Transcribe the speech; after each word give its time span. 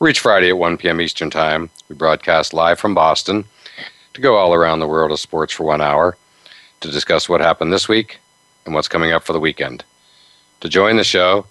We're 0.00 0.08
each 0.08 0.20
Friday 0.20 0.48
at 0.48 0.56
1 0.56 0.78
p.m. 0.78 0.98
Eastern 0.98 1.28
Time. 1.28 1.68
We 1.90 1.94
broadcast 1.94 2.54
live 2.54 2.80
from 2.80 2.94
Boston 2.94 3.44
to 4.14 4.22
go 4.22 4.36
all 4.36 4.54
around 4.54 4.80
the 4.80 4.88
world 4.88 5.12
of 5.12 5.20
sports 5.20 5.52
for 5.52 5.64
one 5.64 5.82
hour 5.82 6.16
to 6.80 6.90
discuss 6.90 7.28
what 7.28 7.42
happened 7.42 7.70
this 7.70 7.86
week 7.86 8.18
and 8.64 8.74
what's 8.74 8.88
coming 8.88 9.12
up 9.12 9.24
for 9.24 9.34
the 9.34 9.38
weekend. 9.38 9.84
To 10.60 10.70
join 10.70 10.96
the 10.96 11.04
show, 11.04 11.44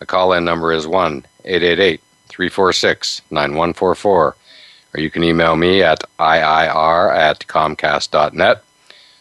the 0.00 0.06
call 0.06 0.34
in 0.34 0.44
number 0.44 0.70
is 0.70 0.86
1 0.86 1.24
888 1.46 2.02
346 2.28 3.22
9144, 3.30 4.36
or 4.94 5.00
you 5.00 5.10
can 5.10 5.24
email 5.24 5.56
me 5.56 5.82
at 5.82 6.04
iir 6.18 7.16
at 7.16 7.46
comcast.net, 7.46 8.62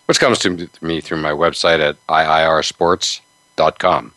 which 0.07 0.19
comes 0.19 0.39
to 0.39 0.69
me 0.81 0.99
through 0.99 1.21
my 1.21 1.31
website 1.31 1.79
at 1.79 2.05
iirsports.com 2.07 4.11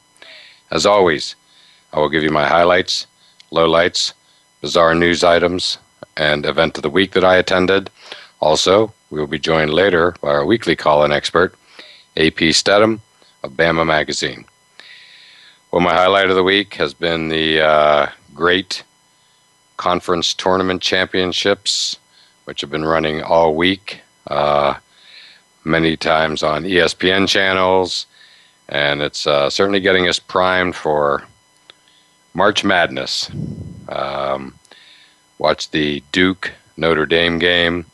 as 0.72 0.86
always, 0.86 1.36
I 1.92 2.00
will 2.00 2.08
give 2.08 2.24
you 2.24 2.30
my 2.30 2.46
highlights, 2.46 3.06
lowlights, 3.52 4.12
bizarre 4.61 4.94
news 4.94 5.25
items, 5.25 5.78
and 6.16 6.44
event 6.44 6.77
of 6.77 6.83
the 6.83 6.91
week 6.91 7.12
that 7.12 7.25
I 7.25 7.36
attended. 7.36 7.91
Also, 8.41 8.92
we 9.11 9.19
will 9.19 9.27
be 9.27 9.39
joined 9.39 9.72
later 9.72 10.14
by 10.20 10.28
our 10.28 10.44
weekly 10.44 10.77
call 10.77 11.05
in 11.05 11.12
expert, 11.12 11.55
AP 12.16 12.53
Stedham 12.53 13.00
of 13.42 13.53
Bama 13.53 13.86
Magazine. 13.86 14.44
Well, 15.70 15.81
my 15.81 15.94
highlight 15.94 16.28
of 16.31 16.36
the 16.36 16.42
week 16.42 16.75
has 16.75 16.94
been 16.94 17.28
the 17.28 17.61
uh, 17.61 18.06
great 18.34 18.83
conference 19.77 20.34
tournament 20.34 20.83
championships, 20.83 21.98
which 22.44 22.61
have 22.61 22.70
been 22.70 22.84
running 22.84 23.22
all 23.22 23.55
week, 23.55 24.00
uh, 24.27 24.75
many 25.64 25.97
times 25.97 26.42
on 26.42 26.64
ESPN 26.64 27.28
channels, 27.28 28.06
and 28.69 29.00
it's 29.00 29.27
uh, 29.27 29.48
certainly 29.48 29.81
getting 29.81 30.08
us 30.08 30.19
primed 30.19 30.75
for 30.75 31.25
March 32.34 32.64
Madness. 32.64 33.30
Um, 33.88 34.54
watched 35.38 35.72
the 35.72 36.02
Duke 36.12 36.52
Notre 36.76 37.06
Dame 37.06 37.38
game 37.38 37.86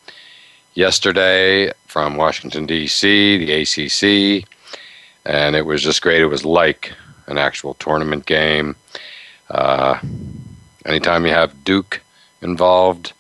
yesterday 0.74 1.72
from 1.86 2.16
Washington, 2.16 2.66
D.C., 2.66 3.38
the 3.38 3.52
ACC, 3.62 4.46
and 5.24 5.56
it 5.56 5.64
was 5.64 5.82
just 5.82 6.02
great. 6.02 6.20
It 6.20 6.26
was 6.26 6.44
like 6.44 6.92
an 7.26 7.38
actual 7.38 7.74
tournament 7.74 8.26
game. 8.26 8.76
Uh, 9.48 9.98
anytime 10.84 11.24
you 11.24 11.32
have 11.32 11.64
Duke 11.64 12.02
involved, 12.42 13.12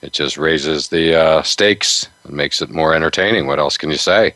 it 0.00 0.12
just 0.12 0.38
raises 0.38 0.88
the 0.88 1.14
uh, 1.14 1.42
stakes 1.42 2.08
and 2.24 2.34
makes 2.34 2.62
it 2.62 2.70
more 2.70 2.94
entertaining. 2.94 3.46
What 3.46 3.58
else 3.58 3.76
can 3.76 3.90
you 3.90 3.96
say? 3.96 4.34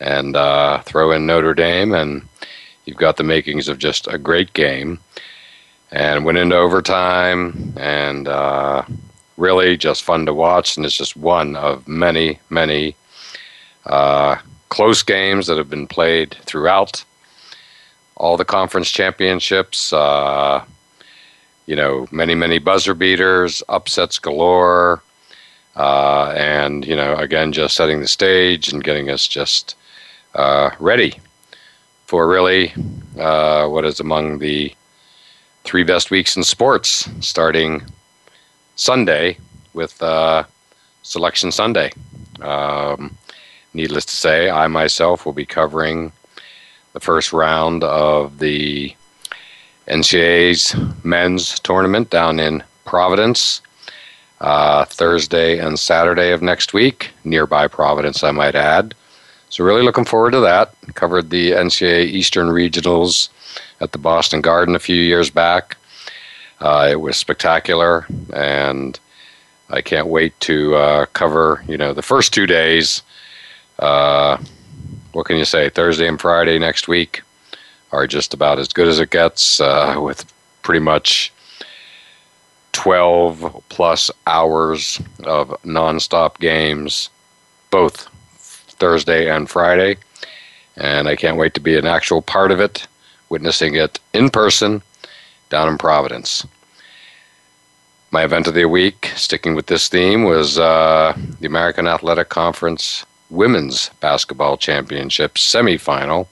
and 0.00 0.34
uh, 0.34 0.80
throw 0.82 1.12
in 1.12 1.26
Notre 1.26 1.54
Dame, 1.54 1.92
and 1.92 2.26
you've 2.84 2.96
got 2.96 3.16
the 3.16 3.22
makings 3.22 3.68
of 3.68 3.78
just 3.78 4.08
a 4.08 4.18
great 4.18 4.52
game. 4.54 4.98
And 5.92 6.24
went 6.24 6.38
into 6.38 6.56
overtime, 6.56 7.72
and 7.76 8.28
uh, 8.28 8.84
really 9.36 9.76
just 9.76 10.04
fun 10.04 10.24
to 10.26 10.34
watch. 10.34 10.76
And 10.76 10.86
it's 10.86 10.96
just 10.96 11.16
one 11.16 11.56
of 11.56 11.88
many, 11.88 12.38
many 12.48 12.94
uh, 13.86 14.36
close 14.68 15.02
games 15.02 15.48
that 15.48 15.58
have 15.58 15.68
been 15.68 15.88
played 15.88 16.36
throughout 16.44 17.04
all 18.16 18.36
the 18.36 18.44
conference 18.44 18.90
championships. 18.90 19.92
Uh, 19.92 20.64
you 21.66 21.74
know, 21.74 22.06
many, 22.10 22.34
many 22.34 22.58
buzzer 22.58 22.94
beaters, 22.94 23.62
upsets 23.68 24.18
galore. 24.18 25.02
Uh, 25.76 26.32
and 26.36 26.86
you 26.86 26.96
know, 26.96 27.14
again, 27.16 27.52
just 27.52 27.76
setting 27.76 28.00
the 28.00 28.08
stage 28.08 28.72
and 28.72 28.84
getting 28.84 29.08
us 29.08 29.26
just 29.26 29.76
uh, 30.34 30.70
ready 30.78 31.14
for 32.06 32.28
really 32.28 32.72
uh, 33.18 33.66
what 33.68 33.84
is 33.84 34.00
among 34.00 34.38
the 34.38 34.74
three 35.64 35.84
best 35.84 36.10
weeks 36.10 36.36
in 36.36 36.42
sports, 36.42 37.08
starting 37.20 37.82
Sunday 38.76 39.36
with 39.72 40.02
uh, 40.02 40.44
Selection 41.02 41.52
Sunday. 41.52 41.92
Um, 42.40 43.16
needless 43.74 44.04
to 44.06 44.16
say, 44.16 44.50
I 44.50 44.66
myself 44.66 45.26
will 45.26 45.32
be 45.32 45.46
covering 45.46 46.12
the 46.92 47.00
first 47.00 47.32
round 47.32 47.84
of 47.84 48.38
the 48.38 48.94
NCAA's 49.86 50.74
men's 51.04 51.58
tournament 51.60 52.10
down 52.10 52.40
in 52.40 52.62
Providence. 52.84 53.60
Uh, 54.40 54.86
Thursday 54.86 55.58
and 55.58 55.78
Saturday 55.78 56.32
of 56.32 56.40
next 56.40 56.72
week, 56.72 57.10
nearby 57.24 57.68
Providence, 57.68 58.24
I 58.24 58.30
might 58.30 58.54
add. 58.54 58.94
So 59.50 59.64
really 59.64 59.82
looking 59.82 60.06
forward 60.06 60.30
to 60.30 60.40
that. 60.40 60.74
Covered 60.94 61.28
the 61.28 61.52
NCAA 61.52 62.06
Eastern 62.06 62.48
Regionals 62.48 63.28
at 63.80 63.92
the 63.92 63.98
Boston 63.98 64.40
Garden 64.40 64.74
a 64.74 64.80
few 64.80 64.96
years 64.96 65.30
back. 65.30 65.76
Uh, 66.60 66.88
it 66.90 67.00
was 67.00 67.16
spectacular, 67.16 68.06
and 68.32 69.00
I 69.70 69.80
can't 69.80 70.08
wait 70.08 70.38
to 70.40 70.74
uh, 70.76 71.06
cover 71.06 71.64
you 71.66 71.76
know 71.76 71.92
the 71.94 72.02
first 72.02 72.34
two 72.34 72.46
days. 72.46 73.02
Uh, 73.78 74.36
what 75.12 75.26
can 75.26 75.36
you 75.36 75.44
say? 75.44 75.70
Thursday 75.70 76.06
and 76.06 76.20
Friday 76.20 76.58
next 76.58 76.86
week 76.86 77.22
are 77.92 78.06
just 78.06 78.34
about 78.34 78.58
as 78.58 78.68
good 78.68 78.86
as 78.88 79.00
it 79.00 79.10
gets, 79.10 79.60
uh, 79.60 79.96
with 79.98 80.30
pretty 80.62 80.80
much 80.80 81.32
twelve 82.72 83.62
plus 83.68 84.10
hours 84.26 85.00
of 85.24 85.48
nonstop 85.64 86.38
games, 86.38 87.10
both 87.70 88.08
Thursday 88.36 89.30
and 89.30 89.48
Friday. 89.48 89.96
And 90.76 91.08
I 91.08 91.16
can't 91.16 91.36
wait 91.36 91.54
to 91.54 91.60
be 91.60 91.76
an 91.76 91.86
actual 91.86 92.22
part 92.22 92.52
of 92.52 92.60
it, 92.60 92.86
witnessing 93.30 93.74
it 93.74 93.98
in 94.12 94.28
person 94.28 94.82
down 95.48 95.68
in 95.68 95.78
Providence. 95.78 96.46
My 98.10 98.24
event 98.24 98.48
of 98.48 98.54
the 98.54 98.64
week, 98.64 99.10
sticking 99.14 99.54
with 99.54 99.66
this 99.66 99.88
theme, 99.88 100.24
was 100.24 100.58
uh, 100.58 101.16
the 101.38 101.46
American 101.46 101.86
Athletic 101.86 102.28
Conference 102.28 103.06
Women's 103.30 103.90
Basketball 104.00 104.56
Championship 104.56 105.34
semifinal 105.34 106.26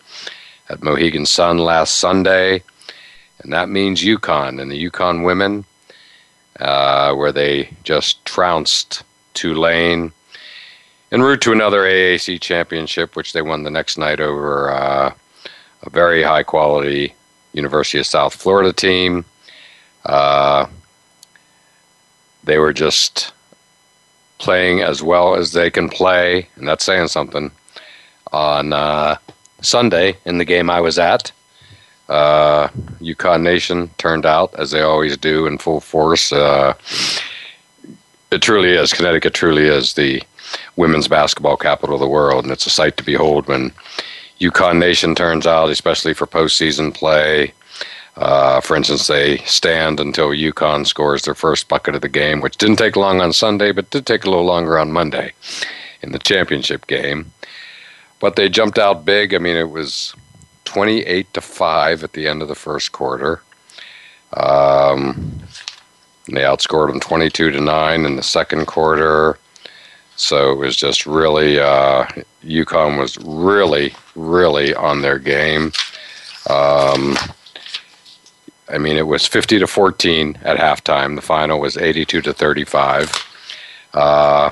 at 0.69 0.83
Mohegan 0.83 1.25
Sun 1.25 1.59
last 1.59 1.97
Sunday. 1.97 2.63
And 3.41 3.53
that 3.53 3.69
means 3.69 4.03
UConn 4.03 4.61
and 4.61 4.71
the 4.71 4.91
UConn 4.91 5.25
women, 5.25 5.65
uh, 6.59 7.15
where 7.15 7.31
they 7.31 7.71
just 7.85 8.25
trounced 8.25 9.05
Tulane 9.35 10.11
en 11.13 11.23
route 11.23 11.41
to 11.43 11.53
another 11.53 11.83
AAC 11.85 12.41
championship, 12.41 13.15
which 13.15 13.33
they 13.33 13.43
won 13.43 13.63
the 13.63 13.71
next 13.71 13.97
night 13.97 14.19
over 14.19 14.73
uh, 14.73 15.15
a 15.83 15.91
very 15.91 16.23
high 16.23 16.43
quality 16.43 17.15
University 17.53 17.99
of 17.99 18.07
South 18.07 18.35
Florida 18.35 18.73
team. 18.73 19.25
Uh, 20.05 20.67
they 22.45 22.59
were 22.59 22.73
just 22.73 23.33
playing 24.39 24.81
as 24.81 25.03
well 25.03 25.35
as 25.35 25.53
they 25.53 25.71
can 25.71 25.89
play, 25.89 26.49
and 26.57 26.67
that's 26.67 26.85
saying 26.85 27.09
something. 27.09 27.51
On 28.33 28.73
uh, 28.73 29.17
Sunday, 29.63 30.17
in 30.25 30.39
the 30.39 30.45
game 30.45 30.69
I 30.71 30.81
was 30.81 30.99
at, 30.99 31.33
uh, 32.09 32.69
UConn 33.01 33.43
Nation 33.43 33.91
turned 33.99 34.27
out, 34.27 34.55
as 34.59 34.71
they 34.71 34.83
always 34.83 35.17
do, 35.17 35.47
in 35.47 35.59
full 35.59 35.81
force. 35.81 36.33
Uh, 36.33 36.75
it 38.31 38.43
truly 38.43 38.71
is. 38.71 38.93
Connecticut 38.93 39.35
truly 39.35 39.67
is 39.67 39.95
the 39.95 40.23
women's 40.77 41.09
basketball 41.09 41.57
capital 41.57 41.95
of 41.95 42.01
the 42.01 42.09
world, 42.09 42.45
and 42.45 42.53
it's 42.53 42.67
a 42.67 42.71
sight 42.71 42.97
to 42.99 43.05
behold 43.05 43.47
when 43.49 43.73
UConn 44.41 44.79
Nation 44.79 45.15
turns 45.15 45.47
out, 45.47 45.71
especially 45.71 46.15
for 46.15 46.27
postseason 46.27 46.95
play. 46.95 47.53
Uh, 48.17 48.61
for 48.61 48.77
instance, 48.77 49.07
they 49.07 49.39
stand 49.39 50.01
until 50.01 50.31
UConn 50.31 50.87
scores 50.87 51.23
their 51.23 51.35
first 51.35 51.69
bucket 51.69 51.95
of 51.95 52.01
the 52.01 52.09
game, 52.09 52.41
which 52.41 52.57
didn't 52.57 52.77
take 52.77 52.97
long 52.97 53.21
on 53.21 53.33
Sunday, 53.33 53.71
but 53.71 53.91
did 53.91 54.07
take 54.07 54.25
a 54.25 54.31
little 54.31 54.45
longer 54.45 54.79
on 54.79 54.91
Monday 54.91 55.33
in 56.03 56.13
the 56.13 56.19
championship 56.19 56.87
game. 56.87 57.31
But 58.21 58.35
they 58.35 58.49
jumped 58.49 58.79
out 58.79 59.05
big. 59.05 59.35
I 59.35 59.39
mean, 59.39 59.57
it 59.57 59.71
was 59.71 60.15
28 60.65 61.33
to 61.35 61.41
5 61.41 62.05
at 62.05 62.13
the 62.13 62.27
end 62.27 62.43
of 62.43 62.49
the 62.49 62.55
first 62.57 62.91
quarter. 62.91 63.41
Um, 64.33 65.41
they 66.27 66.43
outscored 66.43 66.89
them 66.89 67.01
22 67.01 67.53
to 67.53 67.61
9 67.61 68.05
in 68.05 68.17
the 68.17 68.23
second 68.23 68.67
quarter. 68.67 69.39
So 70.19 70.53
it 70.53 70.57
was 70.57 70.75
just 70.75 71.07
really, 71.07 71.61
uh, 71.61 72.05
UConn 72.45 72.99
was 72.99 73.17
really, 73.19 73.95
really 74.17 74.75
on 74.75 75.01
their 75.01 75.19
game. 75.19 75.73
Um, 76.51 77.17
I 78.69 78.79
mean, 78.79 78.97
it 78.97 79.07
was 79.07 79.27
50 79.29 79.61
to 79.61 79.67
14 79.69 80.37
at 80.43 80.59
halftime. 80.59 81.15
The 81.15 81.23
final 81.23 81.61
was 81.61 81.77
82 81.77 82.21
to 82.23 82.33
35. 82.33 83.13
Uh, 83.95 84.51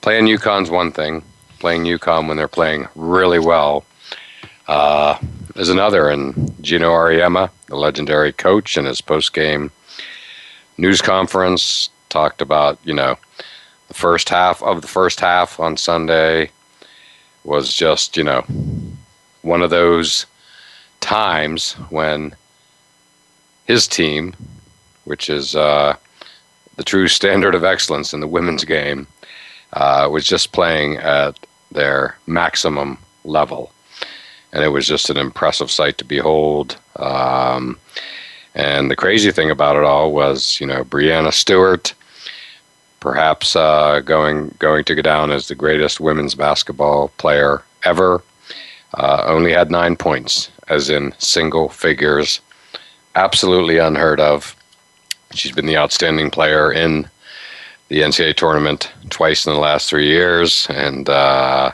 playing 0.00 0.26
UConn's 0.26 0.68
one 0.68 0.90
thing. 0.90 1.22
Playing 1.60 1.84
UConn 1.84 2.26
when 2.26 2.36
they're 2.36 2.48
playing 2.48 2.88
really 2.96 3.38
well 3.38 3.84
uh, 4.66 5.16
is 5.54 5.68
another. 5.68 6.08
And 6.08 6.60
Geno 6.60 6.90
Auriemma, 6.90 7.50
the 7.66 7.76
legendary 7.76 8.32
coach, 8.32 8.76
in 8.76 8.84
his 8.84 9.00
post-game 9.00 9.70
news 10.76 11.00
conference 11.00 11.88
talked 12.08 12.42
about, 12.42 12.78
you 12.84 12.94
know, 12.94 13.16
the 13.88 13.94
first 13.94 14.28
half 14.28 14.62
of 14.62 14.82
the 14.82 14.88
first 14.88 15.20
half 15.20 15.58
on 15.58 15.76
Sunday 15.76 16.50
was 17.44 17.74
just, 17.74 18.16
you 18.16 18.24
know, 18.24 18.44
one 19.42 19.62
of 19.62 19.70
those 19.70 20.26
times 21.00 21.72
when 21.90 22.34
his 23.64 23.88
team, 23.88 24.34
which 25.04 25.30
is 25.30 25.56
uh, 25.56 25.96
the 26.76 26.84
true 26.84 27.08
standard 27.18 27.54
of 27.54 27.64
excellence 27.64 28.12
in 28.12 28.20
the 28.20 28.26
women's 28.26 28.64
game, 28.64 29.06
uh, 29.72 30.08
was 30.10 30.26
just 30.26 30.52
playing 30.52 30.96
at 30.96 31.38
their 31.70 32.16
maximum 32.26 32.98
level. 33.24 33.72
And 34.52 34.64
it 34.64 34.68
was 34.68 34.86
just 34.86 35.10
an 35.10 35.18
impressive 35.18 35.70
sight 35.70 35.98
to 35.98 36.04
behold. 36.04 36.78
Um, 36.96 37.78
and 38.54 38.90
the 38.90 38.96
crazy 38.96 39.30
thing 39.30 39.50
about 39.50 39.76
it 39.76 39.84
all 39.84 40.12
was, 40.12 40.58
you 40.60 40.66
know, 40.66 40.84
Breanna 40.84 41.32
Stewart, 41.32 41.92
perhaps 43.00 43.56
uh, 43.56 44.00
going 44.00 44.54
going 44.58 44.84
to 44.84 44.94
go 44.94 45.02
down 45.02 45.30
as 45.30 45.48
the 45.48 45.54
greatest 45.54 46.00
women's 46.00 46.34
basketball 46.34 47.08
player 47.18 47.62
ever, 47.84 48.22
uh, 48.94 49.22
only 49.26 49.52
had 49.52 49.70
nine 49.70 49.96
points, 49.96 50.50
as 50.68 50.90
in 50.90 51.14
single 51.18 51.68
figures. 51.68 52.40
Absolutely 53.14 53.78
unheard 53.78 54.20
of. 54.20 54.54
She's 55.32 55.52
been 55.52 55.66
the 55.66 55.76
outstanding 55.76 56.30
player 56.30 56.72
in 56.72 57.08
the 57.88 58.00
NCAA 58.00 58.34
tournament 58.36 58.92
twice 59.10 59.46
in 59.46 59.52
the 59.52 59.58
last 59.58 59.88
three 59.88 60.06
years, 60.06 60.66
and 60.70 61.08
uh, 61.08 61.72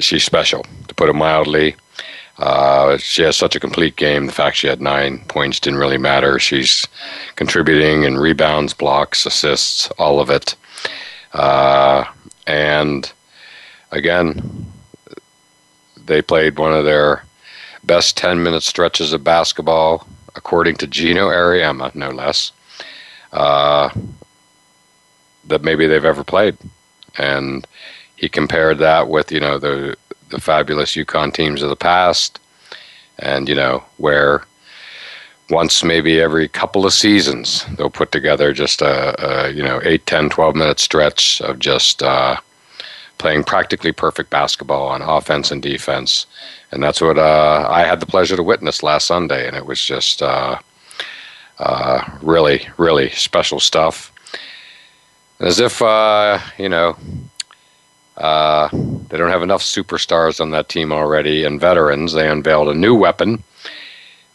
she's 0.00 0.24
special, 0.24 0.64
to 0.88 0.94
put 0.94 1.08
it 1.08 1.14
mildly. 1.14 1.74
Uh, 2.38 2.96
she 2.96 3.22
has 3.22 3.36
such 3.36 3.54
a 3.54 3.60
complete 3.60 3.96
game. 3.96 4.26
The 4.26 4.32
fact 4.32 4.56
she 4.56 4.66
had 4.66 4.80
nine 4.80 5.24
points 5.28 5.60
didn't 5.60 5.78
really 5.78 5.98
matter. 5.98 6.38
She's 6.38 6.86
contributing 7.36 8.04
in 8.04 8.18
rebounds, 8.18 8.74
blocks, 8.74 9.26
assists, 9.26 9.88
all 9.98 10.18
of 10.18 10.30
it. 10.30 10.56
Uh, 11.32 12.04
and 12.46 13.12
again, 13.90 14.66
they 16.04 16.22
played 16.22 16.58
one 16.58 16.72
of 16.72 16.84
their 16.84 17.24
best 17.84 18.16
10 18.16 18.42
minute 18.42 18.62
stretches 18.62 19.12
of 19.12 19.24
basketball, 19.24 20.06
according 20.34 20.76
to 20.76 20.86
Geno 20.86 21.28
Auriemma, 21.28 21.94
no 21.94 22.10
less, 22.10 22.52
uh, 23.32 23.90
that 25.46 25.62
maybe 25.62 25.86
they've 25.86 26.04
ever 26.04 26.24
played. 26.24 26.56
And 27.18 27.66
he 28.16 28.28
compared 28.28 28.78
that 28.78 29.08
with, 29.08 29.32
you 29.32 29.40
know, 29.40 29.58
the 29.58 29.96
the 30.32 30.40
fabulous 30.40 30.96
UConn 30.96 31.32
teams 31.32 31.62
of 31.62 31.68
the 31.68 31.76
past, 31.76 32.40
and 33.18 33.48
you 33.48 33.54
know 33.54 33.84
where 33.98 34.44
once 35.50 35.84
maybe 35.84 36.20
every 36.20 36.48
couple 36.48 36.86
of 36.86 36.92
seasons 36.94 37.66
they'll 37.76 37.90
put 37.90 38.10
together 38.10 38.52
just 38.52 38.80
a, 38.80 39.14
a 39.24 39.50
you 39.50 39.62
know 39.62 39.80
8 39.84 40.06
10 40.06 40.30
12 40.30 40.56
minute 40.56 40.80
stretch 40.80 41.40
of 41.42 41.58
just 41.58 42.02
uh, 42.02 42.36
playing 43.18 43.44
practically 43.44 43.92
perfect 43.92 44.30
basketball 44.30 44.88
on 44.88 45.02
offense 45.02 45.50
and 45.52 45.62
defense. 45.62 46.26
And 46.72 46.82
that's 46.82 47.00
what 47.00 47.18
uh, 47.18 47.68
i 47.70 47.84
had 47.84 48.00
the 48.00 48.06
pleasure 48.06 48.36
to 48.36 48.42
witness 48.42 48.82
last 48.82 49.06
sunday. 49.06 49.46
And 49.46 49.56
it 49.56 49.66
was 49.66 49.80
just 49.84 50.22
uh, 50.22 50.58
uh 51.58 52.02
really 52.22 52.66
really 52.78 53.10
special 53.10 53.60
stuff. 53.60 54.10
As 55.38 55.60
if 55.60 55.82
uh, 55.82 56.38
you 56.58 56.68
know 56.68 56.96
uh, 58.22 58.68
they 58.72 59.18
don't 59.18 59.30
have 59.30 59.42
enough 59.42 59.62
superstars 59.62 60.40
on 60.40 60.52
that 60.52 60.68
team 60.68 60.92
already 60.92 61.42
and 61.44 61.60
veterans. 61.60 62.12
They 62.12 62.28
unveiled 62.28 62.68
a 62.68 62.74
new 62.74 62.94
weapon 62.94 63.42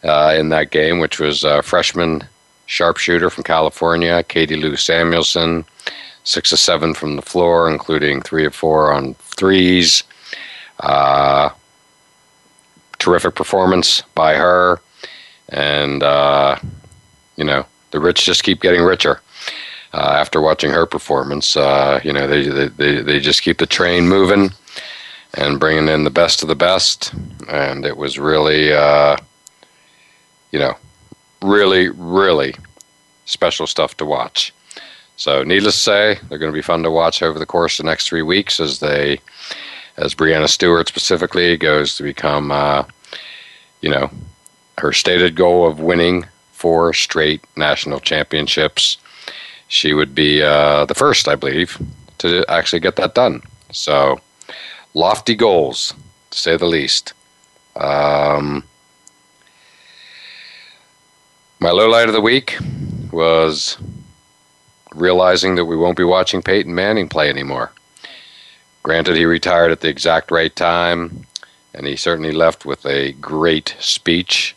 uh, 0.04 0.34
in 0.38 0.50
that 0.50 0.70
game, 0.70 0.98
which 0.98 1.18
was 1.18 1.42
a 1.42 1.62
freshman 1.62 2.22
sharpshooter 2.66 3.30
from 3.30 3.44
California, 3.44 4.22
Katie 4.24 4.56
Lou 4.56 4.76
Samuelson, 4.76 5.64
six 6.24 6.52
of 6.52 6.58
seven 6.58 6.92
from 6.92 7.16
the 7.16 7.22
floor, 7.22 7.70
including 7.70 8.20
three 8.20 8.44
of 8.44 8.54
four 8.54 8.92
on 8.92 9.14
threes. 9.14 10.04
Uh, 10.80 11.48
terrific 12.98 13.34
performance 13.34 14.02
by 14.14 14.34
her, 14.34 14.82
and 15.48 16.02
uh, 16.02 16.58
you 17.36 17.44
know 17.44 17.64
the 17.90 17.98
rich 17.98 18.26
just 18.26 18.44
keep 18.44 18.60
getting 18.60 18.82
richer 18.82 19.22
uh, 19.92 20.14
after 20.14 20.40
watching 20.40 20.70
her 20.70 20.86
performance. 20.86 21.56
Uh, 21.56 22.00
you 22.04 22.12
know, 22.12 22.26
they, 22.26 22.68
they 22.68 23.02
they 23.02 23.20
just 23.20 23.42
keep 23.42 23.58
the 23.58 23.66
train 23.66 24.08
moving 24.08 24.50
and 25.34 25.60
bringing 25.60 25.88
in 25.88 26.04
the 26.04 26.10
best 26.10 26.42
of 26.42 26.48
the 26.48 26.56
best, 26.56 27.12
and 27.48 27.84
it 27.84 27.96
was 27.96 28.18
really, 28.18 28.72
uh, 28.72 29.16
you 30.52 30.58
know, 30.58 30.74
really 31.42 31.88
really 31.90 32.54
special 33.24 33.66
stuff 33.66 33.96
to 33.98 34.06
watch. 34.06 34.52
So, 35.16 35.42
needless 35.42 35.74
to 35.74 35.80
say, 35.80 36.18
they're 36.28 36.38
going 36.38 36.52
to 36.52 36.56
be 36.56 36.62
fun 36.62 36.84
to 36.84 36.90
watch 36.90 37.22
over 37.22 37.38
the 37.38 37.46
course 37.46 37.78
of 37.78 37.84
the 37.84 37.90
next 37.90 38.08
three 38.08 38.22
weeks 38.22 38.60
as 38.60 38.78
they, 38.78 39.20
as 39.96 40.14
Breanna 40.14 40.48
Stewart 40.48 40.86
specifically 40.86 41.56
goes 41.56 41.96
to 41.96 42.04
become, 42.04 42.52
uh, 42.52 42.84
you 43.80 43.90
know, 43.90 44.10
her 44.78 44.92
stated 44.92 45.34
goal 45.34 45.66
of 45.66 45.80
winning 45.80 46.24
four 46.52 46.92
straight 46.94 47.44
national 47.56 47.98
championships 47.98 48.98
she 49.68 49.92
would 49.92 50.14
be 50.14 50.42
uh, 50.42 50.86
the 50.86 50.94
first, 50.94 51.28
I 51.28 51.36
believe, 51.36 51.80
to 52.18 52.44
actually 52.48 52.80
get 52.80 52.96
that 52.96 53.14
done. 53.14 53.42
So, 53.70 54.20
lofty 54.94 55.34
goals, 55.34 55.94
to 56.30 56.38
say 56.38 56.56
the 56.56 56.66
least. 56.66 57.12
Um, 57.76 58.64
my 61.60 61.70
low 61.70 61.88
light 61.88 62.08
of 62.08 62.14
the 62.14 62.20
week 62.20 62.58
was 63.12 63.76
realizing 64.94 65.54
that 65.54 65.66
we 65.66 65.76
won't 65.76 65.96
be 65.96 66.04
watching 66.04 66.42
Peyton 66.42 66.74
Manning 66.74 67.08
play 67.08 67.28
anymore. 67.28 67.70
Granted, 68.82 69.16
he 69.16 69.24
retired 69.24 69.70
at 69.70 69.80
the 69.80 69.88
exact 69.88 70.30
right 70.30 70.54
time, 70.54 71.26
and 71.74 71.86
he 71.86 71.94
certainly 71.94 72.32
left 72.32 72.64
with 72.64 72.86
a 72.86 73.12
great 73.12 73.76
speech 73.78 74.56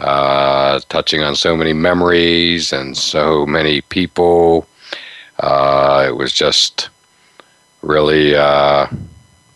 uh, 0.00 0.80
touching 0.88 1.22
on 1.22 1.36
so 1.36 1.56
many 1.56 1.72
memories 1.72 2.72
and 2.72 2.96
so 2.96 3.44
many 3.46 3.82
people. 3.82 4.66
Uh, 5.38 6.04
it 6.08 6.16
was 6.16 6.32
just 6.32 6.88
really 7.82 8.34
uh, 8.34 8.86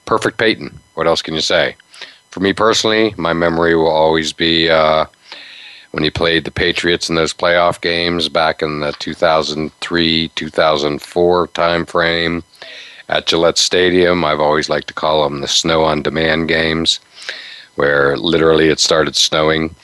perfect 0.04 0.38
Peyton. 0.38 0.78
What 0.94 1.06
else 1.06 1.22
can 1.22 1.34
you 1.34 1.40
say? 1.40 1.76
For 2.30 2.40
me 2.40 2.52
personally, 2.52 3.14
my 3.16 3.32
memory 3.32 3.74
will 3.74 3.88
always 3.88 4.32
be 4.32 4.68
uh, 4.68 5.06
when 5.92 6.02
he 6.02 6.10
played 6.10 6.44
the 6.44 6.50
Patriots 6.50 7.08
in 7.08 7.14
those 7.14 7.32
playoff 7.32 7.80
games 7.80 8.28
back 8.28 8.62
in 8.62 8.80
the 8.80 8.92
2003 8.98 10.28
2004 10.28 11.46
time 11.48 11.86
frame 11.86 12.42
at 13.08 13.26
Gillette 13.26 13.58
Stadium. 13.58 14.24
I've 14.24 14.40
always 14.40 14.68
liked 14.68 14.88
to 14.88 14.94
call 14.94 15.24
them 15.24 15.40
the 15.40 15.48
snow 15.48 15.84
on 15.84 16.02
demand 16.02 16.48
games, 16.48 17.00
where 17.76 18.16
literally 18.16 18.68
it 18.68 18.80
started 18.80 19.16
snowing 19.16 19.74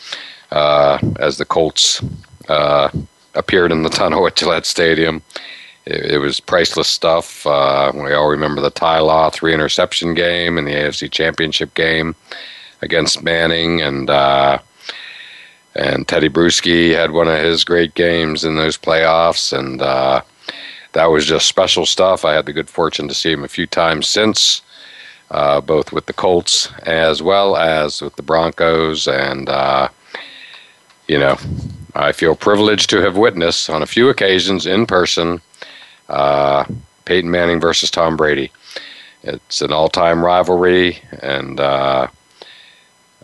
uh, 0.50 0.99
as 1.19 1.38
the 1.38 1.45
Colts 1.45 2.02
uh, 2.49 2.90
appeared 3.35 3.73
in 3.73 3.83
the 3.83 3.90
tunnel 3.90 4.26
at 4.26 4.37
Gillette 4.37 4.66
Stadium. 4.66 5.23
It, 5.87 6.12
it 6.12 6.19
was 6.19 6.40
priceless 6.40 6.88
stuff. 6.88 7.47
Uh, 7.47 7.92
we 7.95 8.12
all 8.12 8.28
remember 8.28 8.61
the 8.61 8.71
Ty 8.71 9.00
Law 9.00 9.30
three 9.30 9.54
interception 9.54 10.14
game 10.14 10.59
and 10.59 10.66
the 10.66 10.75
AFC 10.75 11.11
Championship 11.11 11.75
game 11.75 12.14
against 12.83 13.23
Manning, 13.23 13.80
and 13.80 14.11
uh, 14.11 14.59
and 15.75 16.07
Tedy 16.09 16.28
Bruschi 16.28 16.95
had 16.95 17.12
one 17.12 17.28
of 17.28 17.38
his 17.38 17.64
great 17.64 17.95
games 17.95 18.45
in 18.45 18.57
those 18.57 18.76
playoffs, 18.76 19.57
and 19.57 19.80
uh, 19.80 20.23
that 20.92 21.07
was 21.07 21.26
just 21.26 21.47
special 21.47 21.87
stuff. 21.87 22.25
I 22.25 22.35
had 22.35 22.47
the 22.47 22.52
good 22.52 22.69
fortune 22.69 23.07
to 23.09 23.14
see 23.14 23.33
him 23.33 23.45
a 23.45 23.49
few 23.49 23.66
times 23.66 24.07
since. 24.07 24.62
Uh, 25.30 25.61
both 25.61 25.92
with 25.92 26.07
the 26.07 26.12
Colts 26.12 26.73
as 26.83 27.23
well 27.23 27.57
as 27.57 28.02
with 28.02 28.16
the 28.16 28.23
Broncos, 28.23 29.07
and 29.07 29.49
uh, 29.49 29.88
you 31.10 31.18
know, 31.18 31.36
I 31.96 32.12
feel 32.12 32.36
privileged 32.36 32.88
to 32.90 33.02
have 33.02 33.16
witnessed 33.16 33.68
on 33.68 33.82
a 33.82 33.86
few 33.86 34.08
occasions 34.10 34.64
in 34.64 34.86
person 34.86 35.40
uh, 36.08 36.64
Peyton 37.04 37.28
Manning 37.28 37.58
versus 37.58 37.90
Tom 37.90 38.16
Brady. 38.16 38.52
It's 39.24 39.60
an 39.60 39.72
all 39.72 39.88
time 39.88 40.24
rivalry, 40.24 41.02
and 41.20 41.58
uh, 41.58 42.06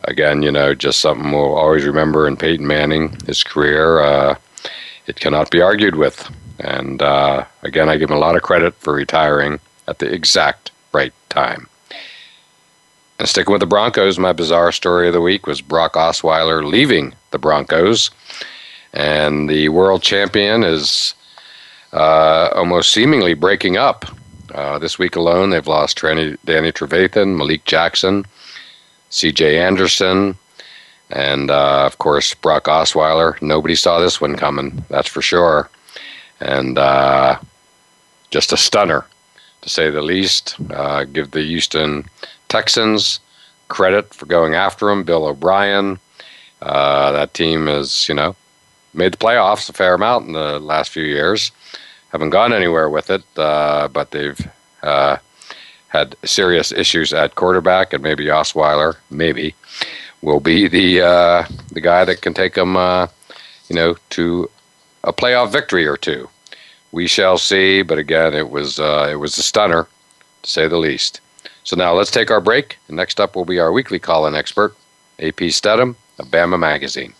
again, 0.02 0.42
you 0.42 0.50
know, 0.50 0.74
just 0.74 0.98
something 0.98 1.30
we'll 1.30 1.54
always 1.54 1.84
remember 1.84 2.26
in 2.26 2.36
Peyton 2.36 2.66
Manning, 2.66 3.16
his 3.24 3.44
career. 3.44 4.00
Uh, 4.00 4.36
it 5.06 5.20
cannot 5.20 5.52
be 5.52 5.60
argued 5.60 5.94
with. 5.94 6.28
And 6.58 7.00
uh, 7.00 7.44
again, 7.62 7.88
I 7.88 7.98
give 7.98 8.10
him 8.10 8.16
a 8.16 8.20
lot 8.20 8.34
of 8.34 8.42
credit 8.42 8.74
for 8.74 8.94
retiring 8.94 9.60
at 9.86 10.00
the 10.00 10.12
exact 10.12 10.72
right 10.92 11.14
time. 11.28 11.68
And 13.18 13.28
sticking 13.28 13.52
with 13.52 13.60
the 13.60 13.66
Broncos, 13.66 14.18
my 14.18 14.32
bizarre 14.32 14.72
story 14.72 15.06
of 15.06 15.14
the 15.14 15.20
week 15.20 15.46
was 15.46 15.62
Brock 15.62 15.94
Osweiler 15.94 16.64
leaving 16.64 17.14
the 17.30 17.38
Broncos. 17.38 18.10
And 18.92 19.48
the 19.48 19.70
world 19.70 20.02
champion 20.02 20.62
is 20.62 21.14
uh, 21.92 22.50
almost 22.54 22.92
seemingly 22.92 23.34
breaking 23.34 23.76
up. 23.76 24.04
Uh, 24.54 24.78
this 24.78 24.98
week 24.98 25.16
alone, 25.16 25.50
they've 25.50 25.66
lost 25.66 26.00
Danny, 26.00 26.36
Trevathan, 26.72 27.36
Malik 27.36 27.64
Jackson, 27.64 28.24
C.J. 29.10 29.58
Anderson, 29.58 30.36
and 31.10 31.50
uh, 31.50 31.84
of 31.84 31.98
course 31.98 32.34
Brock 32.34 32.64
Osweiler. 32.64 33.40
Nobody 33.42 33.74
saw 33.74 33.98
this 33.98 34.20
one 34.20 34.36
coming, 34.36 34.84
that's 34.88 35.08
for 35.08 35.20
sure. 35.20 35.68
And 36.40 36.78
uh, 36.78 37.38
just 38.30 38.52
a 38.52 38.56
stunner, 38.56 39.04
to 39.62 39.68
say 39.68 39.90
the 39.90 40.02
least. 40.02 40.56
Uh, 40.70 41.04
give 41.04 41.32
the 41.32 41.42
Houston 41.42 42.04
Texans 42.48 43.20
credit 43.68 44.12
for 44.14 44.26
going 44.26 44.54
after 44.54 44.90
him. 44.90 45.04
Bill 45.04 45.26
O'Brien. 45.26 45.98
Uh, 46.62 47.12
that 47.12 47.34
team 47.34 47.66
has, 47.66 48.08
you 48.08 48.14
know, 48.14 48.34
made 48.94 49.12
the 49.12 49.18
playoffs 49.18 49.68
a 49.68 49.72
fair 49.72 49.94
amount 49.94 50.26
in 50.26 50.32
the 50.32 50.58
last 50.58 50.90
few 50.90 51.02
years. 51.02 51.52
Haven't 52.10 52.30
gone 52.30 52.52
anywhere 52.52 52.88
with 52.88 53.10
it, 53.10 53.22
uh, 53.36 53.88
but 53.88 54.10
they've 54.10 54.40
uh, 54.82 55.18
had 55.88 56.16
serious 56.24 56.72
issues 56.72 57.12
at 57.12 57.34
quarterback, 57.34 57.92
and 57.92 58.02
maybe 58.02 58.26
Osweiler, 58.26 58.96
maybe, 59.10 59.54
will 60.22 60.40
be 60.40 60.68
the 60.68 61.02
uh, 61.02 61.44
the 61.72 61.80
guy 61.80 62.04
that 62.04 62.22
can 62.22 62.32
take 62.32 62.54
them, 62.54 62.76
uh, 62.76 63.06
you 63.68 63.76
know, 63.76 63.96
to 64.10 64.50
a 65.04 65.12
playoff 65.12 65.52
victory 65.52 65.86
or 65.86 65.96
two. 65.96 66.28
We 66.92 67.06
shall 67.06 67.38
see, 67.38 67.82
but 67.82 67.98
again, 67.98 68.32
it 68.34 68.50
was 68.50 68.78
uh, 68.78 69.08
it 69.10 69.16
was 69.16 69.36
a 69.36 69.42
stunner, 69.42 69.86
to 70.42 70.50
say 70.50 70.68
the 70.68 70.78
least. 70.78 71.20
So 71.66 71.74
now 71.74 71.94
let's 71.94 72.12
take 72.12 72.30
our 72.30 72.40
break, 72.40 72.78
and 72.86 72.96
next 72.96 73.18
up 73.18 73.34
will 73.34 73.44
be 73.44 73.58
our 73.58 73.72
weekly 73.72 73.98
call-in 73.98 74.36
expert, 74.36 74.76
AP 75.18 75.50
Stedham 75.50 75.96
of 76.16 76.28
Bama 76.28 76.56
Magazine. 76.56 77.12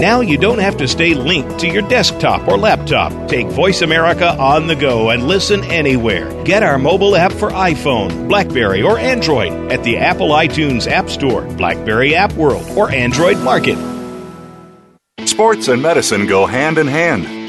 Now 0.00 0.22
you 0.22 0.38
don't 0.38 0.60
have 0.60 0.78
to 0.78 0.88
stay 0.88 1.12
linked 1.12 1.58
to 1.58 1.68
your 1.68 1.86
desktop 1.86 2.48
or 2.48 2.56
laptop. 2.56 3.28
Take 3.28 3.48
Voice 3.48 3.82
America 3.82 4.30
on 4.38 4.66
the 4.66 4.74
go 4.74 5.10
and 5.10 5.28
listen 5.28 5.62
anywhere. 5.64 6.42
Get 6.44 6.62
our 6.62 6.78
mobile 6.78 7.14
app 7.14 7.32
for 7.32 7.50
iPhone, 7.50 8.26
Blackberry, 8.26 8.80
or 8.80 8.98
Android 8.98 9.52
at 9.70 9.84
the 9.84 9.98
Apple 9.98 10.30
iTunes 10.30 10.90
App 10.90 11.10
Store, 11.10 11.42
Blackberry 11.58 12.14
App 12.14 12.32
World, 12.32 12.64
or 12.78 12.90
Android 12.90 13.36
Market. 13.40 13.76
Sports 15.26 15.68
and 15.68 15.82
medicine 15.82 16.26
go 16.26 16.46
hand 16.46 16.78
in 16.78 16.86
hand. 16.86 17.39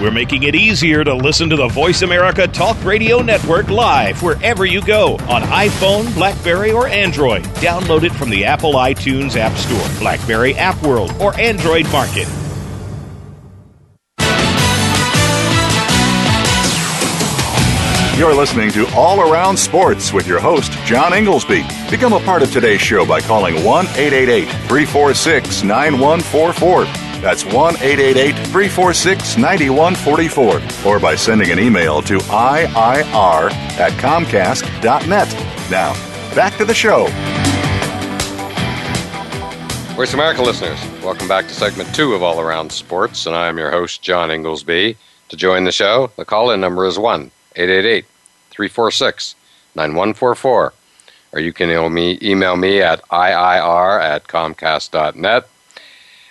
We're 0.00 0.12
making 0.12 0.44
it 0.44 0.54
easier 0.54 1.02
to 1.02 1.12
listen 1.12 1.50
to 1.50 1.56
the 1.56 1.66
Voice 1.66 2.02
America 2.02 2.46
Talk 2.46 2.82
Radio 2.84 3.20
Network 3.20 3.68
live 3.68 4.22
wherever 4.22 4.64
you 4.64 4.80
go 4.80 5.14
on 5.28 5.42
iPhone, 5.42 6.14
Blackberry, 6.14 6.70
or 6.70 6.86
Android. 6.86 7.42
Download 7.56 8.04
it 8.04 8.12
from 8.12 8.30
the 8.30 8.44
Apple 8.44 8.74
iTunes 8.74 9.34
App 9.36 9.56
Store, 9.56 9.98
Blackberry 9.98 10.54
App 10.54 10.80
World, 10.84 11.12
or 11.20 11.36
Android 11.38 11.90
Market. 11.90 12.28
You're 18.16 18.34
listening 18.34 18.70
to 18.72 18.92
All 18.94 19.20
Around 19.20 19.56
Sports 19.56 20.12
with 20.12 20.26
your 20.26 20.40
host, 20.40 20.72
John 20.84 21.12
Inglesby. 21.12 21.64
Become 21.90 22.12
a 22.12 22.20
part 22.20 22.42
of 22.42 22.52
today's 22.52 22.80
show 22.80 23.06
by 23.06 23.20
calling 23.20 23.64
1 23.64 23.86
888 23.86 24.44
346 24.68 25.62
9144. 25.62 27.07
That's 27.20 27.44
1 27.44 27.76
888 27.76 28.34
346 28.46 29.36
9144. 29.36 30.90
Or 30.90 31.00
by 31.00 31.16
sending 31.16 31.50
an 31.50 31.58
email 31.58 32.00
to 32.02 32.18
IIR 32.18 33.50
at 33.78 33.92
Comcast.net. 33.92 35.70
Now, 35.70 35.92
back 36.34 36.56
to 36.58 36.64
the 36.64 36.74
show. 36.74 37.08
Voice 39.96 40.14
America 40.14 40.42
listeners, 40.42 40.78
welcome 41.02 41.26
back 41.26 41.48
to 41.48 41.54
segment 41.54 41.92
two 41.92 42.14
of 42.14 42.22
All 42.22 42.40
Around 42.40 42.70
Sports, 42.70 43.26
and 43.26 43.34
I 43.34 43.48
am 43.48 43.58
your 43.58 43.72
host, 43.72 44.00
John 44.00 44.30
Inglesby. 44.30 44.96
To 45.30 45.36
join 45.36 45.64
the 45.64 45.72
show, 45.72 46.12
the 46.14 46.24
call 46.24 46.52
in 46.52 46.60
number 46.60 46.86
is 46.86 47.00
1 47.00 47.32
888 47.56 48.04
346 48.50 49.34
9144. 49.74 50.72
Or 51.32 51.40
you 51.40 51.52
can 51.52 51.68
email 51.68 51.90
me, 51.90 52.16
email 52.22 52.56
me 52.56 52.80
at 52.80 53.02
IIR 53.08 54.00
at 54.00 54.28
Comcast.net. 54.28 55.48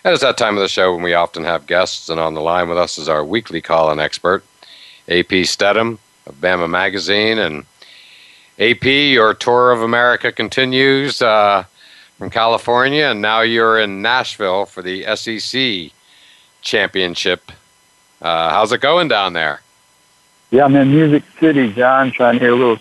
And 0.07 0.13
it's 0.13 0.23
that 0.23 0.37
time 0.37 0.55
of 0.55 0.61
the 0.61 0.69
show 0.69 0.93
when 0.93 1.03
we 1.03 1.15
often 1.15 1.43
have 1.43 1.67
guests, 1.67 2.07
and 2.07 2.17
on 2.17 2.33
the 2.33 2.39
line 2.39 2.69
with 2.69 2.77
us 2.77 2.97
is 2.97 3.09
our 3.09 3.25
weekly 3.25 3.59
call 3.59 3.91
in 3.91 3.99
expert, 3.99 4.41
AP 5.09 5.43
Stedham 5.43 5.99
of 6.25 6.35
Bama 6.35 6.69
Magazine. 6.69 7.37
And 7.37 7.65
AP, 8.57 8.85
your 8.85 9.33
tour 9.33 9.73
of 9.73 9.81
America 9.81 10.31
continues 10.31 11.21
uh, 11.21 11.65
from 12.17 12.29
California, 12.29 13.03
and 13.03 13.21
now 13.21 13.41
you're 13.41 13.77
in 13.77 14.01
Nashville 14.01 14.65
for 14.65 14.81
the 14.81 15.03
SEC 15.17 15.91
championship. 16.61 17.51
Uh, 18.21 18.51
how's 18.51 18.71
it 18.71 18.79
going 18.79 19.09
down 19.09 19.33
there? 19.33 19.59
Yeah, 20.51 20.63
I'm 20.63 20.75
in 20.77 20.89
Music 20.89 21.23
City, 21.37 21.73
John, 21.73 22.11
trying 22.11 22.35
to 22.35 22.39
hear 22.39 22.53
a 22.53 22.55
little, 22.55 22.79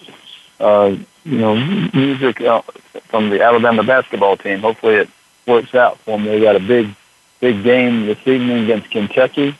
uh, 0.60 0.96
you 1.24 1.38
know, 1.38 1.56
music 1.92 2.40
uh, 2.40 2.62
from 3.08 3.30
the 3.30 3.42
Alabama 3.42 3.82
basketball 3.82 4.36
team. 4.36 4.60
Hopefully, 4.60 4.94
it 4.94 5.08
works 5.44 5.74
out 5.74 5.98
for 5.98 6.16
them. 6.16 6.24
They 6.24 6.40
got 6.40 6.54
a 6.54 6.60
big, 6.60 6.94
big 7.40 7.62
game 7.62 8.06
this 8.06 8.18
evening 8.26 8.64
against 8.64 8.90
Kentucky. 8.90 9.56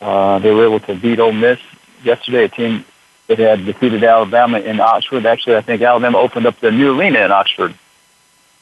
Uh, 0.00 0.38
they 0.38 0.50
were 0.50 0.64
able 0.64 0.80
to 0.80 0.94
beat 0.94 1.18
Ole 1.18 1.32
Miss 1.32 1.58
yesterday. 2.02 2.44
A 2.44 2.48
team 2.48 2.84
that 3.28 3.38
had 3.38 3.64
defeated 3.64 4.04
Alabama 4.04 4.58
in 4.58 4.80
Oxford. 4.80 5.26
Actually, 5.26 5.56
I 5.56 5.62
think 5.62 5.82
Alabama 5.82 6.18
opened 6.18 6.46
up 6.46 6.60
their 6.60 6.72
new 6.72 6.98
arena 6.98 7.20
in 7.20 7.32
Oxford 7.32 7.74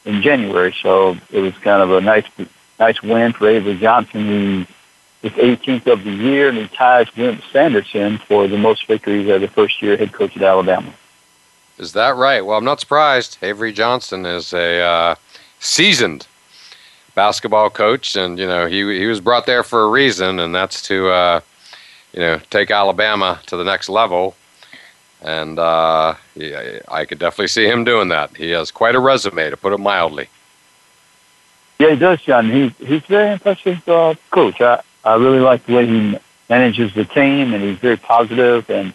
in 0.05 0.21
January, 0.21 0.73
so 0.81 1.17
it 1.31 1.39
was 1.39 1.53
kind 1.59 1.81
of 1.81 1.91
a 1.91 2.01
nice, 2.01 2.25
nice 2.79 3.01
win 3.01 3.33
for 3.33 3.47
Avery 3.47 3.77
Johnson, 3.77 4.25
who 4.25 4.65
his 5.21 5.31
18th 5.33 5.87
of 5.87 6.03
the 6.03 6.11
year, 6.11 6.49
and 6.49 6.57
he 6.57 6.67
ties 6.67 7.07
Wimp 7.15 7.41
Sanderson 7.51 8.17
for 8.17 8.47
the 8.47 8.57
most 8.57 8.85
victories 8.87 9.29
as 9.29 9.41
a 9.41 9.47
first-year 9.47 9.95
head 9.95 10.11
coach 10.11 10.35
at 10.35 10.43
Alabama. 10.43 10.93
Is 11.77 11.93
that 11.93 12.15
right? 12.17 12.45
Well, 12.45 12.57
I'm 12.57 12.65
not 12.65 12.81
surprised. 12.81 13.37
Avery 13.41 13.71
Johnson 13.71 14.25
is 14.25 14.53
a 14.53 14.81
uh, 14.81 15.15
seasoned 15.59 16.27
basketball 17.15 17.69
coach, 17.69 18.15
and 18.15 18.39
you 18.39 18.47
know 18.47 18.65
he 18.65 18.79
he 18.97 19.05
was 19.05 19.19
brought 19.19 19.45
there 19.45 19.63
for 19.63 19.83
a 19.83 19.87
reason, 19.87 20.39
and 20.39 20.53
that's 20.53 20.81
to 20.83 21.09
uh, 21.09 21.41
you 22.13 22.19
know 22.19 22.39
take 22.49 22.71
Alabama 22.71 23.39
to 23.47 23.57
the 23.57 23.63
next 23.63 23.89
level. 23.89 24.35
And 25.21 25.57
uh, 25.57 26.15
I 26.89 27.05
could 27.05 27.17
definitely 27.17 27.47
see 27.47 27.65
him 27.65 27.85
doing 27.85 28.09
that. 28.09 28.35
He 28.35 28.49
has 28.51 28.71
quite 28.71 28.93
a 28.93 28.99
resume, 28.99 29.49
to 29.49 29.55
put 29.55 29.71
it 29.71 29.77
mildly. 29.77 30.27
Yeah, 31.79 31.91
he 31.91 31.95
does, 31.95 32.21
John. 32.21 32.51
He 32.51 32.69
he's 32.79 33.03
a 33.03 33.07
very 33.07 33.31
impressive 33.33 33.87
uh, 33.87 34.15
coach. 34.31 34.59
I 34.61 34.81
I 35.03 35.15
really 35.15 35.39
like 35.39 35.65
the 35.65 35.75
way 35.75 35.85
he 35.85 36.17
manages 36.49 36.93
the 36.93 37.05
team, 37.05 37.53
and 37.53 37.63
he's 37.63 37.77
very 37.77 37.97
positive, 37.97 38.69
and 38.69 38.93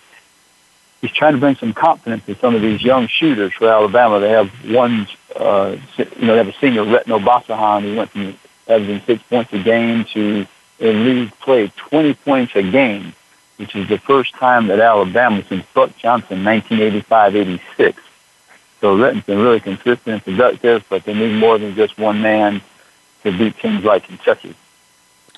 he's 1.00 1.12
trying 1.12 1.32
to 1.32 1.38
bring 1.38 1.56
some 1.56 1.72
confidence 1.72 2.25
to 2.26 2.34
some 2.37 2.54
of 2.54 2.62
these 2.62 2.82
young 2.82 3.06
shooters 3.08 3.52
for 3.54 3.68
Alabama. 3.68 4.20
They 4.20 4.30
have 4.30 4.50
one 4.70 5.08
uh, 5.37 5.76
you 5.97 6.26
know, 6.26 6.32
they 6.32 6.38
have 6.38 6.49
a 6.49 6.54
senior 6.54 6.85
Retin 6.85 7.18
Obasohan 7.18 7.82
who 7.82 7.97
went 7.97 8.11
from 8.11 8.37
averaging 8.66 9.00
six 9.06 9.23
points 9.25 9.52
a 9.52 9.58
game 9.58 10.04
to 10.06 10.47
in 10.78 11.04
league 11.04 11.32
play 11.40 11.73
20 11.76 12.14
points 12.14 12.54
a 12.54 12.62
game, 12.62 13.12
which 13.56 13.75
is 13.75 13.88
the 13.88 13.99
first 13.99 14.32
time 14.35 14.68
that 14.68 14.80
Alabama 14.80 15.42
since 15.49 15.64
Buck 15.75 15.97
Johnson 15.97 16.42
1985-86. 16.44 17.97
So 18.80 18.97
Retin's 18.97 19.25
been 19.25 19.40
really 19.40 19.61
consistent 19.61 20.06
and 20.06 20.25
productive, 20.25 20.85
but 20.88 21.04
they 21.04 21.14
need 21.14 21.35
more 21.35 21.58
than 21.58 21.75
just 21.75 21.99
one 21.99 22.23
man 22.23 22.61
to 23.25 23.37
beat 23.37 23.58
teams 23.58 23.85
like 23.85 24.04
Kentucky. 24.04 24.54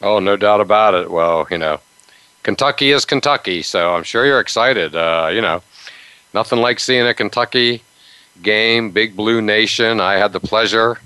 Oh, 0.02 0.18
no 0.18 0.37
doubt 0.37 0.61
about 0.61 0.94
it. 0.94 1.11
Well, 1.11 1.47
you 1.50 1.59
know, 1.59 1.80
Kentucky 2.42 2.90
is 2.90 3.04
Kentucky, 3.04 3.62
so 3.62 3.94
I'm 3.94 4.02
sure 4.02 4.26
you're 4.26 4.40
excited. 4.40 4.94
Uh, 4.94 5.30
you 5.32 5.40
know, 5.40 5.62
nothing 6.35 6.59
like 6.59 6.80
seeing 6.80 7.06
a 7.06 7.14
Kentucky 7.14 7.82
game, 8.42 8.90
Big 8.90 9.16
Blue 9.16 9.40
Nation. 9.40 10.00
I 10.00 10.14
had 10.14 10.32
the 10.32 10.40
pleasure 10.40 10.99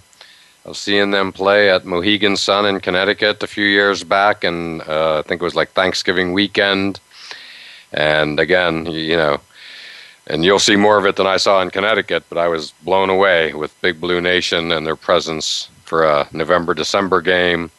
of 0.64 0.76
seeing 0.76 1.10
them 1.10 1.32
play 1.32 1.70
at 1.70 1.84
Mohegan 1.84 2.36
Sun 2.36 2.66
in 2.66 2.80
Connecticut 2.80 3.42
a 3.42 3.46
few 3.46 3.66
years 3.66 4.02
back, 4.02 4.44
and 4.44 4.80
uh, 4.82 5.18
I 5.18 5.22
think 5.22 5.42
it 5.42 5.44
was 5.44 5.54
like 5.54 5.72
Thanksgiving 5.72 6.32
weekend. 6.32 7.00
And 7.92 8.40
again, 8.40 8.86
you 8.86 9.16
know, 9.16 9.40
and 10.26 10.44
you'll 10.44 10.58
see 10.58 10.76
more 10.76 10.96
of 10.98 11.06
it 11.06 11.16
than 11.16 11.26
I 11.26 11.36
saw 11.36 11.60
in 11.60 11.70
Connecticut, 11.70 12.24
but 12.28 12.38
I 12.38 12.48
was 12.48 12.72
blown 12.82 13.10
away 13.10 13.52
with 13.52 13.78
Big 13.82 14.00
Blue 14.00 14.20
Nation 14.20 14.72
and 14.72 14.86
their 14.86 14.96
presence 14.96 15.68
for 15.84 16.04
a 16.04 16.26
November 16.32 16.72
December 16.72 17.20
game. 17.20 17.70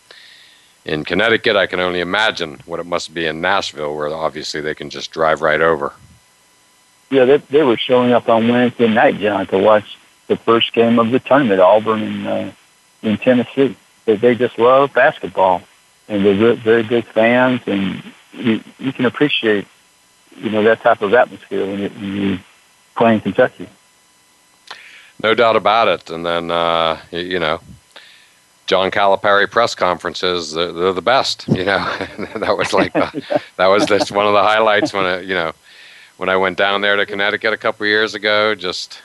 In 0.85 1.03
Connecticut, 1.03 1.55
I 1.55 1.65
can 1.65 1.79
only 1.79 1.99
imagine 1.99 2.61
what 2.67 2.79
it 2.79 2.85
must 2.85 3.13
be 3.13 3.25
in 3.25 3.41
Nashville, 3.41 3.95
where 3.95 4.13
obviously 4.13 4.61
they 4.61 4.75
can 4.75 4.91
just 4.91 5.09
drive 5.09 5.41
right 5.41 5.61
over. 5.61 5.91
Yeah, 7.09 7.25
they, 7.25 7.37
they 7.37 7.63
were 7.63 7.77
showing 7.77 8.11
up 8.11 8.29
on 8.29 8.47
Wednesday 8.47 8.87
night, 8.87 9.19
John, 9.19 9.45
to 9.47 9.57
watch 9.57 9.97
the 10.27 10.35
first 10.35 10.73
game 10.73 10.99
of 10.99 11.11
the 11.11 11.19
tournament, 11.19 11.59
Auburn 11.61 12.01
and 12.01 12.27
uh, 12.27 12.51
in 13.03 13.17
Tennessee. 13.17 13.75
They, 14.05 14.15
they 14.15 14.35
just 14.35 14.57
love 14.57 14.93
basketball, 14.93 15.61
and 16.07 16.25
they're 16.25 16.55
very 16.55 16.83
good 16.83 17.05
fans, 17.05 17.61
and 17.67 18.01
you, 18.33 18.61
you 18.79 18.91
can 18.91 19.05
appreciate, 19.05 19.67
you 20.37 20.49
know, 20.49 20.63
that 20.63 20.81
type 20.81 21.01
of 21.01 21.13
atmosphere 21.13 21.65
when 21.65 21.79
you, 21.79 21.89
when 21.89 22.15
you 22.15 22.39
play 22.95 23.13
in 23.15 23.21
Kentucky. 23.21 23.69
No 25.21 25.33
doubt 25.33 25.55
about 25.55 25.87
it. 25.87 26.09
And 26.09 26.25
then, 26.25 26.51
uh, 26.51 26.99
you 27.11 27.39
know, 27.39 27.61
John 28.67 28.91
Calipari 28.91 29.49
press 29.49 29.75
conferences, 29.75 30.53
they're, 30.53 30.71
they're 30.71 30.93
the 30.93 31.01
best. 31.01 31.47
You 31.47 31.65
know, 31.65 31.77
that 32.35 32.57
was 32.57 32.73
like 32.73 32.93
the, 32.93 33.41
that 33.57 33.67
was 33.67 33.85
just 33.85 34.11
one 34.11 34.25
of 34.25 34.33
the 34.33 34.41
highlights 34.41 34.91
when 34.91 35.05
I, 35.05 35.19
you 35.21 35.35
know 35.35 35.53
when 36.17 36.29
I 36.29 36.37
went 36.37 36.57
down 36.57 36.81
there 36.81 36.95
to 36.95 37.05
Connecticut 37.05 37.53
a 37.53 37.57
couple 37.57 37.85
years 37.85 38.15
ago, 38.15 38.55
just 38.55 39.01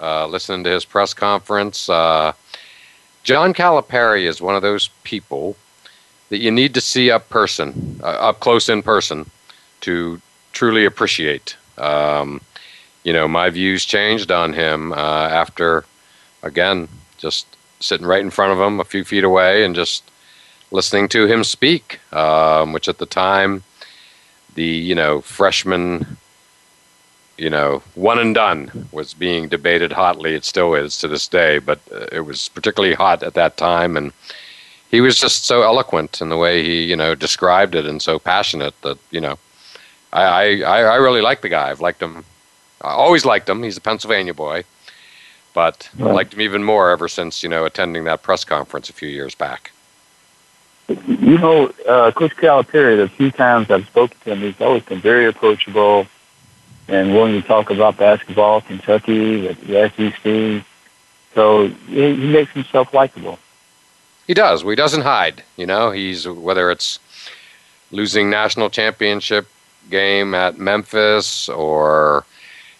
uh, 0.00 0.26
listening 0.26 0.64
to 0.64 0.70
his 0.70 0.84
press 0.84 1.12
conference. 1.12 1.88
Uh, 1.88 2.32
John 3.24 3.54
Calipari 3.54 4.26
is 4.26 4.40
one 4.40 4.56
of 4.56 4.62
those 4.62 4.88
people 5.04 5.56
that 6.28 6.38
you 6.38 6.50
need 6.50 6.74
to 6.74 6.80
see 6.80 7.10
up 7.10 7.28
person, 7.28 8.00
uh, 8.02 8.06
up 8.06 8.40
close 8.40 8.68
in 8.68 8.82
person, 8.82 9.30
to 9.82 10.20
truly 10.52 10.84
appreciate. 10.84 11.56
Um, 11.78 12.40
you 13.04 13.12
know, 13.12 13.26
my 13.26 13.50
views 13.50 13.84
changed 13.84 14.30
on 14.30 14.52
him 14.52 14.92
uh, 14.92 14.96
after, 14.96 15.84
again, 16.42 16.88
just 17.18 17.46
sitting 17.80 18.06
right 18.06 18.20
in 18.20 18.30
front 18.30 18.52
of 18.52 18.60
him, 18.60 18.80
a 18.80 18.84
few 18.84 19.04
feet 19.04 19.24
away, 19.24 19.64
and 19.64 19.74
just 19.74 20.04
listening 20.70 21.08
to 21.08 21.26
him 21.26 21.42
speak. 21.42 21.98
Um, 22.12 22.72
which 22.72 22.88
at 22.88 22.98
the 22.98 23.06
time, 23.06 23.64
the 24.54 24.64
you 24.64 24.94
know 24.94 25.20
freshman 25.20 26.16
you 27.42 27.50
know, 27.50 27.82
one 27.96 28.20
and 28.20 28.36
done 28.36 28.70
was 28.92 29.14
being 29.14 29.48
debated 29.48 29.90
hotly. 29.90 30.36
It 30.36 30.44
still 30.44 30.74
is 30.74 30.96
to 30.98 31.08
this 31.08 31.26
day, 31.26 31.58
but 31.58 31.80
uh, 31.90 32.06
it 32.12 32.20
was 32.20 32.48
particularly 32.48 32.94
hot 32.94 33.24
at 33.24 33.34
that 33.34 33.56
time. 33.56 33.96
And 33.96 34.12
he 34.92 35.00
was 35.00 35.18
just 35.18 35.44
so 35.44 35.62
eloquent 35.62 36.20
in 36.20 36.28
the 36.28 36.36
way 36.36 36.62
he, 36.62 36.84
you 36.84 36.94
know, 36.94 37.16
described 37.16 37.74
it 37.74 37.84
and 37.84 38.00
so 38.00 38.20
passionate 38.20 38.80
that, 38.82 38.96
you 39.10 39.20
know, 39.20 39.40
I, 40.12 40.62
I, 40.62 40.82
I 40.82 40.96
really 40.98 41.20
like 41.20 41.42
the 41.42 41.48
guy. 41.48 41.68
I've 41.68 41.80
liked 41.80 42.00
him. 42.00 42.24
I 42.80 42.90
always 42.90 43.24
liked 43.24 43.48
him. 43.48 43.64
He's 43.64 43.76
a 43.76 43.80
Pennsylvania 43.80 44.34
boy, 44.34 44.62
but. 45.52 45.90
I 45.98 46.12
liked 46.12 46.34
him 46.34 46.42
even 46.42 46.62
more 46.62 46.90
ever 46.90 47.08
since, 47.08 47.42
you 47.42 47.48
know, 47.48 47.64
attending 47.64 48.04
that 48.04 48.22
press 48.22 48.44
conference 48.44 48.88
a 48.88 48.92
few 48.92 49.08
years 49.08 49.34
back. 49.34 49.72
You 50.86 51.38
know, 51.38 51.72
uh, 51.88 52.12
Coach 52.12 52.36
Calipari, 52.36 52.96
the 52.96 53.08
few 53.08 53.32
times 53.32 53.68
I've 53.68 53.86
spoken 53.86 54.16
to 54.22 54.32
him, 54.32 54.40
he's 54.42 54.60
always 54.60 54.84
been 54.84 55.00
very 55.00 55.26
approachable 55.26 56.06
and 56.88 57.14
willing 57.14 57.40
to 57.40 57.46
talk 57.46 57.70
about 57.70 57.96
basketball, 57.96 58.60
Kentucky, 58.60 59.48
the 59.48 59.90
SEC. 59.96 60.64
So 61.34 61.68
he, 61.68 62.14
he 62.14 62.32
makes 62.32 62.52
himself 62.52 62.92
likable. 62.92 63.38
He 64.26 64.34
does. 64.34 64.62
He 64.62 64.74
doesn't 64.74 65.02
hide. 65.02 65.42
You 65.56 65.66
know, 65.66 65.90
he's 65.90 66.26
whether 66.28 66.70
it's 66.70 66.98
losing 67.90 68.30
national 68.30 68.70
championship 68.70 69.46
game 69.90 70.34
at 70.34 70.58
Memphis 70.58 71.48
or 71.48 72.24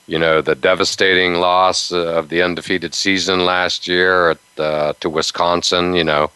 you 0.06 0.18
know 0.18 0.40
the 0.40 0.54
devastating 0.54 1.34
loss 1.34 1.92
of 1.92 2.28
the 2.28 2.42
undefeated 2.42 2.94
season 2.94 3.44
last 3.44 3.86
year 3.86 4.30
at, 4.30 4.38
uh, 4.58 4.92
to 5.00 5.08
Wisconsin. 5.08 5.94
You 5.94 6.04
know, 6.04 6.30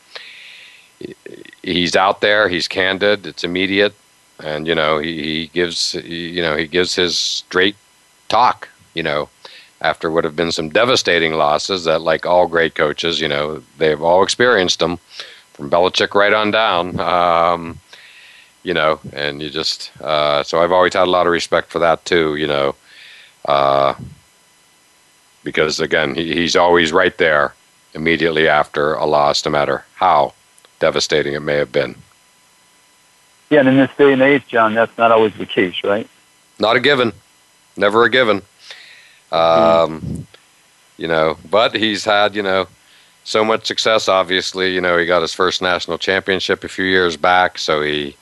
he's 1.63 1.97
out 1.97 2.21
there. 2.21 2.49
He's 2.49 2.69
candid. 2.69 3.27
It's 3.27 3.45
immediate 3.45 3.95
and 4.43 4.67
you 4.67 4.75
know 4.75 4.99
he, 4.99 5.23
he 5.23 5.47
gives 5.49 5.95
you 5.95 6.43
know 6.43 6.57
he 6.57 6.67
gives 6.67 6.95
his 6.95 7.19
straight 7.19 7.77
talk 8.29 8.69
you 8.95 9.03
know 9.03 9.29
after 9.81 10.11
what 10.11 10.25
have 10.25 10.37
been 10.37 10.53
some 10.53 10.69
devastating 10.69 11.35
losses 11.35 11.85
that 11.85 12.01
like 12.01 12.27
all 12.27 12.47
great 12.47 12.75
coaches 12.75 13.21
you 13.21 13.29
know 13.29 13.63
they've 13.79 14.03
all 14.03 14.23
experienced 14.23 14.79
them 14.79 14.99
from 15.53 15.71
Belichick 15.71 16.15
right 16.15 16.33
on 16.33 16.51
down 16.51 16.99
um, 17.01 17.79
you 18.63 18.75
know 18.75 19.01
and 19.13 19.41
you 19.43 19.51
just 19.51 19.91
uh, 20.01 20.43
so 20.43 20.63
I've 20.63 20.73
always 20.73 20.95
had 20.95 21.09
a 21.09 21.11
lot 21.11 21.27
of 21.27 21.33
respect 21.33 21.71
for 21.71 21.79
that 21.79 22.05
too 22.05 22.37
you 22.37 22.47
know 22.47 22.75
uh, 23.47 23.95
because 25.45 25.81
again 25.81 26.15
he, 26.15 26.35
he's 26.35 26.57
always 26.57 26.93
right 26.93 27.17
there 27.19 27.55
immediately 27.95 28.49
after 28.49 28.95
a 28.95 29.07
loss 29.07 29.45
no 29.45 29.51
matter 29.51 29.85
how 29.95 30.35
devastating 30.79 31.33
it 31.33 31.41
may 31.41 31.57
have 31.57 31.73
been 31.73 31.95
yeah, 33.51 33.61
and 33.61 33.69
in 33.69 33.77
this 33.77 33.91
day 33.97 34.13
and 34.13 34.23
age, 34.23 34.47
John, 34.49 34.75
that's 34.75 34.97
not 34.99 35.13
always 35.13 35.35
the 35.35 35.47
case, 35.47 35.85
right? 35.85 36.09
Not 36.59 36.77
a 36.77 36.81
given. 36.81 37.13
Never 37.77 38.05
a 38.05 38.11
given. 38.11 38.39
Um, 39.31 40.01
mm. 40.01 40.25
You 40.97 41.09
know, 41.09 41.37
but 41.51 41.75
he's 41.75 42.05
had, 42.05 42.35
you 42.35 42.43
know, 42.43 42.67
so 43.25 43.45
much 43.45 43.67
success, 43.67 44.09
obviously. 44.09 44.73
You 44.75 44.81
know, 44.81 44.97
he 44.97 45.05
got 45.05 45.23
his 45.23 45.35
first 45.35 45.61
national 45.61 45.99
championship 45.99 46.65
a 46.65 46.69
few 46.69 46.87
years 46.87 47.17
back. 47.17 47.59
So 47.59 47.83
he, 47.83 48.17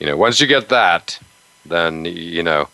you 0.00 0.06
know, 0.06 0.16
once 0.16 0.40
you 0.40 0.46
get 0.46 0.68
that, 0.70 1.18
then, 1.64 2.04
you 2.04 2.42
know, 2.42 2.68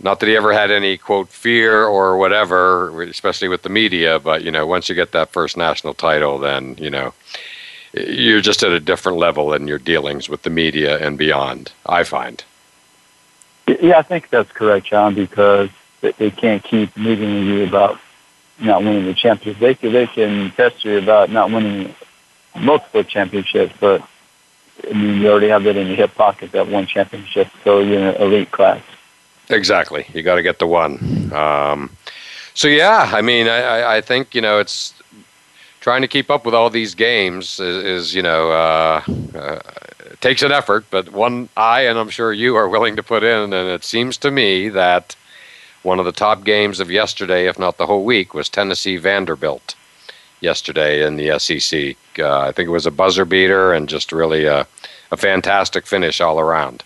not 0.00 0.20
that 0.20 0.26
he 0.26 0.36
ever 0.36 0.52
had 0.52 0.70
any, 0.70 0.98
quote, 0.98 1.28
fear 1.28 1.84
or 1.84 2.16
whatever, 2.16 3.02
especially 3.02 3.48
with 3.48 3.62
the 3.62 3.68
media, 3.68 4.18
but, 4.18 4.42
you 4.42 4.50
know, 4.50 4.66
once 4.66 4.88
you 4.88 4.94
get 4.94 5.12
that 5.12 5.30
first 5.30 5.56
national 5.56 5.94
title, 5.94 6.38
then, 6.38 6.76
you 6.78 6.90
know, 6.90 7.14
you're 7.94 8.40
just 8.40 8.62
at 8.62 8.72
a 8.72 8.80
different 8.80 9.18
level 9.18 9.52
in 9.52 9.68
your 9.68 9.78
dealings 9.78 10.28
with 10.28 10.42
the 10.42 10.50
media 10.50 10.98
and 10.98 11.16
beyond. 11.16 11.72
I 11.86 12.04
find. 12.04 12.44
Yeah, 13.66 13.98
I 13.98 14.02
think 14.02 14.30
that's 14.30 14.52
correct, 14.52 14.86
John. 14.86 15.14
Because 15.14 15.70
they 16.00 16.30
can't 16.30 16.62
keep 16.62 16.96
meeting 16.96 17.46
you 17.46 17.64
about 17.64 17.98
not 18.60 18.82
winning 18.82 19.06
the 19.06 19.14
championship. 19.14 19.60
They 19.60 19.74
can, 19.74 19.92
they 19.92 20.06
can 20.06 20.50
test 20.52 20.84
you 20.84 20.98
about 20.98 21.30
not 21.30 21.50
winning 21.50 21.94
multiple 22.56 23.02
championships, 23.02 23.74
but 23.80 24.06
I 24.88 24.92
mean, 24.92 25.20
you 25.20 25.30
already 25.30 25.48
have 25.48 25.64
that 25.64 25.76
in 25.76 25.86
your 25.86 25.96
hip 25.96 26.14
pocket, 26.14 26.52
that 26.52 26.68
one 26.68 26.86
championship, 26.86 27.48
so 27.62 27.80
you're 27.80 27.98
in 27.98 28.04
an 28.04 28.22
elite 28.22 28.50
class. 28.50 28.82
Exactly. 29.50 30.06
You 30.12 30.22
got 30.22 30.36
to 30.36 30.42
get 30.42 30.58
the 30.58 30.66
one. 30.66 31.32
Um, 31.32 31.90
so 32.54 32.68
yeah, 32.68 33.10
I 33.12 33.22
mean, 33.22 33.48
I, 33.48 33.96
I 33.96 34.00
think 34.00 34.34
you 34.34 34.40
know 34.40 34.58
it's 34.58 34.94
trying 35.84 36.00
to 36.00 36.08
keep 36.08 36.30
up 36.30 36.46
with 36.46 36.54
all 36.54 36.70
these 36.70 36.94
games 36.94 37.60
is, 37.60 37.84
is 37.84 38.14
you 38.14 38.22
know 38.22 38.50
uh, 38.50 39.02
uh, 39.34 39.58
takes 40.22 40.40
an 40.40 40.50
effort, 40.50 40.82
but 40.90 41.12
one 41.12 41.46
I 41.58 41.82
and 41.82 41.98
I'm 41.98 42.08
sure 42.08 42.32
you 42.32 42.56
are 42.56 42.70
willing 42.70 42.96
to 42.96 43.02
put 43.02 43.22
in. 43.22 43.52
And 43.52 43.68
it 43.68 43.84
seems 43.84 44.16
to 44.18 44.30
me 44.30 44.70
that 44.70 45.14
one 45.82 45.98
of 45.98 46.06
the 46.06 46.12
top 46.26 46.42
games 46.42 46.80
of 46.80 46.90
yesterday, 46.90 47.48
if 47.48 47.58
not 47.58 47.76
the 47.76 47.84
whole 47.84 48.02
week, 48.02 48.32
was 48.32 48.48
Tennessee 48.48 48.96
Vanderbilt 48.96 49.74
yesterday 50.40 51.06
in 51.06 51.16
the 51.16 51.38
SEC. 51.38 51.96
Uh, 52.18 52.38
I 52.38 52.52
think 52.52 52.66
it 52.68 52.72
was 52.72 52.86
a 52.86 52.90
buzzer 52.90 53.26
beater 53.26 53.74
and 53.74 53.86
just 53.86 54.10
really 54.10 54.46
a, 54.46 54.66
a 55.10 55.18
fantastic 55.18 55.86
finish 55.86 56.18
all 56.18 56.40
around. 56.40 56.82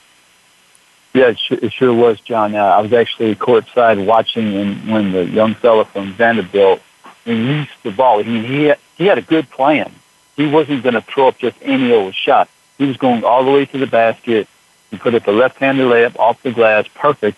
Yeah, 1.14 1.28
it, 1.28 1.38
sure, 1.38 1.58
it 1.62 1.72
sure 1.72 1.94
was, 1.94 2.18
John. 2.18 2.56
Uh, 2.56 2.64
I 2.64 2.80
was 2.80 2.92
actually 2.92 3.36
courtside 3.36 4.04
watching 4.04 4.88
when 4.90 5.12
the 5.12 5.24
young 5.24 5.54
fella 5.54 5.84
from 5.84 6.12
Vanderbilt 6.14 6.80
released 7.26 7.82
the 7.82 7.90
ball. 7.90 8.22
He, 8.22 8.46
he 8.46 8.74
he 8.96 9.06
had 9.06 9.18
a 9.18 9.22
good 9.22 9.48
plan. 9.50 9.92
He 10.36 10.46
wasn't 10.46 10.82
going 10.82 10.94
to 10.94 11.00
throw 11.00 11.28
up 11.28 11.38
just 11.38 11.56
any 11.62 11.92
old 11.92 12.14
shot. 12.14 12.48
He 12.78 12.84
was 12.84 12.96
going 12.96 13.24
all 13.24 13.44
the 13.44 13.50
way 13.50 13.66
to 13.66 13.78
the 13.78 13.86
basket. 13.86 14.48
He 14.90 14.96
put 14.96 15.14
up 15.14 15.26
a 15.26 15.30
left-handed 15.30 15.86
layup 15.86 16.18
off 16.18 16.42
the 16.42 16.52
glass, 16.52 16.86
perfect. 16.94 17.36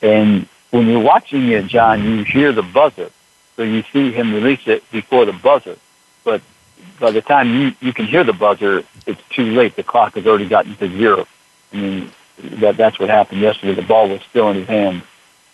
And 0.00 0.48
when 0.70 0.86
you're 0.86 1.02
watching 1.02 1.48
it, 1.48 1.66
John, 1.66 2.04
you 2.04 2.24
hear 2.24 2.52
the 2.52 2.62
buzzer. 2.62 3.10
so 3.56 3.62
you 3.62 3.82
see 3.92 4.12
him 4.12 4.32
release 4.32 4.66
it 4.66 4.88
before 4.90 5.24
the 5.24 5.32
buzzer. 5.32 5.76
But 6.24 6.42
by 7.00 7.10
the 7.10 7.20
time 7.20 7.54
you, 7.54 7.72
you 7.80 7.92
can 7.92 8.06
hear 8.06 8.24
the 8.24 8.32
buzzer, 8.32 8.84
it's 9.06 9.22
too 9.30 9.46
late. 9.46 9.76
The 9.76 9.82
clock 9.82 10.14
has 10.14 10.26
already 10.26 10.48
gotten 10.48 10.76
to 10.76 10.88
zero. 10.88 11.26
I 11.72 11.76
mean, 11.76 12.12
that 12.38 12.76
that's 12.76 12.98
what 12.98 13.08
happened 13.08 13.40
yesterday. 13.40 13.74
The 13.74 13.86
ball 13.86 14.08
was 14.08 14.20
still 14.22 14.50
in 14.50 14.56
his 14.56 14.68
hand. 14.68 15.02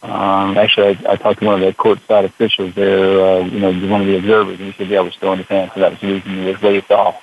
Um, 0.03 0.59
actually, 0.59 0.99
I, 1.07 1.13
I 1.13 1.17
talked 1.17 1.41
to 1.41 1.47
one 1.47 1.63
of 1.63 1.67
the 1.67 1.73
courtside 1.73 2.25
officials 2.25 2.75
there, 2.75 3.21
uh, 3.21 3.45
you 3.45 3.61
know, 3.61 3.73
one 3.89 4.01
of 4.01 4.07
the 4.09 4.17
observers, 4.19 4.59
and 4.59 4.73
he 4.73 4.77
said, 4.77 4.89
yeah, 4.89 5.01
was 5.01 5.15
still 5.15 5.33
in 5.33 5.39
his 5.39 5.47
hand, 5.47 5.71
so 5.75 5.81
that 5.81 5.93
was 5.93 6.01
the 6.01 6.09
reason 6.09 6.39
it 6.39 6.53
was 6.53 6.63
waved 6.63 6.91
off. 6.91 7.23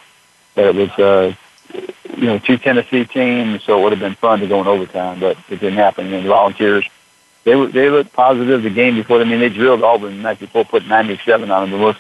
But 0.56 0.66
it 0.66 0.76
was, 0.76 0.90
uh, 0.92 1.36
you 2.16 2.26
know, 2.26 2.40
two 2.40 2.58
Tennessee 2.58 3.04
teams, 3.04 3.64
so 3.64 3.80
it 3.80 3.84
would 3.84 3.92
have 3.92 4.00
been 4.00 4.16
fun 4.16 4.40
to 4.40 4.48
go 4.48 4.62
in 4.62 4.68
overtime, 4.68 5.20
but 5.20 5.38
it 5.50 5.60
didn't 5.60 5.74
happen. 5.74 6.12
And 6.14 6.24
the 6.24 6.30
Volunteers, 6.30 6.88
they 7.44 7.56
were, 7.56 7.68
they 7.68 7.90
looked 7.90 8.14
positive 8.14 8.64
the 8.64 8.70
game 8.70 8.96
before. 8.96 9.20
I 9.20 9.26
mean, 9.26 9.42
they 9.42 9.50
drilled 9.50 9.84
Auburn 9.84 10.16
the 10.16 10.24
night 10.24 10.40
before, 10.40 10.64
put 10.64 10.88
97 10.88 11.52
on 11.52 11.64
them. 11.64 11.72
The 11.72 11.86
most, 11.86 12.00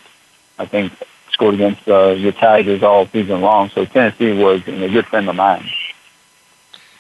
I 0.57 0.65
think, 0.65 0.93
scored 1.31 1.55
against 1.55 1.87
uh, 1.89 2.13
the 2.13 2.31
Tigers 2.31 2.83
all 2.83 3.05
season 3.07 3.41
long. 3.41 3.69
So 3.69 3.83
Tennessee 3.83 4.31
was 4.31 4.61
a 4.67 4.87
good 4.89 5.07
friend 5.07 5.27
of 5.29 5.35
mine. 5.35 5.69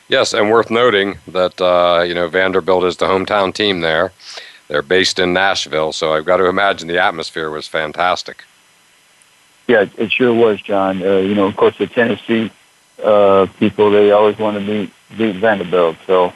Yes, 0.09 0.33
and 0.33 0.49
worth 0.49 0.71
noting 0.71 1.19
that 1.27 1.61
uh, 1.61 2.01
you 2.01 2.15
know 2.15 2.27
Vanderbilt 2.27 2.83
is 2.83 2.97
the 2.97 3.05
hometown 3.05 3.53
team 3.53 3.81
there. 3.81 4.11
They're 4.67 4.81
based 4.81 5.19
in 5.19 5.33
Nashville, 5.33 5.93
so 5.93 6.13
I've 6.13 6.25
got 6.25 6.37
to 6.37 6.47
imagine 6.47 6.87
the 6.87 6.99
atmosphere 6.99 7.51
was 7.51 7.67
fantastic. 7.67 8.43
Yeah, 9.67 9.85
it 9.97 10.11
sure 10.11 10.33
was, 10.33 10.59
John. 10.61 11.03
Uh, 11.03 11.17
you 11.17 11.35
know, 11.35 11.45
of 11.45 11.55
course, 11.55 11.77
the 11.77 11.85
Tennessee 11.85 12.51
uh, 13.03 13.45
people 13.59 13.91
they 13.91 14.09
always 14.09 14.39
want 14.39 14.57
to 14.57 14.65
beat 14.65 14.91
beat 15.15 15.35
Vanderbilt, 15.35 15.97
so 16.07 16.33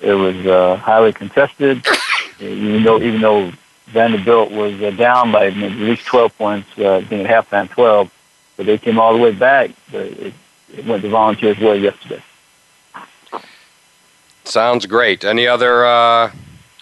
it 0.00 0.14
was 0.14 0.46
uh, 0.46 0.76
highly 0.76 1.12
contested. 1.12 1.86
even 2.40 2.82
though 2.84 3.02
even 3.02 3.20
though 3.20 3.52
Vanderbilt 3.88 4.50
was 4.50 4.80
uh, 4.82 4.92
down 4.92 5.30
by 5.30 5.50
maybe 5.50 5.66
at 5.66 5.88
least 5.88 6.06
12 6.06 6.38
points, 6.38 6.68
uh, 6.78 6.96
I 6.96 7.04
think 7.04 7.28
at 7.28 7.46
halftime 7.46 7.68
12, 7.68 8.10
but 8.56 8.64
they 8.64 8.78
came 8.78 8.98
all 8.98 9.12
the 9.12 9.22
way 9.22 9.32
back. 9.32 9.72
But 9.92 10.06
it, 10.06 10.34
it 10.74 10.86
went 10.86 11.02
the 11.02 11.10
Volunteers' 11.10 11.58
way 11.58 11.78
yesterday. 11.78 12.22
Sounds 14.50 14.84
great. 14.86 15.24
Any 15.24 15.46
other? 15.46 15.86
Uh, 15.86 16.32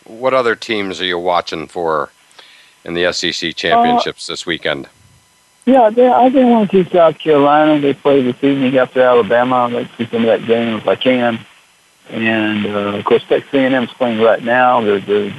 what 0.05 0.33
other 0.33 0.57
teams 0.57 1.01
are 1.01 1.05
you 1.05 1.19
watching 1.19 1.69
for 1.69 2.11
in 2.85 2.95
the 2.95 3.13
SEC 3.13 3.55
championships 3.55 4.29
uh, 4.29 4.33
this 4.33 4.47
weekend? 4.47 4.89
Yeah, 5.67 5.91
they, 5.91 6.09
I 6.09 6.31
didn't 6.31 6.49
want 6.49 6.71
to 6.71 6.85
see 6.85 6.91
South 6.91 7.19
Carolina. 7.19 7.79
They 7.79 7.93
play 7.93 8.23
this 8.23 8.43
evening 8.43 8.79
after 8.79 9.03
Alabama. 9.03 9.57
I'd 9.57 9.73
like 9.73 9.91
to 9.91 9.97
see 9.99 10.11
some 10.11 10.23
of 10.23 10.29
that 10.29 10.47
game 10.47 10.79
if 10.79 10.89
I 10.89 10.97
can. 10.97 11.39
And 12.09 12.65
uh, 12.65 12.97
of 12.97 13.05
course, 13.05 13.23
Texas 13.29 13.53
A&M 13.53 13.85
is 13.85 13.91
playing 13.91 14.23
right 14.23 14.43
now. 14.43 14.81
They're, 14.81 15.01
they're 15.01 15.35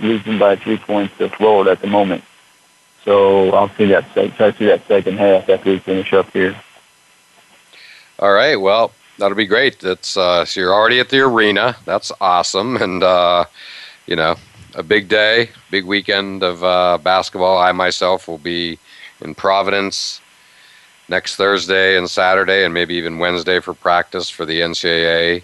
losing 0.00 0.36
by 0.36 0.56
three 0.56 0.78
points 0.78 1.16
to 1.18 1.28
Florida 1.28 1.70
at 1.70 1.80
the 1.80 1.86
moment. 1.86 2.24
So 3.04 3.52
I'll 3.52 3.70
see 3.76 3.86
that. 3.86 4.12
Try 4.12 4.28
to 4.28 4.52
see 4.56 4.66
that 4.66 4.84
second 4.88 5.16
half 5.16 5.48
after 5.48 5.70
we 5.70 5.78
finish 5.78 6.12
up 6.12 6.28
here. 6.32 6.60
All 8.18 8.32
right. 8.32 8.56
Well, 8.56 8.90
that'll 9.18 9.36
be 9.36 9.46
great. 9.46 9.80
That's 9.80 10.16
uh, 10.16 10.44
so 10.44 10.60
you're 10.60 10.74
already 10.74 11.00
at 11.00 11.10
the 11.10 11.20
arena. 11.20 11.76
That's 11.84 12.10
awesome, 12.20 12.76
and 12.76 13.02
uh, 13.02 13.44
you 14.06 14.16
know, 14.16 14.36
a 14.74 14.82
big 14.82 15.08
day, 15.08 15.50
big 15.70 15.84
weekend 15.84 16.42
of 16.42 16.64
uh, 16.64 16.98
basketball. 16.98 17.58
I 17.58 17.72
myself 17.72 18.28
will 18.28 18.38
be 18.38 18.78
in 19.20 19.34
Providence 19.34 20.20
next 21.08 21.36
Thursday 21.36 21.96
and 21.96 22.08
Saturday, 22.08 22.64
and 22.64 22.72
maybe 22.72 22.94
even 22.94 23.18
Wednesday 23.18 23.60
for 23.60 23.74
practice 23.74 24.30
for 24.30 24.46
the 24.46 24.60
NCAA 24.60 25.42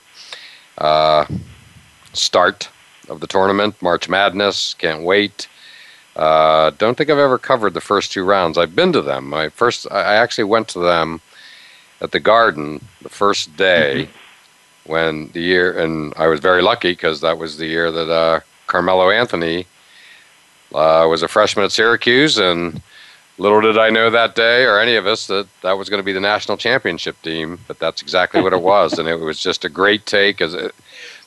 uh, 0.79 1.27
start 2.13 2.69
of 3.09 3.21
the 3.21 3.27
tournament, 3.27 3.81
March 3.83 4.09
Madness. 4.09 4.75
Can't 4.75 5.03
wait. 5.03 5.49
Uh, 6.17 6.71
don't 6.79 6.97
think 6.97 7.11
I've 7.11 7.19
ever 7.19 7.39
covered 7.39 7.75
the 7.75 7.81
first 7.81 8.13
two 8.13 8.25
rounds. 8.25 8.57
I've 8.57 8.77
been 8.77 8.93
to 8.93 9.03
them. 9.03 9.29
My 9.29 9.49
first, 9.49 9.91
I 9.91 10.15
actually 10.15 10.45
went 10.45 10.69
to 10.69 10.79
them 10.79 11.21
at 12.01 12.13
the 12.13 12.21
Garden 12.21 12.87
the 13.05 13.09
first 13.09 13.57
day 13.57 14.09
mm-hmm. 14.09 14.91
when 14.91 15.29
the 15.29 15.41
year, 15.41 15.79
and 15.79 16.13
I 16.17 16.27
was 16.27 16.41
very 16.41 16.63
lucky 16.63 16.93
because 16.93 17.21
that 17.21 17.39
was 17.39 17.57
the 17.57 17.67
year 17.67 17.93
that 17.93 18.11
uh, 18.11 18.41
Carmelo 18.67 19.11
Anthony 19.11 19.67
uh, 20.75 21.07
was 21.09 21.23
a 21.23 21.29
freshman 21.29 21.65
at 21.65 21.71
Syracuse, 21.71 22.39
and 22.39 22.83
little 23.39 23.61
did 23.61 23.79
I 23.79 23.91
know 23.91 24.11
that 24.11 24.35
day, 24.35 24.65
or 24.65 24.81
any 24.81 24.97
of 24.97 25.07
us, 25.07 25.29
that 25.29 25.47
that 25.63 25.79
was 25.79 25.89
going 25.89 26.01
to 26.01 26.05
be 26.05 26.13
the 26.13 26.21
national 26.21 26.57
championship 26.57 27.21
team. 27.23 27.61
But 27.69 27.79
that's 27.79 28.03
exactly 28.03 28.43
what 28.43 28.53
it 28.53 28.63
was, 28.73 28.99
and 28.99 29.09
it 29.09 29.21
was 29.21 29.39
just 29.39 29.65
a 29.65 29.69
great 29.69 30.07
take. 30.07 30.41
As 30.41 30.57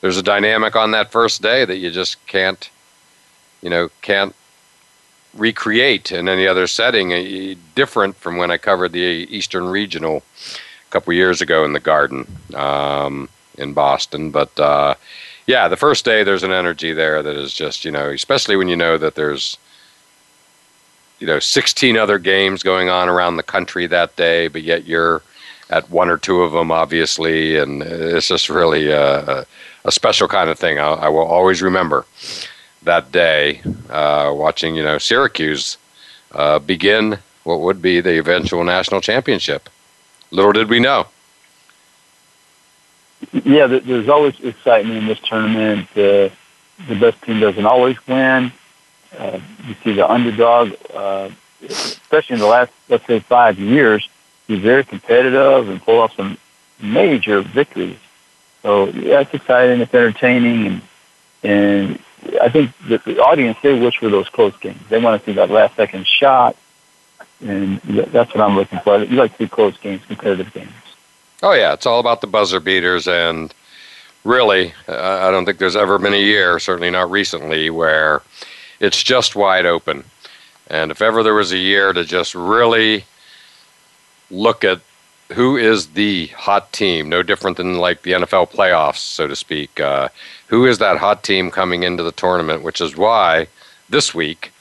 there's 0.02 0.18
a 0.18 0.22
dynamic 0.22 0.76
on 0.76 0.90
that 0.90 1.10
first 1.10 1.40
day 1.40 1.64
that 1.64 1.78
you 1.78 1.90
just 1.90 2.24
can't, 2.26 2.68
you 3.62 3.70
know, 3.70 3.88
can't 4.02 4.34
recreate 5.34 6.10
in 6.10 6.28
any 6.28 6.46
other 6.46 6.66
setting. 6.66 7.56
Different 7.74 8.16
from 8.16 8.36
when 8.36 8.50
I 8.50 8.58
covered 8.58 8.92
the 8.92 9.00
Eastern 9.30 9.68
Regional 9.68 10.22
a 10.88 10.92
couple 10.92 11.12
years 11.12 11.40
ago 11.40 11.64
in 11.64 11.72
the 11.72 11.80
Garden 11.80 12.26
um, 12.54 13.28
in 13.56 13.72
Boston. 13.72 14.30
But 14.30 14.58
uh, 14.58 14.94
yeah, 15.46 15.68
the 15.68 15.76
first 15.76 16.04
day 16.04 16.24
there's 16.24 16.42
an 16.42 16.52
energy 16.52 16.92
there 16.92 17.22
that 17.22 17.36
is 17.36 17.52
just 17.52 17.84
you 17.84 17.90
know, 17.90 18.10
especially 18.10 18.56
when 18.56 18.68
you 18.68 18.76
know 18.76 18.98
that 18.98 19.14
there's 19.14 19.58
you 21.18 21.26
know 21.26 21.38
16 21.38 21.96
other 21.96 22.18
games 22.18 22.62
going 22.62 22.88
on 22.88 23.08
around 23.08 23.36
the 23.36 23.42
country 23.42 23.86
that 23.86 24.16
day, 24.16 24.48
but 24.48 24.62
yet 24.62 24.86
you're 24.86 25.22
at 25.70 25.90
one 25.90 26.08
or 26.08 26.16
two 26.16 26.42
of 26.42 26.52
them, 26.52 26.70
obviously, 26.70 27.58
and 27.58 27.82
it's 27.82 28.28
just 28.28 28.48
really 28.48 28.90
a, 28.90 29.46
a 29.84 29.92
special 29.92 30.26
kind 30.26 30.48
of 30.48 30.58
thing. 30.58 30.78
I, 30.78 30.88
I, 30.88 31.08
will 31.08 31.26
always 31.26 31.60
remember 31.60 32.06
that 32.84 33.12
day 33.12 33.60
uh, 33.90 34.32
watching 34.34 34.74
you 34.74 34.82
know 34.82 34.98
Syracuse 34.98 35.76
uh, 36.32 36.58
begin 36.58 37.18
what 37.44 37.60
would 37.60 37.82
be 37.82 38.00
the 38.00 38.18
eventual 38.18 38.64
national 38.64 39.00
championship. 39.00 39.68
Little 40.30 40.52
did 40.52 40.68
we 40.68 40.80
know. 40.80 41.06
Yeah, 43.32 43.66
there's 43.66 44.08
always 44.08 44.38
excitement 44.40 44.98
in 44.98 45.06
this 45.06 45.18
tournament. 45.20 45.88
Uh, 45.92 46.30
the 46.86 46.96
best 47.00 47.20
team 47.22 47.40
doesn't 47.40 47.66
always 47.66 47.96
win. 48.06 48.52
Uh, 49.18 49.40
you 49.66 49.74
see 49.82 49.92
the 49.92 50.08
underdog, 50.08 50.72
uh, 50.94 51.30
especially 51.68 52.34
in 52.34 52.40
the 52.40 52.46
last, 52.46 52.70
let's 52.88 53.06
say, 53.06 53.18
five 53.20 53.58
years, 53.58 54.08
be 54.46 54.58
very 54.58 54.84
competitive 54.84 55.68
and 55.68 55.82
pull 55.82 55.98
off 55.98 56.14
some 56.14 56.38
major 56.80 57.40
victories. 57.40 57.98
So 58.62 58.86
yeah, 58.88 59.20
it's 59.20 59.34
exciting, 59.34 59.80
it's 59.80 59.94
entertaining, 59.94 60.66
and 60.66 60.82
and 61.42 62.00
I 62.40 62.48
think 62.48 62.72
the, 62.88 62.98
the 62.98 63.22
audience 63.22 63.58
they 63.62 63.78
wish 63.78 63.98
for 63.98 64.08
those 64.08 64.28
close 64.28 64.56
games. 64.58 64.80
They 64.88 65.00
want 65.00 65.20
to 65.20 65.26
see 65.26 65.34
that 65.34 65.50
last 65.50 65.76
second 65.76 66.06
shot 66.06 66.56
and 67.40 67.80
that's 67.80 68.34
what 68.34 68.40
I'm 68.40 68.56
looking 68.56 68.80
for. 68.80 69.02
You 69.02 69.16
like 69.16 69.32
to 69.32 69.44
see 69.44 69.48
close 69.48 69.76
games, 69.78 70.02
competitive 70.06 70.52
games. 70.52 70.72
Oh 71.42 71.52
yeah, 71.52 71.72
it's 71.72 71.86
all 71.86 72.00
about 72.00 72.20
the 72.20 72.26
buzzer 72.26 72.60
beaters, 72.60 73.06
and 73.06 73.54
really, 74.24 74.72
uh, 74.88 75.20
I 75.22 75.30
don't 75.30 75.44
think 75.44 75.58
there's 75.58 75.76
ever 75.76 75.98
been 75.98 76.14
a 76.14 76.20
year, 76.20 76.58
certainly 76.58 76.90
not 76.90 77.10
recently, 77.10 77.70
where 77.70 78.22
it's 78.80 79.02
just 79.02 79.36
wide 79.36 79.66
open. 79.66 80.04
And 80.68 80.90
if 80.90 81.00
ever 81.00 81.22
there 81.22 81.34
was 81.34 81.52
a 81.52 81.58
year 81.58 81.92
to 81.92 82.04
just 82.04 82.34
really 82.34 83.04
look 84.30 84.64
at 84.64 84.80
who 85.32 85.56
is 85.56 85.88
the 85.88 86.26
hot 86.28 86.72
team, 86.72 87.08
no 87.08 87.22
different 87.22 87.56
than 87.56 87.78
like 87.78 88.02
the 88.02 88.12
NFL 88.12 88.50
playoffs, 88.50 88.98
so 88.98 89.26
to 89.26 89.36
speak. 89.36 89.78
Uh, 89.80 90.08
who 90.46 90.66
is 90.66 90.78
that 90.78 90.98
hot 90.98 91.22
team 91.22 91.50
coming 91.50 91.82
into 91.82 92.02
the 92.02 92.12
tournament? 92.12 92.62
Which 92.62 92.80
is 92.80 92.96
why 92.96 93.46
this 93.88 94.14
week 94.14 94.52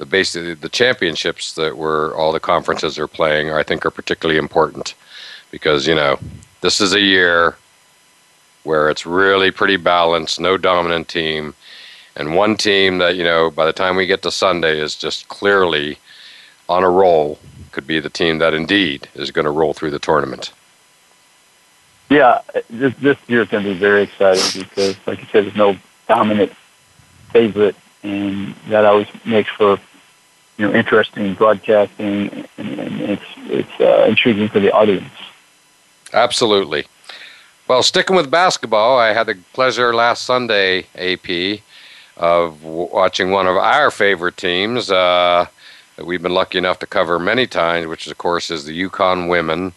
the 0.00 0.06
basically 0.06 0.54
the 0.54 0.68
championships 0.68 1.52
that 1.52 1.76
were 1.76 2.14
all 2.16 2.32
the 2.32 2.40
conferences 2.40 2.98
are 2.98 3.06
playing, 3.06 3.52
I 3.52 3.62
think, 3.62 3.84
are 3.84 3.90
particularly 3.90 4.38
important 4.38 4.94
because 5.50 5.86
you 5.86 5.94
know 5.94 6.18
this 6.62 6.80
is 6.80 6.94
a 6.94 7.00
year 7.00 7.56
where 8.64 8.88
it's 8.88 9.04
really 9.06 9.50
pretty 9.50 9.76
balanced, 9.76 10.40
no 10.40 10.56
dominant 10.56 11.08
team, 11.08 11.54
and 12.16 12.34
one 12.34 12.56
team 12.56 12.96
that 12.98 13.14
you 13.14 13.22
know 13.22 13.50
by 13.50 13.66
the 13.66 13.74
time 13.74 13.94
we 13.94 14.06
get 14.06 14.22
to 14.22 14.30
Sunday 14.30 14.80
is 14.80 14.96
just 14.96 15.28
clearly 15.28 15.98
on 16.68 16.82
a 16.82 16.90
roll 16.90 17.38
could 17.70 17.86
be 17.86 18.00
the 18.00 18.08
team 18.08 18.38
that 18.38 18.54
indeed 18.54 19.06
is 19.14 19.30
going 19.30 19.44
to 19.44 19.50
roll 19.50 19.74
through 19.74 19.90
the 19.90 19.98
tournament. 19.98 20.52
Yeah, 22.08 22.40
this 22.70 22.94
this 22.94 23.18
year 23.28 23.42
is 23.42 23.48
going 23.48 23.64
to 23.64 23.74
be 23.74 23.78
very 23.78 24.04
exciting 24.04 24.62
because, 24.62 24.96
like 25.06 25.18
you 25.20 25.26
said, 25.26 25.44
there's 25.44 25.56
no 25.56 25.76
dominant 26.08 26.52
favorite, 27.32 27.76
and 28.02 28.54
that 28.68 28.86
always 28.86 29.06
makes 29.26 29.50
for 29.50 29.78
you 30.60 30.66
know, 30.66 30.74
interesting 30.74 31.32
broadcasting, 31.32 32.28
and, 32.58 32.78
and 32.78 33.00
it's 33.00 33.22
it's 33.46 33.80
uh, 33.80 34.04
intriguing 34.06 34.46
for 34.46 34.60
the 34.60 34.70
audience. 34.72 35.08
Absolutely. 36.12 36.84
Well, 37.66 37.82
sticking 37.82 38.14
with 38.14 38.30
basketball, 38.30 38.98
I 38.98 39.14
had 39.14 39.26
the 39.26 39.38
pleasure 39.54 39.94
last 39.94 40.24
Sunday, 40.24 40.86
AP, 40.96 41.60
of 42.18 42.62
watching 42.62 43.30
one 43.30 43.46
of 43.46 43.56
our 43.56 43.90
favorite 43.90 44.36
teams 44.36 44.90
uh, 44.90 45.46
that 45.96 46.04
we've 46.04 46.20
been 46.20 46.34
lucky 46.34 46.58
enough 46.58 46.78
to 46.80 46.86
cover 46.86 47.18
many 47.18 47.46
times, 47.46 47.86
which 47.86 48.06
of 48.06 48.18
course 48.18 48.50
is 48.50 48.66
the 48.66 48.82
UConn 48.82 49.30
women. 49.30 49.72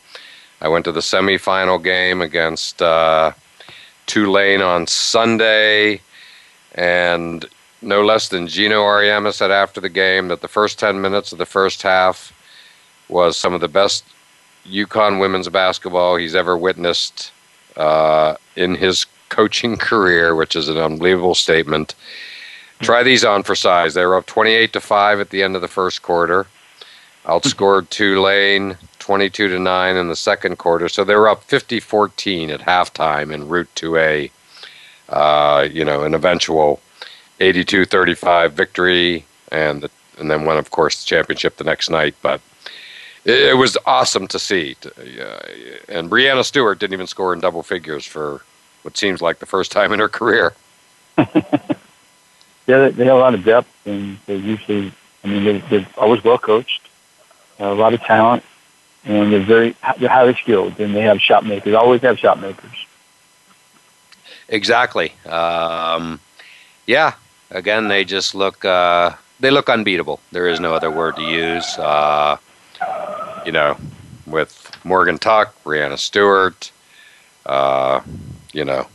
I 0.60 0.68
went 0.68 0.84
to 0.84 0.92
the 0.92 1.00
semifinal 1.00 1.82
game 1.82 2.22
against 2.22 2.82
uh, 2.82 3.32
Tulane 4.06 4.62
on 4.62 4.86
Sunday, 4.88 6.02
and 6.76 7.46
no 7.84 8.04
less 8.04 8.30
than 8.30 8.48
Geno 8.48 8.82
Auriemma 8.82 9.34
said 9.34 9.52
after 9.52 9.82
the 9.82 9.90
game 9.90 10.28
that 10.30 10.42
the 10.42 10.48
first 10.48 10.80
10 10.80 11.02
minutes 11.02 11.32
of 11.32 11.38
the 11.38 11.46
first 11.46 11.82
half 11.82 12.34
was 13.10 13.38
some 13.38 13.54
of 13.54 13.62
the 13.62 13.68
best 13.68 14.06
UConn 14.66 15.20
women's 15.20 15.50
basketball 15.50 16.16
he's 16.16 16.36
ever 16.36 16.58
witnessed 16.58 17.32
uh, 17.76 18.36
in 18.56 18.76
his 18.76 19.06
coaching 19.30 19.78
career, 19.78 20.36
which 20.36 20.56
is 20.56 20.70
an 20.70 20.78
unbelievable 20.78 21.36
statement. 21.36 21.96
Try 22.82 23.04
these 23.04 23.24
on 23.24 23.44
for 23.44 23.56
size. 23.56 23.94
They 23.94 24.06
were 24.06 24.16
up 24.16 24.26
28 24.26 24.74
to 24.74 24.82
5 24.82 25.20
at 25.20 25.30
the 25.30 25.42
end 25.42 25.56
of 25.56 25.62
the 25.62 25.68
first 25.68 26.02
quarter. 26.02 26.46
Outscored 27.26 27.90
Tulane 27.92 28.78
22 29.00 29.48
to 29.50 29.60
9 29.60 29.96
in 29.96 30.08
the 30.08 30.16
second 30.16 30.58
quarter. 30.58 30.88
So 30.88 31.04
they 31.04 31.16
were 31.16 31.30
up 31.30 31.48
50-14 31.48 32.50
at 32.50 32.62
halftime 32.62 33.34
en 33.34 33.48
route 33.48 33.70
to 33.76 33.98
a 33.98 34.32
uh, 35.10 35.68
you 35.72 35.84
know, 35.84 36.04
an 36.04 36.14
eventual 36.14 36.80
82-35 37.40 38.52
victory 38.52 39.26
and 39.52 39.82
the, 39.82 39.90
and 40.20 40.30
then 40.30 40.46
won 40.46 40.58
of 40.58 40.72
course 40.72 41.04
the 41.04 41.08
championship 41.08 41.58
the 41.58 41.64
next 41.64 41.90
night, 41.90 42.16
but 42.22 42.42
it, 43.26 43.50
it 43.50 43.58
was 43.58 43.78
awesome 43.86 44.28
to 44.28 44.40
see. 44.40 44.76
Uh, 44.86 44.92
and 45.90 46.10
Breanna 46.10 46.44
Stewart 46.44 46.80
didn't 46.80 46.94
even 46.94 47.08
score 47.08 47.34
in 47.34 47.40
double 47.40 47.64
figures 47.64 48.06
for 48.06 48.42
what 48.84 48.98
seems 48.98 49.22
like 49.22 49.40
the 49.40 49.46
first 49.46 49.72
time 49.72 49.92
in 49.92 50.00
her 50.00 50.10
career. 50.10 50.54
yeah, 51.18 52.90
they, 52.90 53.06
have 53.06 53.16
a 53.16 53.20
lot 53.20 53.34
of 53.34 53.44
depth, 53.44 53.70
and 53.86 54.18
they 54.26 54.36
usually, 54.36 54.92
I 55.24 55.28
mean, 55.28 55.44
they, 55.44 55.58
they're 55.70 55.88
always 55.98 56.24
well 56.24 56.38
coached, 56.38 56.90
a 57.60 57.74
lot 57.74 57.94
of 57.94 58.02
talent, 58.02 58.44
and 59.06 59.32
they're 59.32 59.44
very 59.44 59.76
they're 60.00 60.10
highly 60.10 60.34
skilled, 60.36 60.80
and 60.80 60.96
they 60.96 61.02
have 61.02 61.22
shot 61.22 61.46
makers. 61.46 61.76
Always 61.76 62.02
have 62.02 62.18
shot 62.20 62.42
makers. 62.42 62.86
Exactly. 64.50 65.14
Um, 65.26 66.20
yeah. 66.88 67.14
Again, 67.54 67.88
they 67.88 68.04
just 68.04 68.34
look 68.34 68.66
uh, 68.66 69.14
they 69.40 69.52
look 69.52 69.70
unbeatable. 69.70 70.20
There 70.32 70.48
is 70.48 70.60
no 70.60 70.74
other 70.74 70.90
word 70.90 71.16
to 71.18 71.22
use. 71.22 71.78
Uh, 71.78 72.38
you 73.46 73.52
know, 73.52 73.78
with 74.26 74.72
Morgan 74.84 75.20
Tuck, 75.20 75.54
Breanna 75.64 76.00
Stewart, 76.00 76.72
uh, 77.46 78.02
you 78.54 78.66
know, 78.66 78.88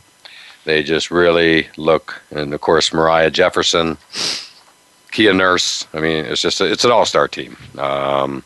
they 0.65 0.83
just 0.83 1.09
really 1.09 1.69
look, 1.77 2.21
and 2.31 2.53
of 2.53 2.59
course 2.59 2.91
Moriah 2.91 3.31
Jefferson, 3.31 3.97
Kia 5.11 5.33
Nurse. 5.33 5.87
I 5.93 6.01
mean, 6.01 6.25
it's 6.25 6.41
just 6.41 6.59
a, 6.59 6.69
it's 6.69 6.83
an 6.83 6.91
all 6.91 7.05
star 7.05 7.29
team. 7.29 7.55
Um, 7.77 8.43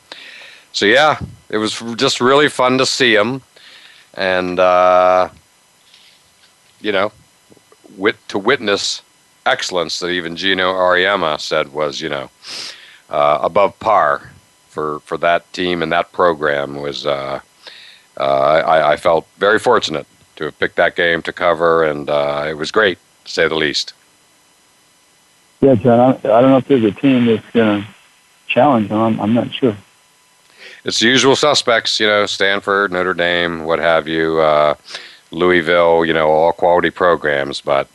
so 0.73 0.85
yeah, 0.85 1.19
it 1.49 1.57
was 1.57 1.79
just 1.95 2.21
really 2.21 2.49
fun 2.49 2.77
to 2.77 2.85
see 2.85 3.15
them, 3.15 3.41
and 4.13 4.59
uh, 4.59 5.29
you 6.81 6.91
know, 6.91 7.11
wit 7.97 8.15
to 8.27 8.37
witness 8.37 9.01
excellence 9.45 9.99
that 9.99 10.09
even 10.09 10.35
Geno 10.35 10.73
Auriemma 10.73 11.39
said 11.39 11.73
was 11.73 12.01
you 12.01 12.09
know 12.09 12.29
uh, 13.09 13.39
above 13.41 13.77
par 13.79 14.31
for 14.69 14.99
for 15.01 15.17
that 15.19 15.51
team 15.53 15.81
and 15.81 15.91
that 15.91 16.11
program 16.11 16.75
was. 16.75 17.05
Uh, 17.05 17.39
uh, 18.15 18.61
I, 18.65 18.91
I, 18.91 18.97
felt 18.97 19.27
very 19.39 19.57
fortunate 19.57 20.05
to 20.35 20.45
have 20.45 20.59
picked 20.59 20.75
that 20.75 20.95
game 20.95 21.23
to 21.23 21.33
cover, 21.33 21.83
and 21.83 22.09
uh, 22.09 22.45
it 22.47 22.53
was 22.53 22.71
great 22.71 22.99
to 23.25 23.31
say 23.31 23.47
the 23.47 23.55
least. 23.55 23.93
Yeah, 25.61 25.75
John. 25.75 25.99
I, 25.99 26.09
I 26.09 26.41
don't 26.41 26.51
know 26.51 26.57
if 26.57 26.67
there's 26.67 26.83
a 26.83 26.91
team 26.91 27.25
that's 27.25 27.49
going 27.51 27.81
to 27.81 27.87
challenge 28.47 28.89
them. 28.89 28.99
I'm, 28.99 29.19
I'm, 29.19 29.33
not 29.33 29.51
sure. 29.53 29.75
It's 30.83 30.99
the 30.99 31.07
usual 31.07 31.35
suspects, 31.35 31.99
you 31.99 32.05
know, 32.05 32.25
Stanford, 32.25 32.91
Notre 32.91 33.13
Dame, 33.13 33.63
what 33.63 33.79
have 33.79 34.07
you, 34.07 34.39
uh, 34.39 34.75
Louisville, 35.31 36.05
you 36.05 36.13
know, 36.13 36.29
all 36.29 36.53
quality 36.53 36.89
programs, 36.89 37.61
but. 37.61 37.87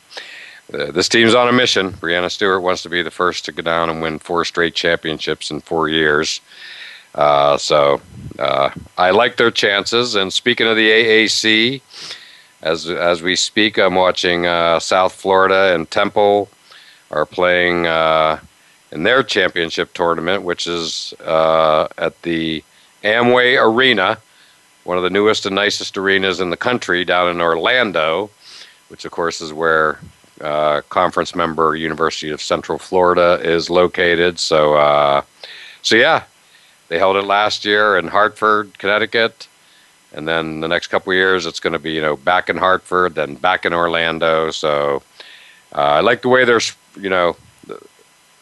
Uh, 0.72 0.90
this 0.92 1.08
team's 1.08 1.34
on 1.34 1.48
a 1.48 1.52
mission. 1.52 1.92
Breanna 1.92 2.30
Stewart 2.30 2.62
wants 2.62 2.82
to 2.82 2.90
be 2.90 3.02
the 3.02 3.10
first 3.10 3.44
to 3.46 3.52
go 3.52 3.62
down 3.62 3.88
and 3.88 4.02
win 4.02 4.18
four 4.18 4.44
straight 4.44 4.74
championships 4.74 5.50
in 5.50 5.60
four 5.60 5.88
years. 5.88 6.40
Uh, 7.14 7.56
so 7.56 8.00
uh, 8.38 8.70
I 8.98 9.10
like 9.10 9.36
their 9.36 9.50
chances. 9.50 10.14
And 10.14 10.32
speaking 10.32 10.66
of 10.66 10.76
the 10.76 10.90
AAC, 10.90 11.80
as 12.62 12.88
as 12.90 13.22
we 13.22 13.34
speak, 13.36 13.78
I'm 13.78 13.94
watching 13.94 14.46
uh, 14.46 14.78
South 14.78 15.14
Florida 15.14 15.74
and 15.74 15.90
Temple 15.90 16.48
are 17.10 17.24
playing 17.24 17.86
uh, 17.86 18.38
in 18.92 19.04
their 19.04 19.22
championship 19.22 19.94
tournament, 19.94 20.42
which 20.42 20.66
is 20.66 21.14
uh, 21.24 21.88
at 21.96 22.20
the 22.22 22.62
Amway 23.02 23.56
Arena, 23.60 24.18
one 24.84 24.96
of 24.96 25.02
the 25.02 25.10
newest 25.10 25.46
and 25.46 25.54
nicest 25.54 25.96
arenas 25.96 26.40
in 26.40 26.50
the 26.50 26.56
country, 26.56 27.04
down 27.04 27.28
in 27.28 27.40
Orlando, 27.40 28.28
which 28.88 29.04
of 29.04 29.12
course 29.12 29.40
is 29.40 29.52
where 29.52 29.98
uh, 30.40 30.82
conference 30.88 31.34
member 31.34 31.76
University 31.76 32.30
of 32.30 32.40
Central 32.40 32.78
Florida 32.78 33.40
is 33.42 33.70
located. 33.70 34.38
So, 34.38 35.24
so 35.82 35.96
yeah, 35.96 36.24
they 36.88 36.98
held 36.98 37.16
it 37.16 37.24
last 37.24 37.64
year 37.64 37.98
in 37.98 38.08
Hartford, 38.08 38.78
Connecticut, 38.78 39.46
and 40.12 40.26
then 40.26 40.60
the 40.60 40.68
next 40.68 40.88
couple 40.88 41.12
years 41.12 41.46
it's 41.46 41.60
going 41.60 41.74
to 41.74 41.78
be 41.78 41.92
you 41.92 42.00
know 42.00 42.16
back 42.16 42.48
in 42.48 42.56
Hartford, 42.56 43.14
then 43.14 43.34
back 43.34 43.66
in 43.66 43.72
Orlando. 43.72 44.50
So 44.50 45.02
uh, 45.74 45.78
I 45.78 46.00
like 46.00 46.22
the 46.22 46.28
way 46.28 46.44
they're 46.44 46.60
you 46.96 47.10
know 47.10 47.36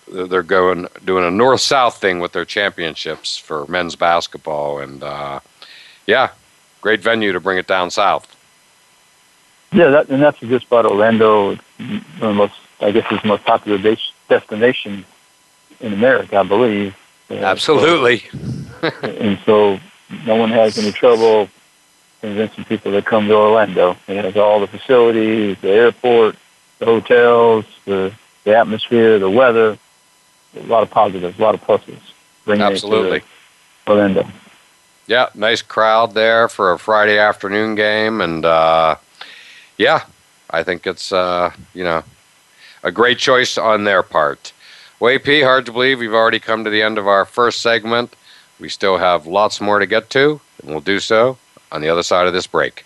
they're 0.09 0.43
going 0.43 0.87
doing 1.05 1.25
a 1.25 1.31
north 1.31 1.61
south 1.61 2.01
thing 2.01 2.21
with 2.21 2.33
their 2.33 2.45
championships 2.45 3.37
for 3.37 3.67
men's 3.67 3.97
basketball, 3.97 4.79
and 4.79 5.03
uh, 5.03 5.41
yeah, 6.07 6.31
great 6.81 7.01
venue 7.01 7.33
to 7.33 7.41
bring 7.41 7.59
it 7.59 7.67
down 7.67 7.91
south. 7.91 8.36
Yeah, 9.77 9.91
that, 9.91 10.09
and 10.09 10.23
that's 10.23 10.41
a 10.43 10.47
good 10.47 10.63
spot. 10.63 10.87
Orlando, 10.87 11.57
the 11.79 12.33
most 12.33 12.55
I 12.81 12.91
guess 12.91 13.11
is 13.11 13.21
the 13.21 13.29
most 13.29 13.45
popular 13.45 13.97
destination 14.29 15.05
in 15.81 15.93
America, 15.93 16.39
I 16.39 16.43
believe. 16.43 16.97
Absolutely. 17.31 18.25
and 19.03 19.39
so 19.45 19.79
no 20.25 20.37
one 20.37 20.51
has 20.51 20.79
any 20.79 20.93
trouble 20.93 21.49
convincing 22.21 22.65
people 22.65 22.93
to 22.93 23.03
come 23.03 23.29
to 23.29 23.35
Orlando. 23.35 23.97
It 24.09 24.25
has 24.25 24.37
all 24.37 24.61
the 24.61 24.67
facilities, 24.67 25.59
the 25.61 25.71
airport, 25.71 26.37
the 26.79 26.87
hotels, 26.87 27.65
the, 27.85 28.13
the 28.45 28.57
atmosphere, 28.57 29.19
the 29.19 29.31
weather, 29.31 29.79
a 30.57 30.63
lot 30.63 30.83
of 30.83 30.91
positives, 30.91 31.39
a 31.39 31.43
lot 31.43 31.55
of 31.55 31.61
pluses. 31.63 31.99
Absolutely. 32.47 33.23
Orlando. 33.87 34.27
Yeah, 35.07 35.29
nice 35.35 35.63
crowd 35.63 36.15
there 36.15 36.49
for 36.49 36.73
a 36.73 36.79
Friday 36.79 37.19
afternoon 37.19 37.75
game. 37.75 38.21
And 38.21 38.45
uh, 38.45 38.97
yeah, 39.77 40.05
I 40.51 40.63
think 40.63 40.87
it's, 40.87 41.13
uh, 41.13 41.53
you 41.75 41.85
know, 41.85 42.03
a 42.83 42.91
great 42.91 43.19
choice 43.19 43.59
on 43.59 43.85
their 43.85 44.03
part. 44.03 44.53
Way 44.99 45.19
P, 45.19 45.43
hard 45.43 45.67
to 45.67 45.73
believe 45.73 45.99
we've 45.99 46.15
already 46.15 46.41
come 46.41 46.65
to 46.65 46.71
the 46.71 46.83
end 46.83 46.97
of 46.97 47.07
our 47.07 47.27
first 47.27 47.61
segment. 47.61 48.17
We 48.59 48.71
still 48.71 48.97
have 48.97 49.27
lots 49.27 49.61
more 49.61 49.79
to 49.79 49.87
get 49.87 50.09
to, 50.11 50.41
and 50.63 50.71
we'll 50.71 50.81
do 50.81 51.01
so 51.01 51.37
on 51.71 51.83
the 51.83 51.91
other 51.91 52.03
side 52.03 52.27
of 52.27 52.33
this 52.33 52.47
break. 52.47 52.86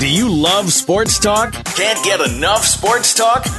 Do 0.00 0.08
you 0.08 0.28
love 0.28 0.72
sports 0.72 1.18
talk? 1.18 1.52
Can't 1.74 2.04
get 2.04 2.20
enough 2.20 2.64
sports 2.64 3.14
talk? 3.14 3.44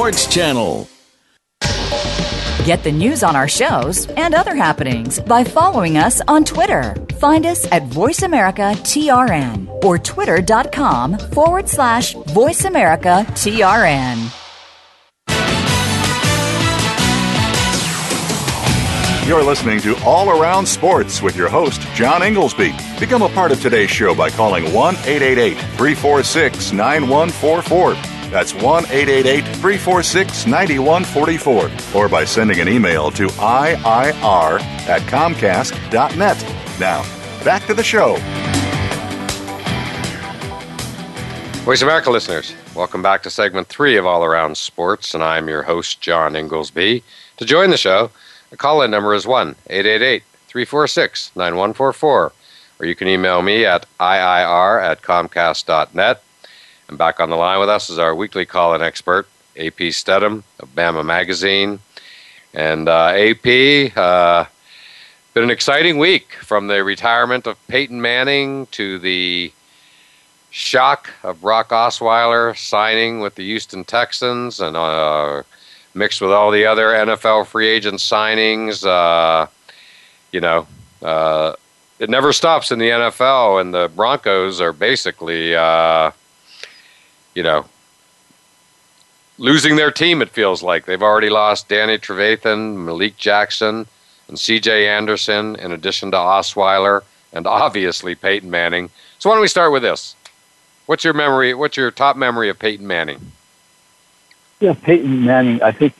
Channel. 0.00 0.88
Get 2.64 2.82
the 2.82 2.90
news 2.90 3.22
on 3.22 3.36
our 3.36 3.48
shows 3.48 4.06
and 4.06 4.34
other 4.34 4.54
happenings 4.54 5.20
by 5.20 5.44
following 5.44 5.98
us 5.98 6.22
on 6.26 6.42
Twitter. 6.42 6.94
Find 7.18 7.44
us 7.44 7.70
at 7.70 7.82
VoiceAmericaTRN 7.90 9.84
or 9.84 9.98
twitter.com 9.98 11.18
forward 11.18 11.68
slash 11.68 12.14
VoiceAmericaTRN. 12.14 14.30
You're 19.28 19.44
listening 19.44 19.80
to 19.80 20.02
All 20.04 20.30
Around 20.30 20.66
Sports 20.66 21.20
with 21.20 21.36
your 21.36 21.50
host, 21.50 21.82
John 21.94 22.22
Inglesby. 22.22 22.74
Become 22.98 23.20
a 23.20 23.28
part 23.28 23.52
of 23.52 23.60
today's 23.60 23.90
show 23.90 24.14
by 24.14 24.30
calling 24.30 24.72
1 24.72 24.94
888 24.94 25.58
346 25.76 26.72
9144. 26.72 28.09
That's 28.30 28.54
1 28.54 28.84
888 28.84 29.44
346 29.56 30.46
9144. 30.46 32.00
Or 32.00 32.08
by 32.08 32.24
sending 32.24 32.60
an 32.60 32.68
email 32.68 33.10
to 33.10 33.26
IIR 33.26 34.60
at 34.88 35.02
Comcast.net. 35.02 36.78
Now, 36.78 37.02
back 37.44 37.66
to 37.66 37.74
the 37.74 37.82
show. 37.82 38.16
Voice 41.64 41.82
America 41.82 42.10
listeners, 42.10 42.54
welcome 42.74 43.02
back 43.02 43.22
to 43.24 43.30
segment 43.30 43.68
three 43.68 43.96
of 43.96 44.06
All 44.06 44.24
Around 44.24 44.56
Sports, 44.56 45.12
and 45.12 45.22
I'm 45.22 45.46
your 45.48 45.62
host, 45.62 46.00
John 46.00 46.34
Inglesby. 46.34 47.02
To 47.36 47.44
join 47.44 47.70
the 47.70 47.76
show, 47.76 48.10
the 48.50 48.56
call 48.56 48.82
in 48.82 48.90
number 48.90 49.12
is 49.12 49.26
1 49.26 49.56
888 49.68 50.22
346 50.46 51.32
9144, 51.34 52.32
or 52.78 52.86
you 52.86 52.94
can 52.94 53.08
email 53.08 53.42
me 53.42 53.66
at 53.66 53.86
IIR 53.98 54.82
at 54.82 55.02
Comcast.net. 55.02 56.22
And 56.90 56.98
back 56.98 57.20
on 57.20 57.30
the 57.30 57.36
line 57.36 57.60
with 57.60 57.68
us 57.68 57.88
is 57.88 58.00
our 58.00 58.16
weekly 58.16 58.44
call 58.44 58.74
in 58.74 58.82
expert, 58.82 59.28
AP 59.56 59.92
Stedham 59.92 60.42
of 60.58 60.74
Bama 60.74 61.06
Magazine. 61.06 61.78
And 62.52 62.88
uh, 62.88 63.12
AP, 63.14 63.96
uh, 63.96 64.44
been 65.32 65.44
an 65.44 65.50
exciting 65.50 65.98
week 65.98 66.32
from 66.40 66.66
the 66.66 66.82
retirement 66.82 67.46
of 67.46 67.64
Peyton 67.68 68.02
Manning 68.02 68.66
to 68.72 68.98
the 68.98 69.52
shock 70.50 71.10
of 71.22 71.40
Brock 71.40 71.68
Osweiler 71.68 72.58
signing 72.58 73.20
with 73.20 73.36
the 73.36 73.44
Houston 73.44 73.84
Texans 73.84 74.58
and 74.58 74.76
uh, 74.76 75.44
mixed 75.94 76.20
with 76.20 76.32
all 76.32 76.50
the 76.50 76.66
other 76.66 76.88
NFL 76.88 77.46
free 77.46 77.68
agent 77.68 78.00
signings. 78.00 78.84
Uh, 78.84 79.46
you 80.32 80.40
know, 80.40 80.66
uh, 81.02 81.54
it 82.00 82.10
never 82.10 82.32
stops 82.32 82.72
in 82.72 82.80
the 82.80 82.88
NFL, 82.88 83.60
and 83.60 83.72
the 83.72 83.88
Broncos 83.94 84.60
are 84.60 84.72
basically, 84.72 85.54
uh, 85.54 86.10
you 87.34 87.42
know, 87.42 87.64
losing 89.38 89.76
their 89.76 89.90
team. 89.90 90.22
It 90.22 90.30
feels 90.30 90.62
like 90.62 90.86
they've 90.86 91.02
already 91.02 91.30
lost 91.30 91.68
Danny 91.68 91.98
Trevathan, 91.98 92.76
Malik 92.76 93.16
Jackson, 93.16 93.86
and 94.28 94.38
C.J. 94.38 94.88
Anderson, 94.88 95.56
in 95.56 95.72
addition 95.72 96.10
to 96.12 96.16
Osweiler 96.16 97.02
and 97.32 97.46
obviously 97.46 98.14
Peyton 98.14 98.50
Manning. 98.50 98.90
So 99.18 99.28
why 99.28 99.36
don't 99.36 99.42
we 99.42 99.48
start 99.48 99.72
with 99.72 99.82
this? 99.82 100.14
What's 100.86 101.04
your 101.04 101.14
memory? 101.14 101.54
What's 101.54 101.76
your 101.76 101.90
top 101.90 102.16
memory 102.16 102.48
of 102.48 102.58
Peyton 102.58 102.86
Manning? 102.86 103.32
Yeah, 104.60 104.74
Peyton 104.74 105.24
Manning. 105.24 105.62
I 105.62 105.72
think 105.72 105.94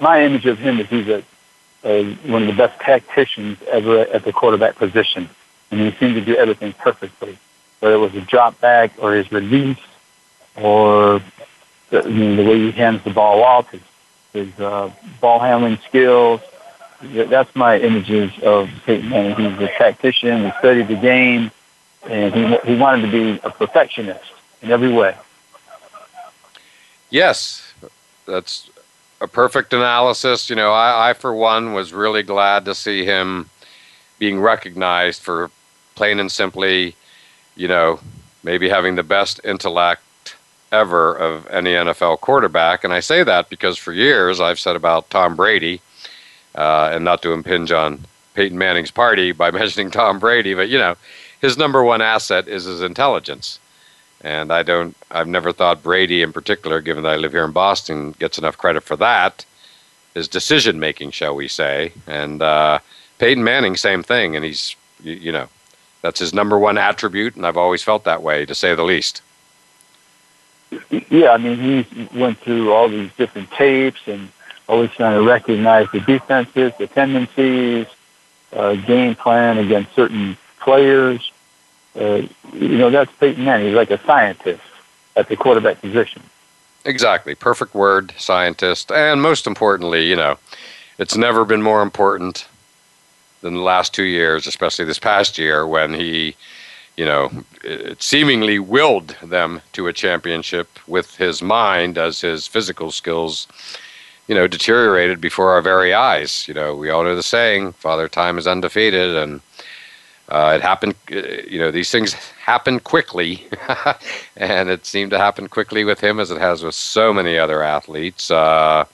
my 0.00 0.22
image 0.24 0.46
of 0.46 0.58
him 0.58 0.78
is 0.78 0.88
he's 0.88 1.08
a, 1.08 1.24
a 1.84 2.12
one 2.26 2.42
of 2.42 2.48
the 2.48 2.54
best 2.54 2.78
tacticians 2.80 3.58
ever 3.70 4.00
at 4.00 4.24
the 4.24 4.32
quarterback 4.32 4.76
position, 4.76 5.28
and 5.70 5.80
he 5.80 5.90
seemed 5.98 6.14
to 6.14 6.20
do 6.20 6.36
everything 6.36 6.72
perfectly, 6.74 7.38
whether 7.80 7.94
it 7.94 7.98
was 7.98 8.14
a 8.14 8.20
drop 8.20 8.60
back 8.60 8.92
or 8.98 9.14
his 9.14 9.30
release, 9.32 9.78
or 10.56 11.20
the, 11.90 12.02
the 12.02 12.44
way 12.44 12.58
he 12.58 12.70
hands 12.70 13.02
the 13.04 13.10
ball 13.10 13.42
off, 13.42 13.70
his, 13.70 13.82
his 14.32 14.60
uh, 14.60 14.90
ball 15.20 15.38
handling 15.40 15.78
skills. 15.88 16.40
That's 17.02 17.54
my 17.56 17.78
images 17.78 18.30
of 18.42 18.68
Peyton 18.84 19.08
Manning. 19.08 19.52
He's 19.52 19.68
a 19.68 19.72
tactician. 19.78 20.44
He 20.44 20.52
studied 20.58 20.88
the 20.88 20.96
game 20.96 21.50
and 22.08 22.34
he 22.34 22.72
he 22.72 22.76
wanted 22.76 23.06
to 23.06 23.12
be 23.12 23.40
a 23.42 23.50
perfectionist 23.50 24.32
in 24.62 24.70
every 24.70 24.92
way. 24.92 25.16
Yes, 27.10 27.74
that's 28.26 28.70
a 29.20 29.26
perfect 29.26 29.72
analysis. 29.72 30.48
You 30.48 30.56
know, 30.56 30.72
I, 30.72 31.10
I 31.10 31.12
for 31.12 31.34
one 31.34 31.74
was 31.74 31.92
really 31.92 32.22
glad 32.22 32.64
to 32.66 32.74
see 32.74 33.04
him 33.04 33.50
being 34.18 34.40
recognized 34.40 35.22
for 35.22 35.50
plain 35.94 36.20
and 36.20 36.30
simply, 36.30 36.94
you 37.60 37.68
know, 37.68 38.00
maybe 38.42 38.70
having 38.70 38.94
the 38.94 39.02
best 39.02 39.38
intellect 39.44 40.34
ever 40.72 41.14
of 41.14 41.46
any 41.48 41.72
NFL 41.72 42.20
quarterback. 42.20 42.84
And 42.84 42.92
I 42.92 43.00
say 43.00 43.22
that 43.22 43.50
because 43.50 43.76
for 43.76 43.92
years 43.92 44.40
I've 44.40 44.58
said 44.58 44.76
about 44.76 45.10
Tom 45.10 45.36
Brady, 45.36 45.82
uh, 46.54 46.90
and 46.94 47.04
not 47.04 47.20
to 47.20 47.32
impinge 47.32 47.70
on 47.70 48.00
Peyton 48.32 48.56
Manning's 48.56 48.90
party 48.90 49.32
by 49.32 49.50
mentioning 49.60 49.90
Tom 49.90 50.18
Brady, 50.18 50.54
but 50.54 50.70
you 50.70 50.78
know, 50.78 50.96
his 51.42 51.58
number 51.58 51.84
one 51.84 52.00
asset 52.00 52.48
is 52.48 52.64
his 52.64 52.80
intelligence. 52.80 53.58
And 54.22 54.50
I 54.50 54.62
don't, 54.62 54.96
I've 55.10 55.28
never 55.28 55.52
thought 55.52 55.82
Brady 55.82 56.22
in 56.22 56.32
particular, 56.32 56.80
given 56.80 57.02
that 57.02 57.12
I 57.12 57.16
live 57.16 57.32
here 57.32 57.44
in 57.44 57.52
Boston, 57.52 58.12
gets 58.12 58.38
enough 58.38 58.56
credit 58.56 58.84
for 58.84 58.96
that. 58.96 59.44
His 60.14 60.28
decision 60.28 60.80
making, 60.80 61.10
shall 61.10 61.34
we 61.34 61.46
say. 61.46 61.92
And 62.06 62.40
uh, 62.40 62.78
Peyton 63.18 63.44
Manning, 63.44 63.76
same 63.76 64.02
thing. 64.02 64.34
And 64.34 64.44
he's, 64.44 64.76
you, 65.02 65.14
you 65.14 65.32
know, 65.32 65.48
that's 66.02 66.20
his 66.20 66.32
number 66.32 66.58
one 66.58 66.78
attribute. 66.78 67.36
And 67.36 67.46
I've 67.46 67.56
always 67.56 67.82
felt 67.82 68.04
that 68.04 68.22
way, 68.22 68.46
to 68.46 68.54
say 68.54 68.74
the 68.74 68.84
least. 68.84 69.22
Yeah, 71.10 71.30
I 71.30 71.38
mean, 71.38 71.84
he 71.84 72.08
went 72.18 72.38
through 72.38 72.72
all 72.72 72.88
these 72.88 73.10
different 73.14 73.50
tapes 73.50 74.00
and 74.06 74.28
always 74.68 74.90
trying 74.92 75.18
to 75.18 75.26
recognize 75.26 75.88
the 75.92 76.00
defenses, 76.00 76.72
the 76.78 76.86
tendencies, 76.86 77.86
uh, 78.52 78.74
game 78.74 79.16
plan 79.16 79.58
against 79.58 79.92
certain 79.94 80.36
players. 80.60 81.32
Uh, 81.98 82.22
you 82.52 82.78
know, 82.78 82.90
that's 82.90 83.10
Peyton 83.18 83.44
Manning. 83.44 83.66
He's 83.66 83.74
like 83.74 83.90
a 83.90 84.00
scientist 84.04 84.62
at 85.16 85.28
the 85.28 85.36
quarterback 85.36 85.80
position. 85.80 86.22
Exactly. 86.84 87.34
Perfect 87.34 87.74
word, 87.74 88.14
scientist. 88.16 88.92
And 88.92 89.20
most 89.20 89.46
importantly, 89.46 90.06
you 90.06 90.16
know, 90.16 90.38
it's 90.98 91.16
never 91.16 91.44
been 91.44 91.62
more 91.62 91.82
important 91.82 92.46
than 93.40 93.54
the 93.54 93.60
last 93.60 93.94
two 93.94 94.04
years, 94.04 94.46
especially 94.46 94.84
this 94.84 94.98
past 94.98 95.38
year 95.38 95.66
when 95.66 95.94
he, 95.94 96.36
you 96.96 97.04
know, 97.04 97.30
seemingly 97.98 98.58
willed 98.58 99.16
them 99.22 99.62
to 99.72 99.86
a 99.86 99.92
championship 99.92 100.68
with 100.86 101.16
his 101.16 101.42
mind 101.42 101.96
as 101.96 102.20
his 102.20 102.46
physical 102.46 102.90
skills, 102.90 103.46
you 104.28 104.34
know, 104.34 104.46
deteriorated 104.46 105.20
before 105.20 105.52
our 105.52 105.62
very 105.62 105.94
eyes. 105.94 106.46
You 106.46 106.54
know, 106.54 106.74
we 106.74 106.90
all 106.90 107.04
know 107.04 107.16
the 107.16 107.22
saying, 107.22 107.72
Father 107.72 108.08
Time 108.08 108.38
is 108.38 108.46
undefeated, 108.46 109.16
and 109.16 109.40
uh, 110.30 110.52
it 110.54 110.62
happened, 110.62 110.94
uh, 111.10 111.42
you 111.48 111.58
know, 111.58 111.70
these 111.70 111.90
things 111.90 112.12
happen 112.12 112.78
quickly, 112.78 113.48
and 114.36 114.70
it 114.70 114.86
seemed 114.86 115.10
to 115.10 115.18
happen 115.18 115.48
quickly 115.48 115.82
with 115.82 116.00
him 116.00 116.20
as 116.20 116.30
it 116.30 116.38
has 116.38 116.62
with 116.62 116.74
so 116.74 117.12
many 117.12 117.36
other 117.36 117.62
athletes. 117.62 118.30
Uh, 118.30 118.84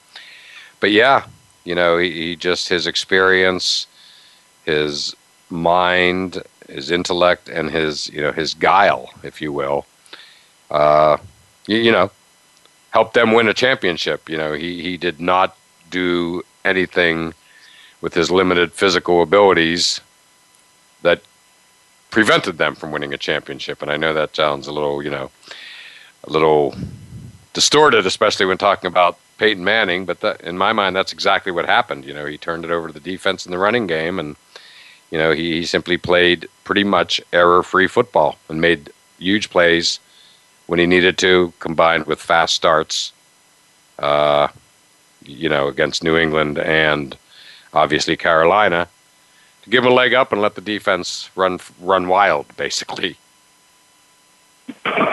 but 0.79 0.91
yeah, 0.91 1.25
you 1.63 1.75
know, 1.75 1.97
he, 1.97 2.11
he, 2.11 2.35
just 2.35 2.69
his 2.69 2.87
experience, 2.87 3.85
his 4.67 5.15
mind, 5.49 6.43
his 6.67 6.91
intellect, 6.91 7.49
and 7.49 7.71
his 7.71 8.09
you 8.09 8.21
know 8.21 8.33
his 8.33 8.53
guile, 8.53 9.09
if 9.23 9.41
you 9.41 9.51
will, 9.51 9.85
uh, 10.69 11.17
you, 11.65 11.77
you 11.77 11.91
know, 11.91 12.11
helped 12.91 13.13
them 13.13 13.33
win 13.33 13.47
a 13.47 13.53
championship. 13.53 14.29
You 14.29 14.37
know, 14.37 14.53
he 14.53 14.81
he 14.81 14.97
did 14.97 15.19
not 15.19 15.57
do 15.89 16.43
anything 16.65 17.33
with 18.01 18.13
his 18.13 18.29
limited 18.29 18.73
physical 18.73 19.23
abilities 19.23 20.01
that 21.01 21.21
prevented 22.11 22.57
them 22.57 22.75
from 22.75 22.91
winning 22.91 23.13
a 23.13 23.17
championship. 23.17 23.81
And 23.81 23.89
I 23.89 23.97
know 23.97 24.13
that 24.13 24.35
sounds 24.35 24.67
a 24.67 24.71
little, 24.71 25.01
you 25.01 25.09
know, 25.09 25.31
a 26.25 26.29
little 26.29 26.75
distorted, 27.53 28.05
especially 28.05 28.45
when 28.45 28.57
talking 28.57 28.87
about 28.87 29.17
Peyton 29.37 29.63
Manning. 29.63 30.05
But 30.05 30.41
in 30.41 30.57
my 30.57 30.73
mind, 30.73 30.95
that's 30.95 31.13
exactly 31.13 31.51
what 31.51 31.65
happened. 31.65 32.05
You 32.05 32.13
know, 32.13 32.25
he 32.25 32.37
turned 32.37 32.65
it 32.65 32.71
over 32.71 32.87
to 32.87 32.93
the 32.93 32.99
defense 32.99 33.45
in 33.45 33.51
the 33.51 33.57
running 33.57 33.87
game, 33.87 34.19
and 34.19 34.35
you 35.11 35.17
know, 35.17 35.31
he, 35.31 35.59
he 35.59 35.65
simply 35.65 35.97
played 35.97 36.47
pretty 36.63 36.83
much 36.83 37.21
error-free 37.33 37.87
football 37.87 38.37
and 38.49 38.61
made 38.61 38.91
huge 39.19 39.49
plays 39.49 39.99
when 40.67 40.79
he 40.79 40.85
needed 40.85 41.17
to, 41.17 41.53
combined 41.59 42.05
with 42.05 42.19
fast 42.19 42.53
starts 42.53 43.13
uh, 43.99 44.47
you 45.23 45.49
know, 45.49 45.67
against 45.67 46.03
New 46.03 46.17
England 46.17 46.59
and 46.59 47.17
obviously 47.73 48.15
Carolina, 48.15 48.87
to 49.63 49.69
give 49.69 49.83
him 49.83 49.91
a 49.91 49.95
leg 49.95 50.13
up 50.13 50.31
and 50.31 50.41
let 50.41 50.55
the 50.55 50.61
defense 50.61 51.29
run 51.35 51.59
run 51.81 52.07
wild, 52.07 52.45
basically. 52.57 53.17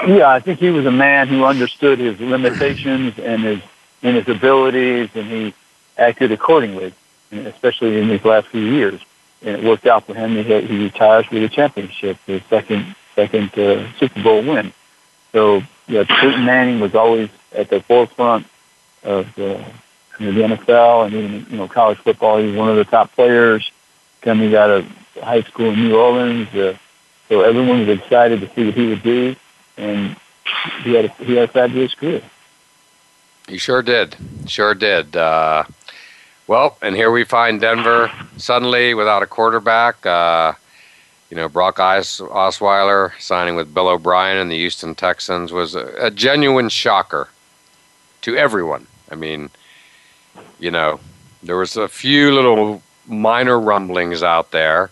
Yeah, 0.06 0.28
I 0.28 0.40
think 0.40 0.58
he 0.58 0.70
was 0.70 0.86
a 0.86 0.90
man 0.90 1.28
who 1.28 1.44
understood 1.44 1.98
his 1.98 2.18
limitations 2.20 3.18
and 3.18 3.42
his 3.42 3.62
and 4.02 4.16
his 4.16 4.28
abilities, 4.28 5.08
and 5.14 5.26
he 5.26 5.54
acted 5.96 6.30
accordingly, 6.30 6.92
especially 7.32 7.98
in 7.98 8.08
these 8.08 8.24
last 8.24 8.48
few 8.48 8.62
years. 8.62 9.00
And 9.44 9.56
it 9.56 9.64
worked 9.64 9.86
out 9.86 10.06
for 10.06 10.14
him. 10.14 10.36
He, 10.36 10.42
he 10.42 10.84
retires 10.84 11.26
with 11.30 11.42
a 11.42 11.48
championship, 11.48 12.16
his 12.26 12.42
second 12.44 12.96
second 13.14 13.56
uh, 13.58 13.90
Super 13.98 14.22
Bowl 14.22 14.42
win. 14.42 14.72
So, 15.32 15.62
yeah, 15.86 16.04
Peyton 16.04 16.44
Manning 16.44 16.80
was 16.80 16.94
always 16.94 17.28
at 17.52 17.70
the 17.70 17.80
forefront 17.80 18.46
of 19.02 19.26
uh, 19.38 19.62
the 20.18 20.24
NFL 20.24 21.06
and 21.06 21.14
even 21.14 21.46
you 21.50 21.56
know 21.58 21.68
college 21.68 21.98
football. 21.98 22.38
He 22.38 22.48
was 22.48 22.56
one 22.56 22.68
of 22.68 22.76
the 22.76 22.84
top 22.84 23.12
players 23.12 23.70
coming 24.22 24.54
out 24.54 24.70
of 24.70 24.86
high 25.20 25.42
school 25.42 25.70
in 25.70 25.88
New 25.88 25.96
Orleans. 25.96 26.48
Uh, 26.54 26.76
so 27.28 27.42
everyone 27.42 27.86
was 27.86 27.98
excited 27.98 28.40
to 28.40 28.50
see 28.54 28.66
what 28.66 28.74
he 28.74 28.86
would 28.88 29.02
do, 29.02 29.36
and 29.76 30.16
he 30.82 30.94
had 30.94 31.06
a, 31.06 31.08
he 31.24 31.34
had 31.34 31.48
a 31.48 31.52
fabulous 31.52 31.94
career. 31.94 32.22
He 33.48 33.58
sure 33.58 33.82
did, 33.82 34.16
sure 34.46 34.74
did. 34.74 35.16
Uh, 35.16 35.64
well, 36.46 36.76
and 36.82 36.94
here 36.94 37.10
we 37.10 37.24
find 37.24 37.60
Denver 37.60 38.10
suddenly 38.36 38.94
without 38.94 39.22
a 39.22 39.26
quarterback. 39.26 40.04
Uh, 40.04 40.52
you 41.30 41.36
know, 41.36 41.48
Brock 41.48 41.76
Osweiler 41.76 43.12
signing 43.18 43.56
with 43.56 43.72
Bill 43.74 43.88
O'Brien 43.88 44.36
and 44.36 44.50
the 44.50 44.58
Houston 44.58 44.94
Texans 44.94 45.52
was 45.52 45.74
a, 45.74 45.92
a 45.98 46.10
genuine 46.10 46.68
shocker 46.68 47.28
to 48.22 48.36
everyone. 48.36 48.86
I 49.10 49.14
mean, 49.14 49.50
you 50.58 50.70
know, 50.70 51.00
there 51.42 51.56
was 51.56 51.76
a 51.76 51.88
few 51.88 52.32
little 52.32 52.82
minor 53.06 53.58
rumblings 53.58 54.22
out 54.22 54.50
there, 54.50 54.90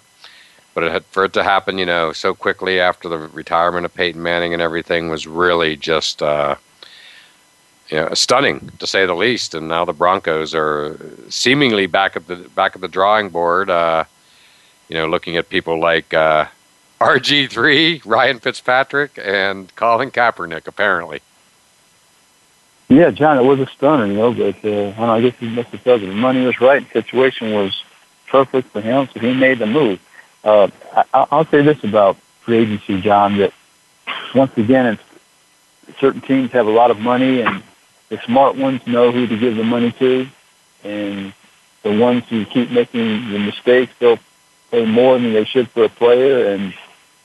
but 0.74 0.84
it 0.84 0.92
had, 0.92 1.04
for 1.06 1.24
it 1.24 1.32
to 1.34 1.42
happen, 1.42 1.78
you 1.78 1.86
know, 1.86 2.12
so 2.12 2.34
quickly 2.34 2.80
after 2.80 3.08
the 3.08 3.18
retirement 3.18 3.84
of 3.84 3.94
Peyton 3.94 4.22
Manning 4.22 4.52
and 4.52 4.62
everything 4.62 5.08
was 5.08 5.26
really 5.26 5.76
just, 5.76 6.22
uh, 6.22 6.56
you 7.92 7.98
know, 7.98 8.08
stunning 8.14 8.70
to 8.78 8.86
say 8.86 9.04
the 9.04 9.14
least. 9.14 9.54
And 9.54 9.68
now 9.68 9.84
the 9.84 9.92
Broncos 9.92 10.54
are 10.54 10.98
seemingly 11.28 11.86
back 11.86 12.16
at 12.16 12.26
the 12.26 12.36
back 12.36 12.74
at 12.74 12.80
the 12.80 12.88
drawing 12.88 13.28
board. 13.28 13.68
Uh, 13.68 14.04
you 14.88 14.96
know, 14.96 15.06
looking 15.06 15.36
at 15.36 15.50
people 15.50 15.78
like 15.78 16.14
uh, 16.14 16.46
RG3, 17.00 18.02
Ryan 18.06 18.40
Fitzpatrick, 18.40 19.18
and 19.22 19.74
Colin 19.76 20.10
Kaepernick, 20.10 20.66
apparently. 20.66 21.20
Yeah, 22.88 23.10
John, 23.10 23.38
it 23.38 23.44
was 23.44 23.60
a 23.60 23.66
stunner, 23.66 24.06
you 24.06 24.14
know, 24.14 24.32
but 24.32 24.64
uh, 24.64 24.68
I, 24.68 24.90
don't 24.90 24.96
know, 24.98 25.12
I 25.12 25.20
guess 25.22 25.34
he 25.38 25.48
must 25.48 25.68
have 25.70 25.80
felt 25.80 26.00
the 26.00 26.08
money 26.08 26.44
was 26.44 26.60
right. 26.60 26.84
The 26.84 27.02
situation 27.02 27.52
was 27.52 27.82
perfect 28.26 28.68
for 28.68 28.82
him, 28.82 29.08
so 29.12 29.20
he 29.20 29.32
made 29.32 29.60
the 29.60 29.66
move. 29.66 29.98
Uh, 30.44 30.68
I, 30.94 31.26
I'll 31.30 31.46
say 31.46 31.62
this 31.62 31.82
about 31.84 32.16
free 32.40 32.58
agency, 32.58 33.00
John, 33.00 33.38
that 33.38 33.52
once 34.34 34.56
again, 34.58 34.86
it's, 34.86 35.98
certain 35.98 36.20
teams 36.20 36.52
have 36.52 36.66
a 36.66 36.70
lot 36.70 36.90
of 36.90 36.98
money, 36.98 37.40
and 37.40 37.62
the 38.12 38.20
smart 38.26 38.56
ones 38.56 38.86
know 38.86 39.10
who 39.10 39.26
to 39.26 39.38
give 39.38 39.56
the 39.56 39.64
money 39.64 39.90
to, 39.92 40.28
and 40.84 41.32
the 41.82 41.98
ones 41.98 42.22
who 42.28 42.44
keep 42.44 42.70
making 42.70 43.30
the 43.32 43.38
mistakes, 43.38 43.90
they'll 43.98 44.18
pay 44.70 44.84
more 44.84 45.18
than 45.18 45.32
they 45.32 45.44
should 45.44 45.66
for 45.70 45.84
a 45.84 45.88
player, 45.88 46.52
and 46.52 46.74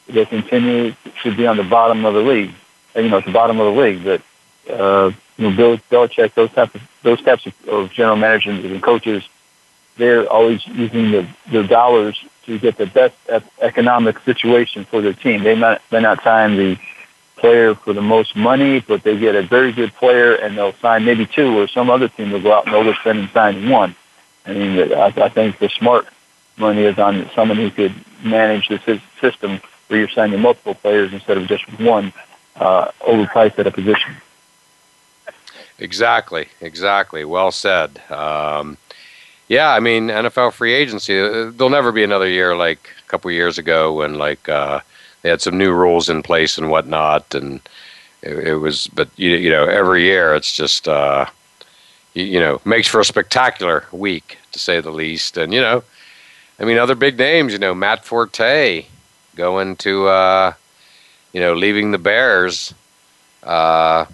they 0.08 0.26
continue 0.26 0.96
to 1.24 1.36
be 1.36 1.46
on 1.46 1.58
the 1.58 1.64
bottom 1.64 2.06
of 2.06 2.14
the 2.14 2.22
league. 2.22 2.54
And, 2.96 3.04
you 3.04 3.12
know, 3.12 3.18
at 3.18 3.26
the 3.26 3.34
bottom 3.34 3.60
of 3.60 3.76
the 3.76 3.82
league, 3.82 4.02
but 4.02 4.22
uh, 4.74 5.12
you 5.36 5.50
know, 5.50 5.56
Bill 5.58 5.78
Belichick, 5.92 6.34
those 6.36 6.52
types 6.54 6.74
of 6.76 6.82
those 7.04 7.22
types 7.22 7.46
of, 7.46 7.54
of 7.68 7.92
general 7.92 8.16
managers 8.16 8.64
and 8.64 8.82
coaches, 8.82 9.28
they're 9.98 10.26
always 10.28 10.66
using 10.68 11.12
the, 11.12 11.28
their 11.52 11.68
dollars 11.68 12.18
to 12.46 12.58
get 12.58 12.78
the 12.78 12.86
best 12.86 13.16
economic 13.62 14.20
situation 14.20 14.86
for 14.86 15.02
their 15.02 15.14
team. 15.14 15.44
They 15.44 15.56
might 15.56 15.82
they're 15.90 16.00
not 16.00 16.24
sign 16.24 16.56
the 16.56 16.78
player 17.38 17.76
for 17.76 17.94
the 17.94 18.02
most 18.02 18.36
money, 18.36 18.80
but 18.80 19.04
they 19.04 19.18
get 19.18 19.36
a 19.36 19.44
very 19.44 19.72
good 19.72 19.94
player, 19.94 20.36
and 20.36 20.58
they'll 20.58 20.74
sign 20.74 21.06
maybe 21.06 21.26
two, 21.26 21.58
or 21.58 21.68
some 21.68 21.90
other 21.90 22.08
team 22.10 22.32
will 22.32 22.42
go 22.42 22.54
out 22.54 22.66
and 22.66 22.76
overspend 22.76 23.20
and 23.20 23.30
sign 23.30 23.70
one. 23.70 23.96
I 24.46 24.54
mean, 24.54 24.94
I, 24.94 25.14
I 25.18 25.30
think 25.30 25.60
the 25.60 25.70
smart 25.70 26.08
money 26.58 26.84
is 26.84 26.98
on 26.98 27.30
someone 27.36 27.58
who 27.58 27.70
could 27.70 27.94
manage 28.24 28.68
the 28.68 29.02
system 29.22 29.62
where 29.88 30.00
you're 30.00 30.10
signing 30.10 30.42
multiple 30.42 30.76
players 30.76 31.14
instead 31.14 31.38
of 31.38 31.48
just 31.48 31.64
one 31.80 32.12
uh, 32.56 32.92
overpriced 33.02 33.60
at 33.60 33.68
a 33.68 33.72
position. 33.72 34.16
Exactly, 35.80 36.48
exactly. 36.60 37.24
Well 37.24 37.52
said. 37.52 38.02
Um, 38.10 38.78
yeah, 39.48 39.70
I 39.70 39.80
mean, 39.80 40.08
NFL 40.08 40.54
free 40.54 40.74
agency, 40.74 41.20
uh, 41.20 41.52
there'll 41.52 41.70
never 41.70 41.92
be 41.92 42.04
another 42.04 42.28
year 42.28 42.56
like 42.56 42.90
a 43.06 43.10
couple 43.10 43.32
years 43.32 43.58
ago 43.58 43.94
when, 43.94 44.16
like, 44.16 44.50
uh, 44.50 44.82
they 45.22 45.30
had 45.30 45.42
some 45.42 45.58
new 45.58 45.72
rules 45.72 46.10
in 46.10 46.24
place 46.24 46.58
and 46.58 46.70
whatnot. 46.70 47.34
And 47.34 47.62
it, 48.22 48.48
it 48.48 48.56
was, 48.56 48.88
but, 48.88 49.10
you, 49.16 49.32
you, 49.32 49.50
know, 49.50 49.66
every 49.66 50.04
year 50.04 50.36
it's 50.36 50.56
just, 50.56 50.88
uh, 50.88 51.26
you, 52.14 52.24
you, 52.26 52.40
know, 52.40 52.62
makes 52.66 52.88
for 52.88 53.00
a 53.00 53.06
spectacular 53.06 53.86
week, 53.92 54.38
to 54.52 54.60
say 54.60 54.80
the 54.80 54.92
least. 54.92 55.38
And, 55.38 55.54
you 55.54 55.62
know, 55.62 55.84
I 56.60 56.66
mean, 56.66 56.78
other 56.78 56.96
big 56.96 57.18
names, 57.18 57.54
you 57.54 57.60
know, 57.60 57.76
Matt 57.76 58.06
Forte 58.06 58.86
going 59.36 59.76
to, 59.78 60.08
uh, 60.08 60.54
you 61.34 61.40
know, 61.40 61.54
leaving 61.54 61.92
the 61.92 61.98
Bears. 61.98 62.74
Uh, 63.44 64.06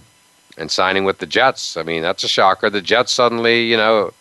and 0.58 0.70
signing 0.70 1.04
with 1.04 1.20
the 1.20 1.26
Jets. 1.26 1.78
I 1.78 1.84
mean, 1.84 2.01
that's 2.01 2.24
a 2.24 2.28
shocker. 2.28 2.70
The 2.70 2.82
Jets 2.82 3.12
suddenly, 3.12 3.66
you 3.66 3.78
know, 3.78 4.14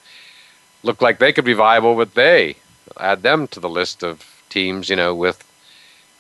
look 0.83 1.03
like 1.03 1.18
they 1.18 1.33
could 1.33 1.45
be 1.45 1.53
viable, 1.53 1.95
but 1.95 2.14
they 2.14 2.57
add 2.99 3.22
them 3.22 3.47
to 3.49 3.61
the 3.61 3.68
list 3.68 4.03
of 4.03 4.43
teams, 4.49 4.89
you 4.89 4.97
know, 4.97 5.14
with 5.14 5.45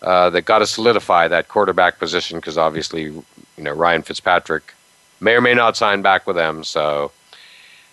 uh, 0.02 0.30
that 0.30 0.42
got 0.42 0.58
to 0.58 0.66
solidify 0.66 1.28
that 1.28 1.48
quarterback 1.48 1.98
position 1.98 2.38
because 2.38 2.58
obviously, 2.58 3.04
you 3.04 3.24
know, 3.58 3.72
Ryan 3.72 4.02
Fitzpatrick 4.02 4.74
may 5.20 5.34
or 5.34 5.40
may 5.40 5.54
not 5.54 5.76
sign 5.76 6.02
back 6.02 6.26
with 6.26 6.36
them. 6.36 6.64
So, 6.64 7.12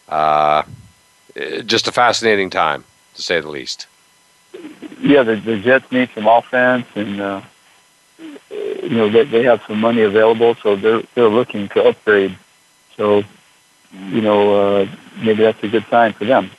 uh, 0.09 0.63
just 1.65 1.87
a 1.87 1.91
fascinating 1.91 2.49
time 2.49 2.83
to 3.15 3.21
say 3.21 3.39
the 3.39 3.49
least. 3.49 3.87
Yeah, 4.99 5.23
the, 5.23 5.35
the 5.35 5.59
Jets 5.59 5.91
need 5.91 6.09
some 6.13 6.27
offense 6.27 6.87
and. 6.95 7.21
Uh 7.21 7.41
you 8.89 8.89
know 8.89 9.09
they, 9.09 9.23
they 9.23 9.43
have 9.43 9.61
some 9.67 9.79
money 9.79 10.01
available, 10.01 10.55
so 10.55 10.75
they're 10.75 11.03
they're 11.15 11.29
looking 11.29 11.69
to 11.69 11.83
upgrade. 11.83 12.35
So, 12.97 13.23
you 14.07 14.21
know, 14.21 14.81
uh, 14.81 14.87
maybe 15.17 15.43
that's 15.43 15.63
a 15.63 15.67
good 15.67 15.85
sign 15.89 16.13
for 16.13 16.25
them. 16.25 16.51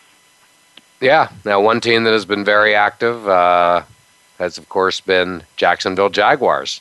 Yeah. 1.01 1.31
Now, 1.45 1.61
one 1.61 1.81
team 1.81 2.05
that 2.05 2.13
has 2.13 2.25
been 2.25 2.45
very 2.45 2.75
active 2.75 3.29
uh, 3.29 3.83
has, 4.41 4.57
of 4.59 4.69
course, 4.71 5.01
been 5.01 5.45
Jacksonville 5.57 6.09
Jaguars. 6.09 6.81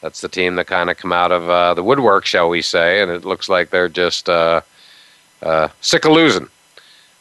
That's 0.00 0.22
the 0.22 0.28
team 0.28 0.56
that 0.56 0.66
kind 0.66 0.90
of 0.90 0.96
come 0.96 1.12
out 1.12 1.30
of 1.30 1.48
uh, 1.48 1.74
the 1.74 1.82
woodwork, 1.82 2.24
shall 2.24 2.48
we 2.48 2.62
say, 2.62 3.02
and 3.02 3.10
it 3.10 3.24
looks 3.24 3.48
like 3.48 3.70
they're 3.70 3.88
just 3.88 4.28
uh, 4.28 4.62
uh, 5.42 5.68
sick 5.80 6.04
of 6.06 6.12
losing. 6.12 6.48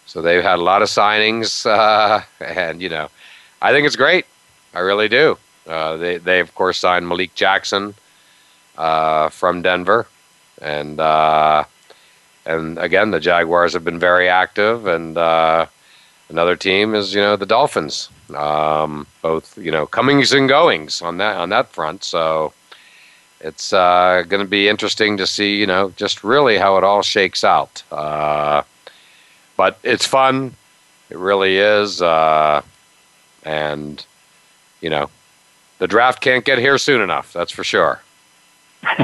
So 0.05 0.21
they've 0.21 0.41
had 0.41 0.59
a 0.59 0.63
lot 0.63 0.81
of 0.81 0.87
signings, 0.87 1.65
uh, 1.69 2.23
and 2.39 2.81
you 2.81 2.89
know, 2.89 3.09
I 3.61 3.71
think 3.71 3.85
it's 3.85 3.97
great. 3.97 4.25
I 4.73 4.79
really 4.79 5.09
do. 5.09 5.37
Uh, 5.67 5.97
they, 5.97 6.17
they, 6.17 6.39
of 6.39 6.55
course, 6.55 6.77
signed 6.77 7.07
Malik 7.07 7.35
Jackson 7.35 7.95
uh, 8.77 9.29
from 9.29 9.61
Denver. 9.61 10.07
And, 10.61 10.99
and 12.45 12.77
again, 12.77 13.11
the 13.11 13.19
Jaguars 13.19 13.73
have 13.73 13.83
been 13.83 13.99
very 13.99 14.29
active. 14.29 14.85
And 14.85 15.17
another 16.29 16.55
team 16.55 16.93
is, 16.95 17.13
you 17.13 17.21
know, 17.21 17.35
the 17.35 17.45
Dolphins. 17.45 18.09
Um, 18.33 19.07
both, 19.21 19.57
you 19.57 19.71
know, 19.71 19.85
comings 19.85 20.33
and 20.33 20.49
goings 20.49 21.01
on 21.01 21.17
that, 21.17 21.37
on 21.37 21.49
that 21.49 21.69
front. 21.69 22.03
So 22.03 22.53
it's 23.41 23.73
uh, 23.73 24.23
going 24.27 24.43
to 24.43 24.49
be 24.49 24.67
interesting 24.67 25.17
to 25.17 25.27
see, 25.27 25.57
you 25.57 25.67
know, 25.67 25.93
just 25.95 26.23
really 26.23 26.57
how 26.57 26.77
it 26.77 26.83
all 26.83 27.01
shakes 27.01 27.43
out. 27.43 27.83
Uh, 27.91 28.63
but 29.57 29.77
it's 29.83 30.05
fun. 30.05 30.55
It 31.09 31.17
really 31.17 31.57
is. 31.57 32.01
and, 32.01 34.05
you 34.81 34.89
know, 34.89 35.09
the 35.79 35.87
draft 35.87 36.21
can't 36.21 36.45
get 36.45 36.57
here 36.57 36.77
soon 36.77 37.01
enough. 37.01 37.33
That's 37.33 37.51
for 37.51 37.63
sure. 37.63 38.01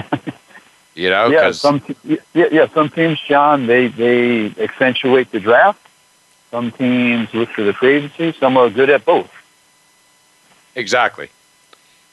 you 0.95 1.09
know, 1.09 1.27
yeah, 1.27 1.51
some 1.51 1.81
yeah, 2.03 2.17
yeah, 2.33 2.67
some 2.73 2.89
teams, 2.89 3.19
John, 3.27 3.67
they 3.67 3.87
they 3.87 4.47
accentuate 4.59 5.31
the 5.31 5.39
draft. 5.39 5.79
Some 6.51 6.71
teams 6.71 7.33
look 7.33 7.49
for 7.49 7.63
the 7.63 7.73
free 7.73 7.95
agency. 7.95 8.33
Some 8.37 8.57
are 8.57 8.69
good 8.69 8.89
at 8.89 9.05
both. 9.05 9.31
Exactly. 10.75 11.29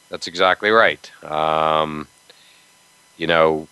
That's 0.09 0.26
exactly 0.26 0.70
right. 0.70 1.11
Um, 1.24 2.07
you 3.16 3.26
know, 3.26 3.68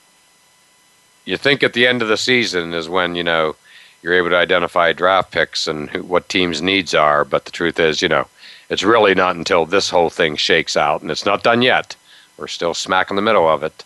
you 1.25 1.37
think 1.37 1.63
at 1.63 1.73
the 1.73 1.87
end 1.87 2.03
of 2.03 2.09
the 2.09 2.17
season 2.17 2.75
is 2.75 2.89
when 2.89 3.15
you 3.15 3.25
know 3.25 3.57
you're 4.03 4.15
able 4.15 4.31
to 4.31 4.37
identify 4.37 4.93
draft 4.93 5.31
picks 5.31 5.67
and 5.67 5.89
who, 5.91 6.03
what 6.03 6.29
teams' 6.29 6.61
needs 6.61 6.95
are. 6.95 7.25
But 7.25 7.45
the 7.45 7.51
truth 7.51 7.81
is, 7.81 8.03
you 8.03 8.09
know, 8.09 8.27
it's 8.69 8.83
really 8.83 9.15
not 9.15 9.37
until 9.37 9.65
this 9.67 9.89
whole 9.89 10.11
thing 10.11 10.37
shakes 10.37 10.77
out, 10.77 11.01
and 11.03 11.11
it's 11.11 11.27
not 11.27 11.43
done 11.43 11.63
yet. 11.63 11.97
We're 12.37 12.49
still 12.49 12.75
smack 12.75 13.11
in 13.11 13.17
the 13.17 13.23
middle 13.23 13.49
of 13.49 13.63
it. 13.63 13.85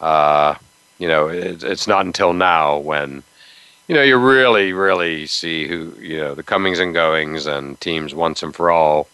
Uh, 0.00 0.54
you 0.98 1.08
know, 1.08 1.28
it, 1.28 1.62
it's 1.64 1.86
not 1.86 2.06
until 2.06 2.32
now 2.32 2.78
when 2.78 3.22
you 3.90 3.96
know, 3.96 4.02
you 4.02 4.16
really, 4.18 4.72
really 4.72 5.26
see 5.26 5.66
who, 5.66 5.92
you 5.98 6.16
know, 6.16 6.32
the 6.32 6.44
comings 6.44 6.78
and 6.78 6.94
goings 6.94 7.44
and 7.48 7.80
teams 7.80 8.14
once 8.14 8.40
and 8.40 8.54
for 8.54 8.70
all, 8.70 9.08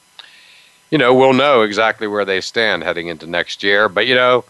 you 0.91 0.99
know, 0.99 1.15
we'll 1.15 1.33
know 1.33 1.63
exactly 1.63 2.07
where 2.07 2.27
they 2.27 2.43
stand 2.43 2.83
heading 2.83 3.07
into 3.07 3.27
next 3.27 3.63
year. 3.63 3.89
But, 3.89 4.07
you 4.07 4.15
know, 4.15 4.45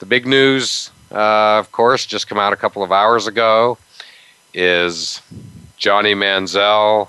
the 0.00 0.04
big 0.04 0.26
news, 0.26 0.90
uh, 1.10 1.58
of 1.58 1.72
course, 1.72 2.04
just 2.04 2.28
come 2.28 2.36
out 2.36 2.52
a 2.52 2.56
couple 2.56 2.82
of 2.82 2.92
hours 2.92 3.26
ago 3.26 3.78
is 4.52 5.22
Johnny 5.78 6.14
Manziel. 6.14 7.08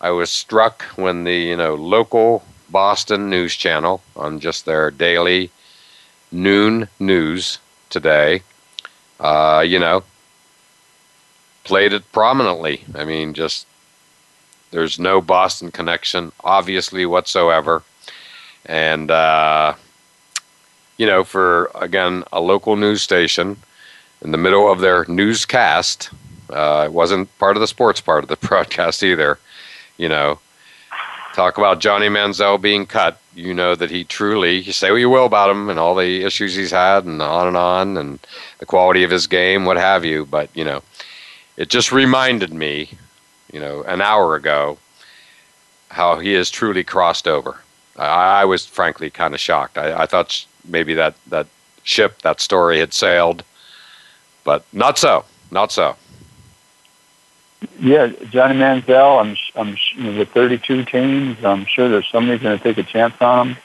I 0.00 0.08
was 0.08 0.30
struck 0.30 0.84
when 0.96 1.24
the, 1.24 1.36
you 1.36 1.56
know, 1.58 1.74
local 1.74 2.42
Boston 2.70 3.28
news 3.28 3.54
channel 3.54 4.00
on 4.16 4.40
just 4.40 4.64
their 4.64 4.90
daily 4.90 5.50
noon 6.32 6.88
news 6.98 7.58
today, 7.90 8.40
uh, 9.20 9.62
you 9.66 9.78
know, 9.78 10.02
played 11.68 11.92
it 11.92 12.10
prominently. 12.12 12.82
I 12.94 13.04
mean, 13.04 13.34
just 13.34 13.66
there's 14.70 14.98
no 14.98 15.20
Boston 15.20 15.70
connection, 15.70 16.32
obviously, 16.42 17.04
whatsoever. 17.04 17.82
And, 18.64 19.10
uh, 19.10 19.74
you 20.96 21.06
know, 21.06 21.24
for, 21.24 21.70
again, 21.74 22.24
a 22.32 22.40
local 22.40 22.74
news 22.76 23.02
station 23.02 23.58
in 24.22 24.32
the 24.32 24.38
middle 24.38 24.72
of 24.72 24.80
their 24.80 25.04
newscast, 25.08 26.08
uh, 26.48 26.84
it 26.86 26.92
wasn't 26.92 27.38
part 27.38 27.56
of 27.56 27.60
the 27.60 27.66
sports 27.66 28.00
part 28.00 28.24
of 28.24 28.30
the 28.30 28.36
broadcast 28.48 29.02
either, 29.02 29.38
you 29.98 30.08
know, 30.08 30.38
talk 31.34 31.58
about 31.58 31.80
Johnny 31.80 32.08
Manziel 32.08 32.60
being 32.60 32.86
cut. 32.86 33.20
You 33.34 33.52
know 33.52 33.74
that 33.76 33.90
he 33.90 34.04
truly, 34.04 34.58
you 34.58 34.72
say 34.72 34.90
what 34.90 34.96
you 34.96 35.10
will 35.10 35.26
about 35.26 35.50
him 35.50 35.68
and 35.68 35.78
all 35.78 35.94
the 35.94 36.24
issues 36.24 36.56
he's 36.56 36.72
had 36.72 37.04
and 37.04 37.20
on 37.20 37.46
and 37.46 37.56
on 37.56 37.96
and 37.98 38.18
the 38.58 38.66
quality 38.66 39.04
of 39.04 39.10
his 39.10 39.26
game, 39.26 39.66
what 39.66 39.76
have 39.76 40.04
you. 40.04 40.26
But, 40.26 40.48
you 40.54 40.64
know, 40.64 40.82
it 41.58 41.68
just 41.68 41.90
reminded 41.90 42.54
me, 42.54 42.88
you 43.52 43.58
know, 43.58 43.82
an 43.82 44.00
hour 44.00 44.36
ago, 44.36 44.78
how 45.90 46.18
he 46.20 46.32
has 46.34 46.50
truly 46.50 46.84
crossed 46.84 47.26
over. 47.26 47.58
I, 47.96 48.42
I 48.42 48.44
was 48.44 48.64
frankly 48.64 49.10
kind 49.10 49.34
of 49.34 49.40
shocked. 49.40 49.76
I, 49.76 50.02
I 50.02 50.06
thought 50.06 50.46
maybe 50.64 50.94
that, 50.94 51.16
that 51.26 51.48
ship, 51.82 52.22
that 52.22 52.40
story 52.40 52.78
had 52.78 52.94
sailed, 52.94 53.42
but 54.44 54.64
not 54.72 54.98
so. 54.98 55.24
Not 55.50 55.72
so. 55.72 55.96
Yeah, 57.80 58.12
Johnny 58.30 58.54
Manziel. 58.54 59.20
I'm, 59.20 59.36
I'm 59.56 59.76
you 59.96 60.12
know, 60.12 60.18
with 60.20 60.28
32 60.28 60.84
teams. 60.84 61.44
I'm 61.44 61.64
sure 61.64 61.88
there's 61.88 62.08
somebody's 62.08 62.40
going 62.40 62.56
to 62.56 62.62
take 62.62 62.78
a 62.78 62.84
chance 62.84 63.20
on 63.20 63.48
him. 63.48 63.56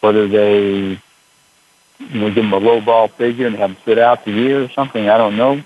Whether 0.00 0.26
they, 0.26 0.98
you 1.98 2.20
know, 2.20 2.28
give 2.30 2.44
him 2.44 2.52
a 2.54 2.58
low 2.58 2.80
ball 2.80 3.08
figure 3.08 3.46
and 3.46 3.56
have 3.56 3.70
him 3.70 3.76
sit 3.84 3.98
out 3.98 4.24
the 4.24 4.32
year 4.32 4.62
or 4.62 4.70
something, 4.70 5.10
I 5.10 5.18
don't 5.18 5.36
know, 5.36 5.60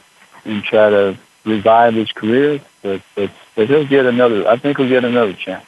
and 0.45 0.64
try 0.64 0.91
to 0.91 1.16
revive 1.45 1.95
his 1.95 2.12
career, 2.12 2.61
but, 2.82 3.03
but, 3.14 3.30
but 3.55 3.68
he'll 3.68 3.86
get 3.86 4.07
another. 4.07 4.47
I 4.49 4.57
think 4.57 4.78
he'll 4.78 4.88
get 4.88 5.05
another 5.05 5.32
chance. 5.32 5.64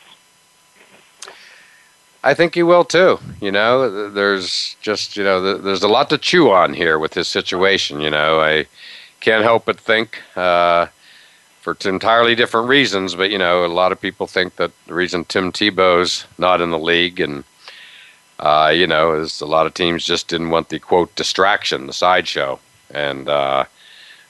I 2.25 2.35
think 2.35 2.55
he 2.55 2.63
will 2.63 2.85
too. 2.85 3.19
You 3.41 3.51
know, 3.51 4.09
there's 4.11 4.77
just 4.81 5.17
you 5.17 5.25
know 5.25 5.59
there's 5.59 5.83
a 5.83 5.89
lot 5.89 6.09
to 6.11 6.19
chew 6.19 6.51
on 6.51 6.73
here 6.73 6.99
with 6.99 7.15
his 7.15 7.27
situation. 7.27 8.01
You 8.01 8.11
know, 8.11 8.41
I 8.41 8.67
can't 9.21 9.43
help 9.43 9.65
but 9.65 9.81
think 9.81 10.21
uh, 10.37 10.87
for 11.61 11.77
entirely 11.85 12.35
different 12.35 12.69
reasons. 12.69 13.17
But 13.17 13.31
you 13.31 13.39
know, 13.39 13.65
a 13.65 13.67
lot 13.67 13.91
of 13.91 14.01
people 14.01 14.27
think 14.29 14.57
that 14.57 14.71
the 14.87 14.95
reason 14.95 15.25
Tim 15.25 15.51
Tebow's 15.51 16.27
not 16.39 16.61
in 16.61 16.71
the 16.71 16.79
league 16.79 17.19
and 17.19 17.43
uh, 18.39 18.73
you 18.73 18.87
know 18.87 19.15
is 19.15 19.41
a 19.41 19.47
lot 19.47 19.67
of 19.67 19.75
teams 19.75 20.05
just 20.05 20.29
didn't 20.29 20.51
want 20.51 20.69
the 20.69 20.79
quote 20.79 21.13
distraction, 21.17 21.89
the 21.89 21.93
sideshow, 21.93 22.61
and 22.93 23.29
uh, 23.29 23.65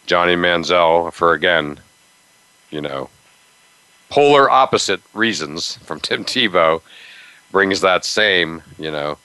Johnny 0.06 0.36
Manziel 0.36 1.12
for 1.12 1.32
again, 1.32 1.78
you 2.70 2.80
know, 2.80 3.08
polar 4.08 4.50
opposite 4.50 5.00
reasons 5.14 5.76
from 5.78 6.00
Tim 6.00 6.24
Tebow 6.24 6.82
brings 7.50 7.80
that 7.80 8.04
same, 8.04 8.62
you 8.78 8.90
know, 8.90 9.18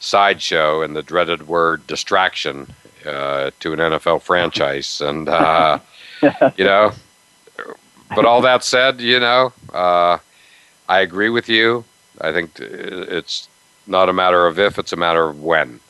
sideshow 0.00 0.82
and 0.82 0.94
the 0.94 1.02
dreaded 1.02 1.46
word 1.46 1.86
distraction 1.86 2.72
uh, 3.06 3.50
to 3.60 3.72
an 3.72 3.78
NFL 3.78 4.22
franchise. 4.22 5.00
And, 5.00 5.28
uh, 5.28 5.78
you 6.56 6.64
know, 6.64 6.92
but 8.14 8.24
all 8.24 8.42
that 8.42 8.64
said, 8.64 9.00
you 9.00 9.18
know, 9.18 9.52
uh, 9.72 10.18
I 10.88 11.00
agree 11.00 11.28
with 11.28 11.48
you. 11.48 11.84
I 12.20 12.32
think 12.32 12.58
it's 12.58 13.48
not 13.86 14.08
a 14.08 14.12
matter 14.12 14.46
of 14.46 14.58
if, 14.58 14.78
it's 14.78 14.92
a 14.92 14.96
matter 14.96 15.28
of 15.28 15.42
when. 15.42 15.80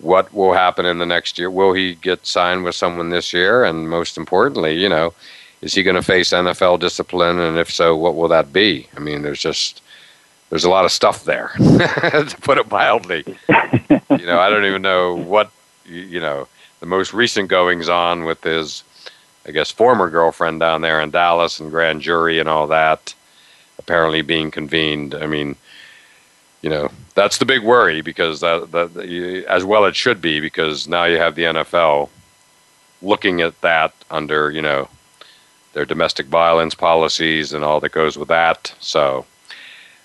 What 0.00 0.32
will 0.34 0.52
happen 0.52 0.84
in 0.86 0.98
the 0.98 1.06
next 1.06 1.38
year? 1.38 1.50
Will 1.50 1.72
he 1.72 1.94
get 1.94 2.26
signed 2.26 2.64
with 2.64 2.74
someone 2.74 3.10
this 3.10 3.32
year? 3.32 3.64
And 3.64 3.88
most 3.88 4.16
importantly, 4.16 4.74
you 4.80 4.88
know, 4.88 5.14
is 5.62 5.74
he 5.74 5.82
going 5.82 5.96
to 5.96 6.02
face 6.02 6.30
NFL 6.30 6.80
discipline? 6.80 7.38
And 7.40 7.56
if 7.56 7.70
so, 7.70 7.96
what 7.96 8.14
will 8.14 8.28
that 8.28 8.52
be? 8.52 8.88
I 8.96 9.00
mean, 9.00 9.22
there's 9.22 9.40
just 9.40 9.82
there's 10.50 10.64
a 10.64 10.70
lot 10.70 10.84
of 10.84 10.92
stuff 10.92 11.24
there, 11.24 11.50
to 11.58 12.36
put 12.40 12.58
it 12.58 12.70
mildly. 12.70 13.24
you 13.26 14.26
know, 14.26 14.38
I 14.38 14.48
don't 14.48 14.64
even 14.64 14.82
know 14.82 15.16
what 15.16 15.50
you 15.84 16.20
know 16.20 16.46
the 16.80 16.86
most 16.86 17.12
recent 17.12 17.48
goings 17.48 17.88
on 17.88 18.24
with 18.24 18.42
his, 18.42 18.84
I 19.46 19.50
guess, 19.50 19.70
former 19.70 20.10
girlfriend 20.10 20.60
down 20.60 20.82
there 20.82 21.00
in 21.00 21.10
Dallas 21.10 21.58
and 21.58 21.70
grand 21.70 22.02
jury 22.02 22.38
and 22.38 22.48
all 22.48 22.66
that, 22.68 23.14
apparently 23.78 24.22
being 24.22 24.50
convened. 24.50 25.14
I 25.14 25.26
mean, 25.26 25.56
you 26.62 26.70
know, 26.70 26.90
that's 27.14 27.38
the 27.38 27.44
big 27.44 27.62
worry 27.62 28.00
because 28.00 28.40
that, 28.40 28.70
that 28.72 29.44
as 29.48 29.64
well 29.64 29.84
it 29.84 29.96
should 29.96 30.20
be 30.20 30.40
because 30.40 30.88
now 30.88 31.04
you 31.04 31.18
have 31.18 31.34
the 31.34 31.44
NFL 31.44 32.08
looking 33.02 33.40
at 33.40 33.60
that 33.60 33.94
under 34.10 34.50
you 34.50 34.62
know 34.62 34.88
their 35.72 35.84
domestic 35.84 36.26
violence 36.26 36.74
policies 36.74 37.52
and 37.52 37.62
all 37.62 37.80
that 37.80 37.92
goes 37.92 38.16
with 38.16 38.28
that. 38.28 38.74
So, 38.80 39.26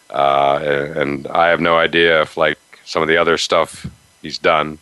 uh, 0.10 0.60
and 0.95 1.28
I 1.28 1.47
have 1.47 1.62
no 1.62 1.78
idea 1.78 2.22
if 2.22 2.36
like 2.38 2.60
some 2.84 3.02
of 3.02 3.08
the 3.08 3.18
other 3.18 3.38
stuff 3.38 3.88
he's 4.22 4.38
done, 4.38 4.78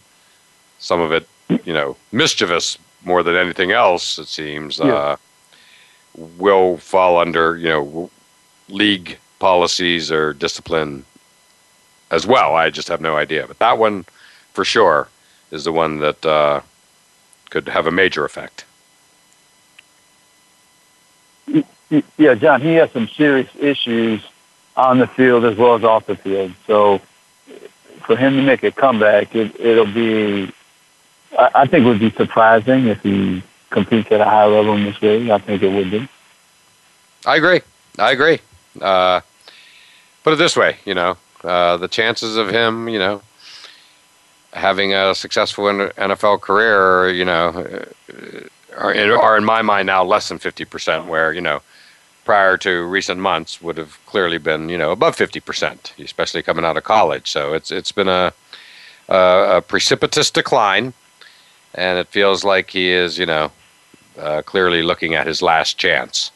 some 0.79 0.99
of 0.99 1.11
it 1.11 1.27
you 1.63 1.73
know 1.73 1.95
mischievous 2.11 2.77
more 3.03 3.23
than 3.23 3.35
anything 3.35 3.71
else 3.71 4.19
it 4.19 4.27
seems 4.27 4.79
yeah. 4.79 4.93
uh, 4.93 5.15
will 6.37 6.77
fall 6.77 7.17
under 7.17 7.57
you 7.57 7.69
know 7.69 8.09
league 8.67 9.17
policies 9.39 10.11
or 10.11 10.33
discipline 10.33 11.05
as 12.11 12.25
well. 12.25 12.55
I 12.55 12.69
just 12.69 12.87
have 12.87 13.01
no 13.01 13.17
idea. 13.17 13.47
But 13.47 13.59
that 13.59 13.77
one, 13.77 14.05
for 14.53 14.65
sure, 14.65 15.07
is 15.51 15.63
the 15.63 15.71
one 15.71 15.99
that 15.99 16.25
uh, 16.25 16.61
could 17.49 17.67
have 17.69 17.87
a 17.87 17.91
major 17.91 18.25
effect. 18.25 18.65
Yeah, 22.17 22.35
John, 22.35 22.61
he 22.61 22.75
has 22.75 22.91
some 22.91 23.07
serious 23.07 23.49
issues 23.59 24.21
on 24.75 24.99
the 24.99 25.07
field 25.07 25.43
as 25.43 25.57
well 25.57 25.75
as 25.75 25.83
off 25.83 26.05
the 26.05 26.15
field. 26.15 26.53
So 26.67 27.01
for 28.05 28.15
him 28.15 28.35
to 28.35 28.43
make 28.43 28.63
a 28.63 28.71
comeback, 28.71 29.35
it, 29.35 29.59
it'll 29.59 29.91
be, 29.91 30.51
I, 31.37 31.49
I 31.55 31.67
think 31.67 31.85
it 31.85 31.87
would 31.87 31.99
be 31.99 32.11
surprising 32.11 32.87
if 32.87 33.01
he 33.01 33.41
competes 33.71 34.11
at 34.11 34.21
a 34.21 34.25
high 34.25 34.45
level 34.45 34.75
in 34.75 34.83
this 34.83 35.01
way. 35.01 35.31
I 35.31 35.39
think 35.39 35.63
it 35.63 35.73
would 35.73 35.89
be. 35.89 36.07
I 37.25 37.37
agree. 37.37 37.61
I 37.97 38.11
agree. 38.11 38.39
Uh, 38.79 39.21
put 40.23 40.33
it 40.33 40.37
this 40.37 40.55
way, 40.55 40.77
you 40.85 40.93
know, 40.93 41.17
uh, 41.43 41.77
the 41.77 41.87
chances 41.87 42.37
of 42.37 42.49
him, 42.49 42.89
you 42.89 42.99
know, 42.99 43.21
having 44.53 44.93
a 44.93 45.13
successful 45.15 45.65
NFL 45.65 46.41
career, 46.41 47.09
you 47.09 47.25
know, 47.25 47.49
uh, 47.49 48.75
are, 48.77 49.17
are 49.17 49.37
in 49.37 49.45
my 49.45 49.61
mind 49.61 49.87
now 49.87 50.03
less 50.03 50.29
than 50.29 50.39
50%, 50.39 51.07
where, 51.07 51.33
you 51.33 51.41
know, 51.41 51.61
prior 52.25 52.57
to 52.57 52.85
recent 52.85 53.19
months 53.19 53.61
would 53.61 53.77
have 53.77 53.97
clearly 54.05 54.37
been, 54.37 54.69
you 54.69 54.77
know, 54.77 54.91
above 54.91 55.15
50%, 55.15 55.99
especially 56.03 56.43
coming 56.43 56.65
out 56.65 56.77
of 56.77 56.83
college. 56.83 57.29
So 57.29 57.53
it's, 57.53 57.71
it's 57.71 57.91
been 57.91 58.07
a, 58.07 58.33
a, 59.07 59.57
a 59.57 59.61
precipitous 59.61 60.29
decline, 60.29 60.93
and 61.75 61.97
it 61.97 62.07
feels 62.07 62.43
like 62.43 62.69
he 62.69 62.89
is, 62.89 63.17
you 63.17 63.25
know, 63.25 63.51
uh, 64.17 64.41
clearly 64.43 64.83
looking 64.83 65.15
at 65.15 65.27
his 65.27 65.41
last 65.41 65.77
chance. 65.77 66.31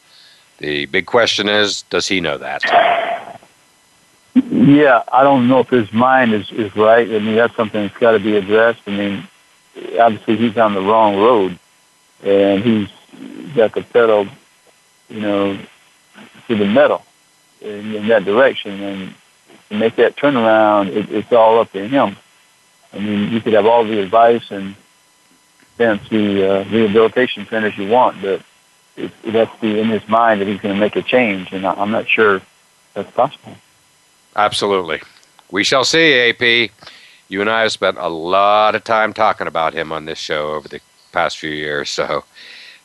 The 0.58 0.86
big 0.86 1.06
question 1.06 1.48
is, 1.48 1.82
does 1.82 2.08
he 2.08 2.20
know 2.20 2.38
that? 2.38 2.62
Yeah, 4.34 5.04
I 5.12 5.22
don't 5.22 5.46
know 5.46 5.60
if 5.60 5.68
his 5.68 5.92
mind 5.92 6.32
is, 6.32 6.50
is 6.50 6.74
right. 6.74 7.08
I 7.08 7.18
mean, 7.20 7.36
that's 7.36 7.54
something 7.54 7.82
that's 7.82 7.96
got 7.98 8.12
to 8.12 8.18
be 8.18 8.36
addressed. 8.36 8.80
I 8.86 8.90
mean, 8.90 9.28
obviously 9.98 10.36
he's 10.36 10.58
on 10.58 10.74
the 10.74 10.80
wrong 10.80 11.16
road, 11.16 11.58
and 12.24 12.62
he's 12.62 12.88
got 13.54 13.74
the 13.74 13.82
pedal, 13.82 14.26
you 15.08 15.20
know, 15.20 15.58
to 16.48 16.56
the 16.56 16.66
metal 16.66 17.04
in, 17.60 17.94
in 17.94 18.08
that 18.08 18.24
direction. 18.24 18.80
And 18.82 19.14
to 19.68 19.76
make 19.76 19.94
that 19.96 20.16
turnaround, 20.16 20.88
it, 20.88 21.10
it's 21.10 21.32
all 21.32 21.60
up 21.60 21.70
to 21.72 21.86
him. 21.86 22.16
I 22.92 22.98
mean, 22.98 23.32
you 23.32 23.40
could 23.40 23.52
have 23.52 23.66
all 23.66 23.84
the 23.84 24.00
advice 24.00 24.50
and 24.50 24.74
fancy 25.76 26.44
uh, 26.44 26.64
rehabilitation 26.70 27.46
centers 27.48 27.76
you 27.78 27.88
want, 27.88 28.20
but 28.20 28.42
it, 28.96 29.12
it 29.24 29.34
has 29.34 29.48
to 29.48 29.60
be 29.60 29.78
in 29.78 29.88
his 29.88 30.06
mind 30.08 30.40
that 30.40 30.48
he's 30.48 30.60
going 30.60 30.74
to 30.74 30.80
make 30.80 30.96
a 30.96 31.02
change, 31.02 31.52
and 31.52 31.64
I, 31.66 31.74
I'm 31.74 31.90
not 31.90 32.08
sure 32.08 32.40
that's 32.94 33.10
possible. 33.12 33.56
Absolutely. 34.36 35.00
We 35.50 35.64
shall 35.64 35.84
see, 35.84 36.30
AP. 36.30 36.70
You 37.28 37.40
and 37.40 37.50
I 37.50 37.62
have 37.62 37.72
spent 37.72 37.96
a 37.98 38.08
lot 38.08 38.74
of 38.74 38.84
time 38.84 39.12
talking 39.12 39.46
about 39.46 39.74
him 39.74 39.92
on 39.92 40.04
this 40.04 40.18
show 40.18 40.54
over 40.54 40.68
the 40.68 40.80
past 41.12 41.38
few 41.38 41.50
years, 41.50 41.88
so 41.90 42.24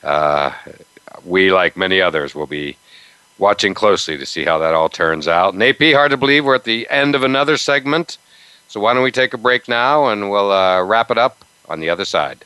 uh, 0.03 0.51
we, 1.25 1.51
like 1.51 1.75
many 1.75 2.01
others, 2.01 2.35
will 2.35 2.47
be 2.47 2.77
watching 3.37 3.73
closely 3.73 4.17
to 4.17 4.25
see 4.25 4.43
how 4.45 4.57
that 4.59 4.73
all 4.73 4.89
turns 4.89 5.27
out. 5.27 5.53
And 5.53 5.63
AP, 5.63 5.93
hard 5.93 6.11
to 6.11 6.17
believe 6.17 6.45
we're 6.45 6.55
at 6.55 6.63
the 6.65 6.87
end 6.89 7.15
of 7.15 7.23
another 7.23 7.57
segment. 7.57 8.17
So 8.67 8.79
why 8.79 8.93
don't 8.93 9.03
we 9.03 9.11
take 9.11 9.33
a 9.33 9.37
break 9.37 9.67
now 9.67 10.07
and 10.09 10.29
we'll 10.29 10.51
uh, 10.51 10.83
wrap 10.83 11.09
it 11.09 11.17
up 11.17 11.43
on 11.67 11.79
the 11.79 11.89
other 11.89 12.05
side. 12.05 12.45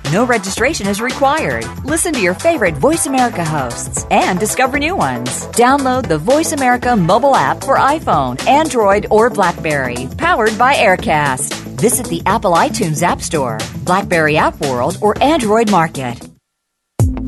No 0.11 0.25
registration 0.25 0.87
is 0.87 0.99
required. 0.99 1.63
Listen 1.85 2.11
to 2.11 2.19
your 2.19 2.33
favorite 2.33 2.75
Voice 2.75 3.05
America 3.05 3.45
hosts 3.45 4.05
and 4.11 4.37
discover 4.37 4.77
new 4.77 4.93
ones. 4.93 5.45
Download 5.55 6.05
the 6.05 6.17
Voice 6.17 6.51
America 6.51 6.97
mobile 6.97 7.33
app 7.33 7.63
for 7.63 7.77
iPhone, 7.77 8.35
Android, 8.45 9.07
or 9.09 9.29
Blackberry, 9.29 10.09
powered 10.17 10.57
by 10.57 10.73
Aircast. 10.73 11.53
Visit 11.79 12.07
the 12.07 12.21
Apple 12.25 12.51
iTunes 12.51 13.01
App 13.01 13.21
Store, 13.21 13.57
Blackberry 13.85 14.35
App 14.35 14.59
World, 14.59 14.97
or 14.99 15.17
Android 15.23 15.71
Market. 15.71 16.19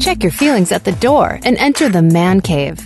Check 0.01 0.21
your 0.21 0.33
feelings 0.33 0.73
at 0.73 0.83
the 0.83 0.91
door 0.91 1.39
and 1.45 1.55
enter 1.59 1.87
the 1.87 2.01
man 2.01 2.41
cave. 2.41 2.85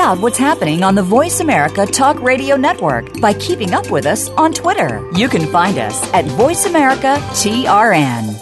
Out 0.00 0.18
what's 0.18 0.38
happening 0.38 0.82
on 0.82 0.94
the 0.94 1.02
Voice 1.02 1.40
America 1.40 1.84
Talk 1.84 2.18
Radio 2.22 2.56
Network 2.56 3.20
by 3.20 3.34
keeping 3.34 3.74
up 3.74 3.90
with 3.90 4.06
us 4.06 4.30
on 4.30 4.50
Twitter. 4.50 5.06
You 5.14 5.28
can 5.28 5.46
find 5.52 5.76
us 5.76 6.10
at 6.14 6.24
Voice 6.24 6.64
America 6.64 7.18
TRN. 7.32 8.34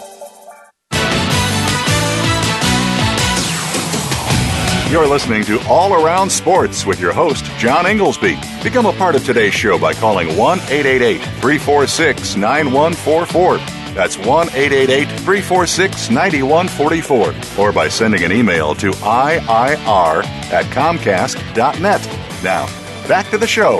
You're 4.89 5.05
listening 5.05 5.43
to 5.43 5.59
All 5.67 5.93
Around 5.93 6.29
Sports 6.29 6.85
with 6.85 7.01
your 7.01 7.11
host, 7.11 7.43
John 7.57 7.85
Inglesby. 7.85 8.39
Become 8.63 8.85
a 8.85 8.93
part 8.93 9.15
of 9.15 9.25
today's 9.25 9.53
show 9.53 9.77
by 9.77 9.93
calling 9.93 10.37
1 10.37 10.59
888 10.59 11.17
346 11.41 12.37
9144. 12.37 13.78
That's 13.99 14.17
1 14.17 14.47
888 14.55 15.07
346 15.09 16.09
9144. 16.09 17.61
Or 17.61 17.73
by 17.73 17.89
sending 17.89 18.23
an 18.23 18.31
email 18.31 18.73
to 18.75 18.91
IIR 18.91 20.23
at 20.53 20.63
Comcast.net. 20.67 22.41
Now, 22.41 22.65
back 23.09 23.29
to 23.31 23.37
the 23.37 23.45
show. 23.45 23.79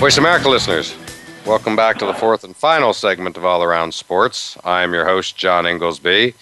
Voice 0.00 0.18
America 0.18 0.48
listeners, 0.48 0.96
welcome 1.46 1.76
back 1.76 1.98
to 1.98 2.06
the 2.06 2.14
fourth 2.14 2.42
and 2.42 2.56
final 2.56 2.92
segment 2.92 3.36
of 3.36 3.44
All 3.44 3.62
Around 3.62 3.94
Sports. 3.94 4.58
I'm 4.64 4.92
your 4.92 5.04
host, 5.04 5.36
John 5.36 5.68
Inglesby. 5.68 6.34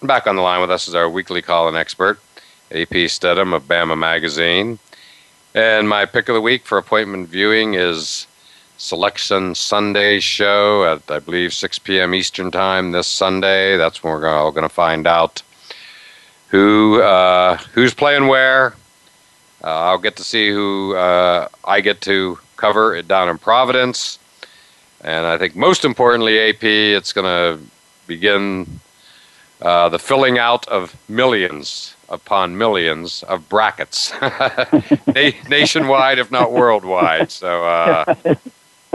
And 0.00 0.08
back 0.08 0.26
on 0.26 0.34
the 0.34 0.42
line 0.42 0.60
with 0.60 0.72
us 0.72 0.88
is 0.88 0.96
our 0.96 1.08
weekly 1.08 1.40
call-in 1.40 1.76
expert, 1.76 2.18
AP 2.72 3.08
Stedham 3.08 3.52
of 3.52 3.68
Bama 3.68 3.96
Magazine. 3.96 4.80
And 5.54 5.88
my 5.88 6.04
pick 6.04 6.28
of 6.28 6.34
the 6.34 6.40
week 6.40 6.66
for 6.66 6.78
appointment 6.78 7.28
viewing 7.28 7.74
is 7.74 8.26
Selection 8.78 9.54
Sunday 9.54 10.20
show 10.20 10.84
at, 10.84 11.10
I 11.10 11.18
believe, 11.18 11.54
6 11.54 11.78
p.m. 11.80 12.14
Eastern 12.14 12.50
Time 12.50 12.92
this 12.92 13.06
Sunday. 13.06 13.76
That's 13.76 14.02
when 14.02 14.12
we're 14.12 14.28
all 14.28 14.50
going 14.50 14.68
to 14.68 14.74
find 14.74 15.06
out 15.06 15.42
who 16.48 17.00
uh, 17.02 17.56
who's 17.72 17.94
playing 17.94 18.28
where. 18.28 18.74
Uh, 19.64 19.68
I'll 19.68 19.98
get 19.98 20.16
to 20.16 20.24
see 20.24 20.50
who 20.50 20.94
uh, 20.94 21.48
I 21.64 21.80
get 21.80 22.00
to 22.02 22.38
cover 22.56 22.94
it 22.94 23.08
down 23.08 23.28
in 23.28 23.38
Providence. 23.38 24.18
And 25.02 25.26
I 25.26 25.38
think 25.38 25.56
most 25.56 25.84
importantly, 25.84 26.38
AP, 26.38 26.62
it's 26.62 27.12
going 27.12 27.24
to 27.24 27.62
begin 28.06 28.80
uh, 29.62 29.88
the 29.88 29.98
filling 29.98 30.38
out 30.38 30.68
of 30.68 30.94
millions 31.08 31.94
upon 32.08 32.56
millions 32.56 33.22
of 33.24 33.48
brackets 33.48 34.12
Na- 34.20 35.30
nationwide, 35.48 36.18
if 36.18 36.30
not 36.30 36.52
worldwide. 36.52 37.30
So, 37.32 37.64
uh, 37.64 38.14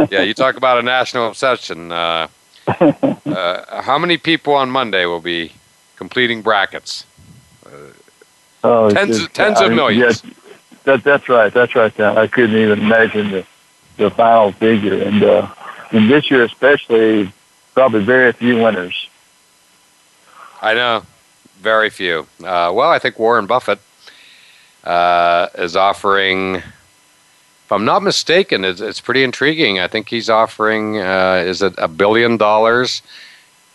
yeah, 0.09 0.21
you 0.21 0.33
talk 0.33 0.57
about 0.57 0.77
a 0.77 0.81
national 0.81 1.27
obsession. 1.27 1.91
Uh, 1.91 2.27
uh 2.67 3.81
how 3.81 3.97
many 3.97 4.17
people 4.17 4.53
on 4.53 4.69
Monday 4.69 5.05
will 5.05 5.21
be 5.21 5.51
completing 5.95 6.41
brackets? 6.41 7.05
oh, 8.63 8.89
tens, 8.89 9.19
just, 9.19 9.33
tens 9.33 9.59
I 9.59 9.65
of 9.65 9.69
mean, 9.69 9.77
millions. 9.77 10.23
Yes, 10.23 10.33
that, 10.83 11.03
that's 11.03 11.29
right. 11.29 11.53
That's 11.53 11.75
right. 11.75 11.97
I 11.99 12.27
couldn't 12.27 12.55
even 12.55 12.79
imagine 12.79 13.31
the, 13.31 13.45
the 13.97 14.09
final 14.09 14.51
figure. 14.51 15.01
And, 15.01 15.23
uh, 15.23 15.47
and 15.91 16.09
this 16.09 16.31
year 16.31 16.43
especially, 16.43 17.31
probably 17.73 18.03
very 18.03 18.31
few 18.33 18.61
winners. 18.61 19.07
I 20.61 20.73
know, 20.73 21.03
very 21.59 21.89
few. 21.89 22.27
Uh, 22.39 22.71
well, 22.73 22.89
I 22.89 22.99
think 22.99 23.17
Warren 23.17 23.45
Buffett 23.45 23.79
uh, 24.83 25.47
is 25.55 25.75
offering. 25.75 26.61
If 27.71 27.75
I'm 27.75 27.85
not 27.85 28.03
mistaken, 28.03 28.65
it's, 28.65 28.81
it's 28.81 28.99
pretty 28.99 29.23
intriguing. 29.23 29.79
I 29.79 29.87
think 29.87 30.09
he's 30.09 30.29
offering 30.29 30.97
uh, 30.99 31.41
is 31.47 31.61
it 31.61 31.73
a 31.77 31.87
billion 31.87 32.35
dollars 32.35 33.01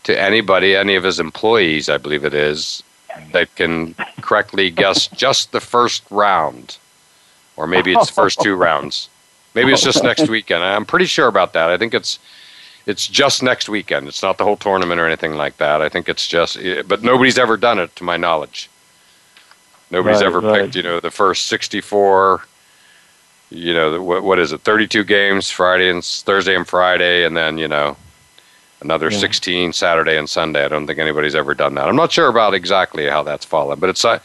to 0.04 0.20
anybody, 0.20 0.76
any 0.76 0.96
of 0.96 1.04
his 1.04 1.18
employees, 1.18 1.88
I 1.88 1.96
believe 1.96 2.22
it 2.22 2.34
is, 2.34 2.82
that 3.32 3.54
can 3.54 3.94
correctly 4.20 4.70
guess 4.70 5.06
just 5.24 5.52
the 5.52 5.62
first 5.62 6.04
round, 6.10 6.76
or 7.56 7.66
maybe 7.66 7.94
it's 7.94 8.08
the 8.08 8.12
first 8.12 8.38
two 8.42 8.54
rounds. 8.54 9.08
Maybe 9.54 9.72
it's 9.72 9.82
just 9.82 10.04
next 10.04 10.28
weekend. 10.28 10.62
I'm 10.62 10.84
pretty 10.84 11.06
sure 11.06 11.28
about 11.28 11.54
that. 11.54 11.70
I 11.70 11.78
think 11.78 11.94
it's 11.94 12.18
it's 12.84 13.06
just 13.06 13.42
next 13.42 13.66
weekend. 13.66 14.08
It's 14.08 14.22
not 14.22 14.36
the 14.36 14.44
whole 14.44 14.58
tournament 14.58 15.00
or 15.00 15.06
anything 15.06 15.36
like 15.36 15.56
that. 15.56 15.80
I 15.80 15.88
think 15.88 16.06
it's 16.10 16.28
just, 16.28 16.58
but 16.86 17.02
nobody's 17.02 17.38
ever 17.38 17.56
done 17.56 17.78
it 17.78 17.96
to 17.96 18.04
my 18.04 18.18
knowledge. 18.18 18.68
Nobody's 19.90 20.20
Right, 20.20 20.26
ever 20.26 20.40
right. 20.40 20.64
picked, 20.64 20.76
you 20.76 20.82
know, 20.82 21.00
the 21.00 21.10
first 21.10 21.46
64, 21.46 22.44
you 23.50 23.72
know, 23.74 24.02
what, 24.02 24.22
what 24.24 24.38
is 24.38 24.52
it, 24.52 24.60
32 24.62 25.04
games 25.04 25.50
Friday 25.50 25.88
and 25.88 26.04
Thursday 26.04 26.54
and 26.56 26.66
Friday, 26.66 27.24
and 27.24 27.36
then, 27.36 27.58
you 27.58 27.68
know, 27.68 27.96
another 28.80 29.10
Yeah. 29.10 29.18
16 29.18 29.72
Saturday 29.72 30.16
and 30.16 30.28
Sunday. 30.28 30.64
I 30.64 30.68
don't 30.68 30.86
think 30.86 30.98
anybody's 30.98 31.34
ever 31.34 31.54
done 31.54 31.74
that. 31.76 31.88
I'm 31.88 31.96
not 31.96 32.12
sure 32.12 32.28
about 32.28 32.54
exactly 32.54 33.06
how 33.08 33.22
that's 33.22 33.44
fallen, 33.44 33.78
but 33.78 33.88
it's, 33.90 34.04
uh, 34.04 34.18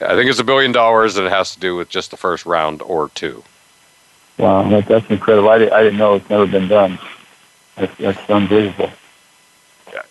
I 0.00 0.14
think 0.14 0.28
it's 0.30 0.40
a 0.40 0.44
billion 0.44 0.72
dollars 0.72 1.16
and 1.16 1.26
it 1.26 1.30
has 1.30 1.52
to 1.54 1.60
do 1.60 1.76
with 1.76 1.88
just 1.88 2.10
the 2.10 2.16
first 2.16 2.46
round 2.46 2.82
or 2.82 3.10
two. 3.10 3.44
Wow, 4.38 4.68
that, 4.70 4.86
that's 4.86 5.08
incredible. 5.10 5.48
I, 5.48 5.58
di- 5.58 5.70
I 5.70 5.82
didn't 5.84 5.98
know 5.98 6.14
it's 6.14 6.28
never 6.28 6.46
been 6.46 6.66
done. 6.66 6.98
That's, 7.76 7.96
that's 7.98 8.30
unbelievable. 8.30 8.90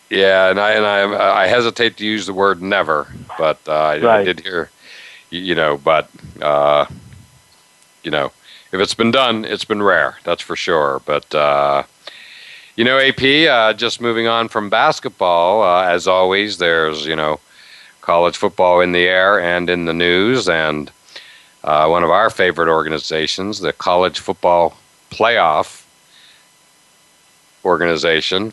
Yeah, 0.10 0.50
and 0.50 0.60
I 0.60 0.72
and 0.74 0.86
I 0.86 1.44
I 1.44 1.48
hesitate 1.48 1.98
to 1.98 2.06
use 2.06 2.26
the 2.28 2.34
word 2.34 2.62
never, 2.62 3.08
but 3.38 3.60
uh, 3.68 3.72
I, 3.74 4.20
I 4.20 4.24
did 4.24 4.40
hear, 4.42 4.70
you 5.32 5.56
know, 5.56 5.78
but 5.78 6.10
uh, 6.42 6.86
you 8.04 8.12
know, 8.12 8.32
if 8.74 8.82
it's 8.82 8.96
been 8.96 9.12
done, 9.12 9.46
it's 9.46 9.66
been 9.66 9.82
rare. 9.82 10.18
That's 10.24 10.42
for 10.42 10.56
sure. 10.56 11.02
But 11.06 11.34
uh, 11.34 11.84
you 12.76 12.84
know, 12.84 12.98
AP. 12.98 13.22
Uh, 13.48 13.74
just 13.74 14.02
moving 14.02 14.28
on 14.28 14.50
from 14.50 14.70
basketball, 14.70 15.64
uh, 15.64 15.84
as 15.84 16.08
always, 16.08 16.58
there's 16.58 17.06
you 17.06 17.16
know, 17.16 17.40
college 18.02 18.36
football 18.36 18.82
in 18.82 18.92
the 18.92 19.08
air 19.08 19.40
and 19.40 19.70
in 19.70 19.86
the 19.86 19.94
news, 19.94 20.50
and 20.50 20.92
uh, 21.64 21.88
one 21.88 22.04
of 22.04 22.10
our 22.10 22.30
favorite 22.30 22.68
organizations, 22.68 23.60
the 23.60 23.72
College 23.72 24.20
Football 24.20 24.76
Playoff 25.12 25.86
organization 27.64 28.52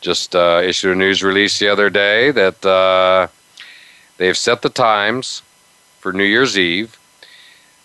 just 0.00 0.36
uh, 0.36 0.60
issued 0.62 0.92
a 0.92 0.98
news 0.98 1.24
release 1.24 1.58
the 1.58 1.68
other 1.68 1.90
day 1.90 2.30
that 2.30 2.64
uh, 2.64 3.26
they've 4.18 4.36
set 4.36 4.62
the 4.62 4.68
times 4.68 5.42
for 5.98 6.12
New 6.12 6.24
Year's 6.24 6.56
Eve. 6.56 6.96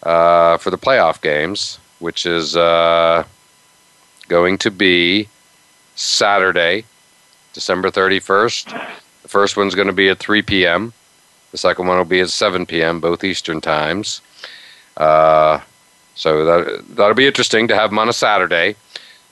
Uh, 0.04 0.58
for 0.58 0.70
the 0.70 0.78
playoff 0.78 1.22
games, 1.22 1.80
which 2.00 2.26
is 2.26 2.56
uh, 2.56 3.24
going 4.28 4.58
to 4.60 4.72
be 4.72 5.28
Saturday, 5.96 6.86
December 7.54 7.90
31st. 7.90 8.72
The 9.24 9.30
first 9.30 9.58
one's 9.58 9.76
going 9.76 9.88
to 9.88 9.94
be 9.94 10.10
at 10.10 10.20
3 10.20 10.42
p.m. 10.42 10.94
The 11.52 11.58
second 11.58 11.88
one 11.88 11.98
will 11.98 12.06
be 12.06 12.20
at 12.20 12.30
7 12.30 12.66
p.m., 12.66 13.00
both 13.00 13.24
Eastern 13.24 13.62
times. 13.62 14.22
Uh, 14.98 15.60
so 16.16 16.46
that, 16.46 16.84
that'll 16.96 17.16
be 17.16 17.28
interesting 17.28 17.68
to 17.68 17.76
have 17.76 17.90
them 17.90 18.00
on 18.00 18.10
a 18.10 18.14
Saturday. 18.14 18.76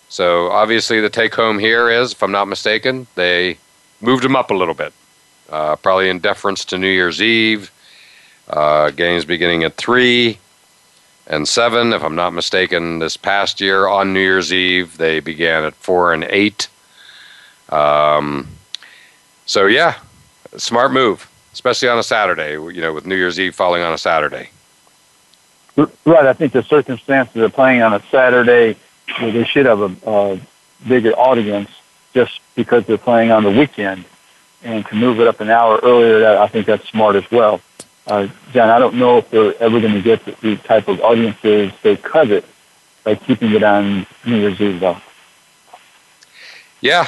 So 0.10 0.50
obviously, 0.50 1.00
the 1.00 1.10
take 1.10 1.34
home 1.36 1.60
here 1.60 1.90
is, 1.90 2.14
if 2.14 2.24
I'm 2.24 2.32
not 2.32 2.48
mistaken, 2.48 3.08
they 3.16 3.58
moved 4.02 4.24
them 4.24 4.36
up 4.36 4.52
a 4.52 4.54
little 4.54 4.74
bit, 4.74 4.94
uh, 5.50 5.76
probably 5.78 6.10
in 6.10 6.20
deference 6.20 6.66
to 6.66 6.78
New 6.78 6.90
Year's 6.90 7.22
Eve. 7.22 7.72
Uh, 8.48 8.90
games 8.92 9.24
beginning 9.24 9.64
at 9.64 9.78
3 9.78 10.38
and 11.28 11.48
7. 11.48 11.94
If 11.94 12.04
I'm 12.04 12.16
not 12.16 12.34
mistaken, 12.34 13.00
this 13.00 13.18
past 13.18 13.62
year 13.62 13.88
on 13.88 14.14
New 14.14 14.20
Year's 14.20 14.54
Eve, 14.54 14.98
they 14.98 15.20
began 15.20 15.64
at 15.64 15.76
4 15.76 16.14
and 16.14 16.24
8. 16.26 16.68
Um, 17.70 18.48
so, 19.46 19.66
yeah, 19.66 19.96
smart 20.58 20.92
move, 20.92 21.30
especially 21.54 21.90
on 21.90 21.98
a 21.98 22.04
Saturday, 22.04 22.54
you 22.54 22.82
know, 22.82 22.94
with 22.94 23.06
New 23.06 23.16
Year's 23.16 23.40
Eve 23.40 23.56
falling 23.56 23.82
on 23.82 23.94
a 23.94 23.98
Saturday. 23.98 24.50
Right. 25.76 26.26
I 26.26 26.34
think 26.34 26.54
the 26.54 26.64
circumstances 26.64 27.42
of 27.42 27.54
playing 27.54 27.82
on 27.82 27.94
a 27.94 28.02
Saturday, 28.12 28.78
they 29.20 29.44
should 29.46 29.66
have 29.66 29.82
a, 29.82 29.96
a 30.06 30.40
bigger 30.88 31.14
audience 31.14 31.70
just 32.14 32.40
because 32.56 32.86
they're 32.86 32.98
playing 32.98 33.32
on 33.32 33.44
the 33.44 33.52
weekend. 33.52 34.06
And 34.64 34.86
to 34.88 34.96
move 34.96 35.20
it 35.20 35.28
up 35.28 35.40
an 35.40 35.50
hour 35.50 35.80
earlier, 35.82 36.20
that 36.20 36.38
I 36.38 36.48
think 36.48 36.68
that's 36.68 36.88
smart 36.88 37.16
as 37.16 37.30
well. 37.32 37.62
Uh, 38.08 38.28
John, 38.52 38.70
I 38.70 38.80
don't 38.80 38.96
know 38.96 39.18
if 39.18 39.30
they're 39.30 39.56
ever 39.62 39.80
going 39.80 39.94
to 39.94 40.02
get 40.02 40.26
the, 40.42 40.58
type 40.58 40.88
of 40.88 41.00
audiences 41.02 41.72
they 41.84 41.96
covet 41.98 42.46
by 43.04 43.16
keeping 43.16 43.52
it 43.52 43.64
on 43.64 44.08
New 44.26 44.38
Year's 44.38 44.60
Eve, 44.60 44.80
though. 44.80 44.98
Yeah, 46.82 47.08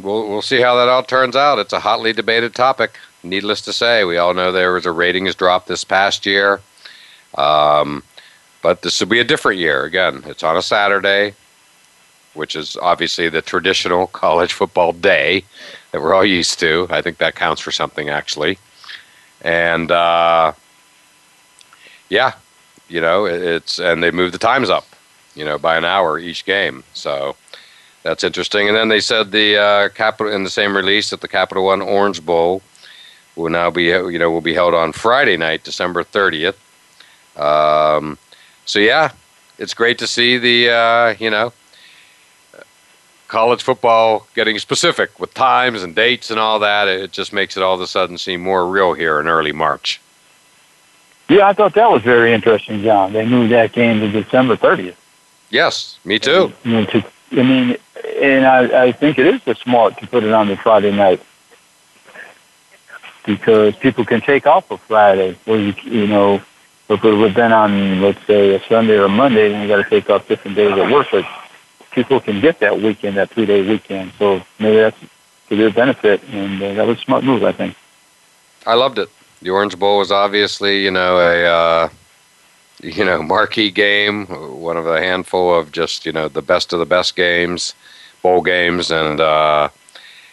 we'll 0.00 0.28
we'll 0.28 0.42
see 0.42 0.60
how 0.60 0.74
that 0.76 0.88
all 0.88 1.04
turns 1.04 1.36
out. 1.36 1.60
It's 1.60 1.72
a 1.72 1.78
hotly 1.78 2.12
debated 2.12 2.54
topic. 2.54 2.98
Needless 3.22 3.60
to 3.62 3.72
say, 3.72 4.02
we 4.02 4.18
all 4.18 4.34
know 4.34 4.50
there 4.50 4.72
was 4.72 4.84
a 4.84 4.90
ratings 4.90 5.36
drop 5.36 5.66
this 5.66 5.84
past 5.84 6.26
year, 6.26 6.60
um, 7.36 8.02
but 8.62 8.82
this 8.82 8.98
will 8.98 9.06
be 9.06 9.20
a 9.20 9.24
different 9.24 9.60
year. 9.60 9.84
Again, 9.84 10.24
it's 10.26 10.42
on 10.42 10.56
a 10.56 10.62
Saturday, 10.62 11.34
which 12.34 12.56
is 12.56 12.76
obviously 12.82 13.28
the 13.28 13.42
traditional 13.42 14.06
college 14.22 14.52
football 14.52 14.92
day 14.92 15.44
that 15.92 16.02
we're 16.02 16.14
all 16.14 16.24
used 16.24 16.58
to. 16.58 16.88
I 16.90 17.00
think 17.00 17.18
that 17.18 17.36
counts 17.36 17.60
for 17.60 17.70
something, 17.70 18.08
actually 18.08 18.58
and 19.42 19.90
uh, 19.90 20.52
yeah, 22.08 22.34
you 22.88 23.00
know 23.00 23.26
it's 23.26 23.78
and 23.78 24.02
they 24.02 24.10
moved 24.10 24.34
the 24.34 24.38
times 24.38 24.70
up, 24.70 24.86
you 25.34 25.44
know, 25.44 25.58
by 25.58 25.76
an 25.76 25.84
hour 25.84 26.18
each 26.18 26.44
game. 26.44 26.82
So 26.94 27.36
that's 28.02 28.24
interesting. 28.24 28.68
And 28.68 28.76
then 28.76 28.88
they 28.88 29.00
said 29.00 29.30
the 29.30 29.56
uh, 29.56 29.88
capital 29.90 30.32
in 30.32 30.44
the 30.44 30.50
same 30.50 30.76
release 30.76 31.10
that 31.10 31.20
the 31.20 31.28
Capital 31.28 31.64
One 31.64 31.82
Orange 31.82 32.24
Bowl 32.24 32.62
will 33.36 33.50
now 33.50 33.70
be 33.70 33.84
you 33.84 34.18
know 34.18 34.30
will 34.30 34.40
be 34.40 34.54
held 34.54 34.74
on 34.74 34.92
Friday 34.92 35.36
night, 35.36 35.64
December 35.64 36.02
thirtieth. 36.02 36.58
Um, 37.36 38.18
so 38.64 38.78
yeah, 38.78 39.12
it's 39.58 39.74
great 39.74 39.98
to 39.98 40.06
see 40.06 40.38
the 40.38 40.70
uh, 40.70 41.14
you 41.18 41.30
know 41.30 41.52
college 43.32 43.62
football 43.62 44.26
getting 44.34 44.58
specific 44.58 45.18
with 45.18 45.32
times 45.32 45.82
and 45.82 45.94
dates 45.94 46.30
and 46.30 46.38
all 46.38 46.58
that, 46.58 46.86
it 46.86 47.12
just 47.12 47.32
makes 47.32 47.56
it 47.56 47.62
all 47.62 47.74
of 47.74 47.80
a 47.80 47.86
sudden 47.86 48.18
seem 48.18 48.42
more 48.42 48.66
real 48.68 48.92
here 48.92 49.18
in 49.18 49.26
early 49.26 49.52
March. 49.52 50.02
Yeah, 51.30 51.48
I 51.48 51.54
thought 51.54 51.74
that 51.74 51.90
was 51.90 52.02
very 52.02 52.34
interesting, 52.34 52.82
John. 52.82 53.14
They 53.14 53.24
moved 53.24 53.50
that 53.52 53.72
game 53.72 54.00
to 54.00 54.10
December 54.10 54.56
30th. 54.56 54.96
Yes, 55.48 55.98
me 56.04 56.18
too. 56.18 56.52
I 56.64 56.68
mean, 56.68 56.86
to, 56.88 57.04
I 57.32 57.42
mean 57.42 57.76
and 58.20 58.44
I, 58.44 58.84
I 58.84 58.92
think 58.92 59.18
it 59.18 59.26
is 59.26 59.42
the 59.44 59.54
smart 59.54 59.96
to 59.98 60.06
put 60.06 60.24
it 60.24 60.32
on 60.32 60.48
the 60.48 60.56
Friday 60.56 60.92
night 60.92 61.22
because 63.24 63.74
people 63.76 64.04
can 64.04 64.20
take 64.20 64.46
off 64.46 64.70
a 64.70 64.76
Friday, 64.76 65.38
where 65.46 65.58
you, 65.58 65.74
you 65.84 66.06
know, 66.06 66.42
if 66.90 67.02
it 67.02 67.14
would 67.14 67.28
have 67.28 67.34
been 67.34 67.52
on, 67.52 68.02
let's 68.02 68.22
say, 68.26 68.54
a 68.54 68.62
Sunday 68.68 68.98
or 68.98 69.04
a 69.04 69.08
Monday, 69.08 69.48
then 69.48 69.62
you 69.62 69.68
got 69.68 69.82
to 69.82 69.88
take 69.88 70.10
off 70.10 70.28
different 70.28 70.56
days 70.56 70.76
at 70.76 70.92
work. 70.92 71.06
But 71.10 71.24
people 71.92 72.20
can 72.20 72.40
get 72.40 72.58
that 72.60 72.80
weekend, 72.80 73.16
that 73.16 73.30
three 73.30 73.46
day 73.46 73.66
weekend. 73.66 74.12
So 74.18 74.42
maybe 74.58 74.76
that's 74.76 74.98
to 75.48 75.56
their 75.56 75.70
benefit, 75.70 76.22
and 76.30 76.62
uh, 76.62 76.74
that 76.74 76.86
was 76.86 76.98
a 76.98 77.02
smart 77.02 77.24
move, 77.24 77.44
I 77.44 77.52
think. 77.52 77.76
I 78.66 78.74
loved 78.74 78.98
it. 78.98 79.08
The 79.42 79.50
Orange 79.50 79.78
Bowl 79.78 79.98
was 79.98 80.12
obviously, 80.12 80.84
you 80.84 80.90
know, 80.90 81.18
a 81.18 81.44
uh, 81.44 81.88
you 82.82 83.04
know 83.04 83.22
marquee 83.22 83.70
game, 83.70 84.26
one 84.26 84.76
of 84.76 84.86
a 84.86 85.00
handful 85.00 85.54
of 85.54 85.72
just 85.72 86.06
you 86.06 86.12
know 86.12 86.28
the 86.28 86.42
best 86.42 86.72
of 86.72 86.78
the 86.78 86.86
best 86.86 87.16
games, 87.16 87.74
bowl 88.22 88.42
games, 88.42 88.90
and 88.90 89.20
uh, 89.20 89.68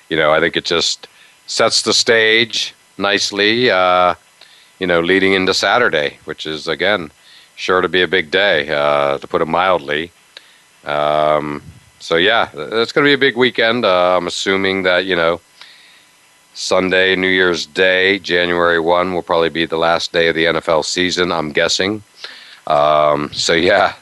you 0.10 0.18
know 0.18 0.32
I 0.32 0.40
think 0.40 0.56
it 0.56 0.66
just 0.66 1.08
sets 1.48 1.82
the 1.82 1.94
stage 1.94 2.74
nicely. 2.98 3.70
Uh, 3.70 4.16
you 4.80 4.88
know, 4.88 5.02
leading 5.02 5.34
into 5.34 5.54
Saturday, 5.54 6.18
which 6.26 6.46
is 6.46 6.68
again 6.68 7.12
sure 7.56 7.82
to 7.82 7.90
be 7.90 8.02
a 8.02 8.08
big 8.08 8.32
day, 8.32 8.70
uh, 8.70 9.18
to 9.18 9.28
put 9.28 9.42
it 9.42 9.46
mildly. 9.46 10.12
Um, 10.90 11.62
so 12.00 12.16
yeah, 12.16 12.50
it's 12.54 12.92
going 12.92 13.06
to 13.06 13.10
be 13.10 13.14
a 13.14 13.18
big 13.18 13.38
weekend. 13.38 13.86
Uh, 13.86 14.18
I'm 14.18 14.28
assuming 14.28 14.84
that 14.84 15.06
you 15.06 15.16
know 15.16 15.40
Sunday, 16.54 17.16
New 17.16 17.28
Year's 17.28 17.66
Day, 17.66 18.20
January 18.20 18.80
one 18.80 19.14
will 19.14 19.22
probably 19.22 19.50
be 19.50 19.66
the 19.66 19.78
last 19.78 20.12
day 20.12 20.28
of 20.28 20.36
the 20.36 20.46
NFL 20.46 20.86
season. 20.86 21.32
I'm 21.32 21.52
guessing. 21.52 22.04
Um, 22.68 23.32
so 23.34 23.54
yeah, 23.54 23.94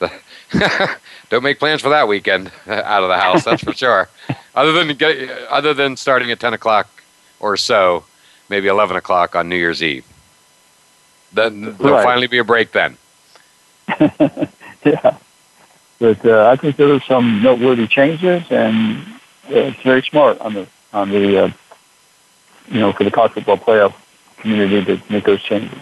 don't 1.29 1.43
make 1.43 1.59
plans 1.59 1.81
for 1.81 1.89
that 1.89 2.07
weekend 2.07 2.51
out 2.67 3.03
of 3.03 3.09
the 3.09 3.17
house. 3.17 3.43
That's 3.43 3.63
for 3.63 3.73
sure. 3.83 4.09
Other 4.55 4.71
than 4.71 4.95
get, 4.95 5.29
other 5.49 5.73
than 5.73 5.97
starting 5.97 6.31
at 6.31 6.39
ten 6.39 6.53
o'clock 6.53 6.87
or 7.39 7.57
so, 7.57 8.05
maybe 8.49 8.67
eleven 8.67 8.95
o'clock 8.95 9.35
on 9.35 9.49
New 9.49 9.57
Year's 9.57 9.83
Eve. 9.83 10.05
Then 11.33 11.61
there'll 11.61 11.95
right. 11.95 12.03
finally 12.03 12.27
be 12.27 12.37
a 12.37 12.43
break 12.43 12.71
then. 12.71 12.97
yeah. 14.85 15.17
But 15.99 16.23
uh, 16.25 16.49
I 16.51 16.55
think 16.55 16.75
there 16.75 16.93
are 16.93 17.01
some 17.01 17.41
noteworthy 17.41 17.87
changes, 17.87 18.43
and 18.51 18.99
uh, 19.49 19.69
it's 19.69 19.81
very 19.81 20.03
smart 20.03 20.39
on 20.39 20.53
the 20.53 20.67
on 20.93 21.09
the 21.09 21.45
uh, 21.45 21.51
you 22.67 22.79
know 22.79 22.93
for 22.93 23.03
the 23.03 23.11
college 23.11 23.31
football 23.31 23.57
playoff 23.57 23.93
community 24.37 24.85
to 24.85 25.01
make 25.11 25.25
those 25.25 25.41
changes. 25.41 25.79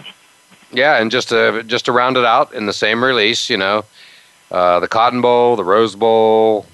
Yeah, 0.72 1.00
and 1.00 1.10
just 1.10 1.28
to 1.28 1.62
just 1.66 1.84
to 1.84 1.92
round 1.92 2.16
it 2.16 2.24
out 2.24 2.54
in 2.54 2.66
the 2.66 2.72
same 2.72 3.04
release, 3.04 3.50
you 3.50 3.56
know, 3.56 3.84
uh, 4.50 4.80
the 4.80 4.88
Cotton 4.88 5.20
Bowl, 5.20 5.56
the 5.56 5.64
Rose 5.64 5.94
Bowl, 5.94 6.66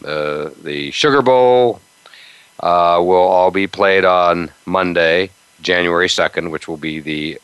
the 0.00 0.90
Sugar 0.92 1.22
Bowl 1.22 1.80
uh, 2.60 2.98
will 3.00 3.16
all 3.16 3.50
be 3.50 3.66
played 3.66 4.04
on 4.04 4.50
Monday, 4.64 5.30
January 5.60 6.08
second, 6.08 6.50
which 6.50 6.68
will 6.68 6.76
be 6.76 7.00
the 7.00 7.38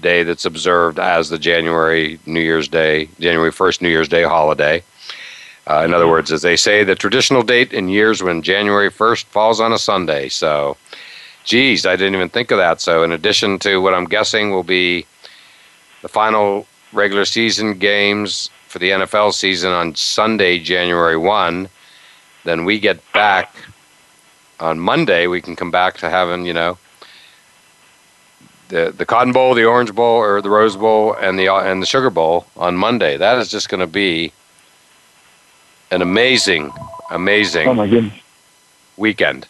day 0.00 0.22
that's 0.22 0.44
observed 0.44 0.98
as 0.98 1.28
the 1.28 1.38
January 1.38 2.18
New 2.26 2.40
Year's 2.40 2.68
Day, 2.68 3.08
January 3.20 3.52
first 3.52 3.82
New 3.82 3.88
Year's 3.88 4.08
Day 4.08 4.22
holiday. 4.22 4.82
Uh, 5.66 5.82
in 5.84 5.94
other 5.94 6.08
words, 6.08 6.32
as 6.32 6.42
they 6.42 6.56
say, 6.56 6.82
the 6.82 6.94
traditional 6.94 7.42
date 7.42 7.72
in 7.72 7.88
years 7.88 8.22
when 8.22 8.42
January 8.42 8.90
1st 8.90 9.24
falls 9.24 9.60
on 9.60 9.72
a 9.72 9.78
Sunday. 9.78 10.28
So, 10.28 10.76
geez, 11.44 11.86
I 11.86 11.94
didn't 11.94 12.14
even 12.14 12.28
think 12.28 12.50
of 12.50 12.58
that. 12.58 12.80
So, 12.80 13.04
in 13.04 13.12
addition 13.12 13.58
to 13.60 13.78
what 13.78 13.94
I'm 13.94 14.06
guessing 14.06 14.50
will 14.50 14.64
be 14.64 15.06
the 16.02 16.08
final 16.08 16.66
regular 16.92 17.24
season 17.24 17.78
games 17.78 18.50
for 18.66 18.80
the 18.80 18.90
NFL 18.90 19.34
season 19.34 19.70
on 19.70 19.94
Sunday, 19.94 20.58
January 20.58 21.16
1, 21.16 21.68
then 22.44 22.64
we 22.64 22.80
get 22.80 23.00
back 23.12 23.54
on 24.58 24.80
Monday. 24.80 25.28
We 25.28 25.40
can 25.40 25.54
come 25.54 25.70
back 25.70 25.96
to 25.98 26.10
having, 26.10 26.44
you 26.44 26.54
know, 26.54 26.76
the 28.68 28.92
the 28.96 29.04
Cotton 29.04 29.32
Bowl, 29.32 29.54
the 29.54 29.64
Orange 29.64 29.94
Bowl, 29.94 30.16
or 30.16 30.40
the 30.40 30.50
Rose 30.50 30.76
Bowl, 30.76 31.14
and 31.14 31.38
the 31.38 31.48
and 31.52 31.82
the 31.82 31.86
Sugar 31.86 32.10
Bowl 32.10 32.46
on 32.56 32.76
Monday. 32.76 33.16
That 33.16 33.38
is 33.38 33.48
just 33.48 33.68
going 33.68 33.80
to 33.80 33.86
be 33.86 34.32
an 35.92 36.00
amazing, 36.00 36.72
amazing 37.10 37.68
oh 37.68 37.74
my 37.74 37.86
goodness. 37.86 38.18
weekend. 38.96 39.46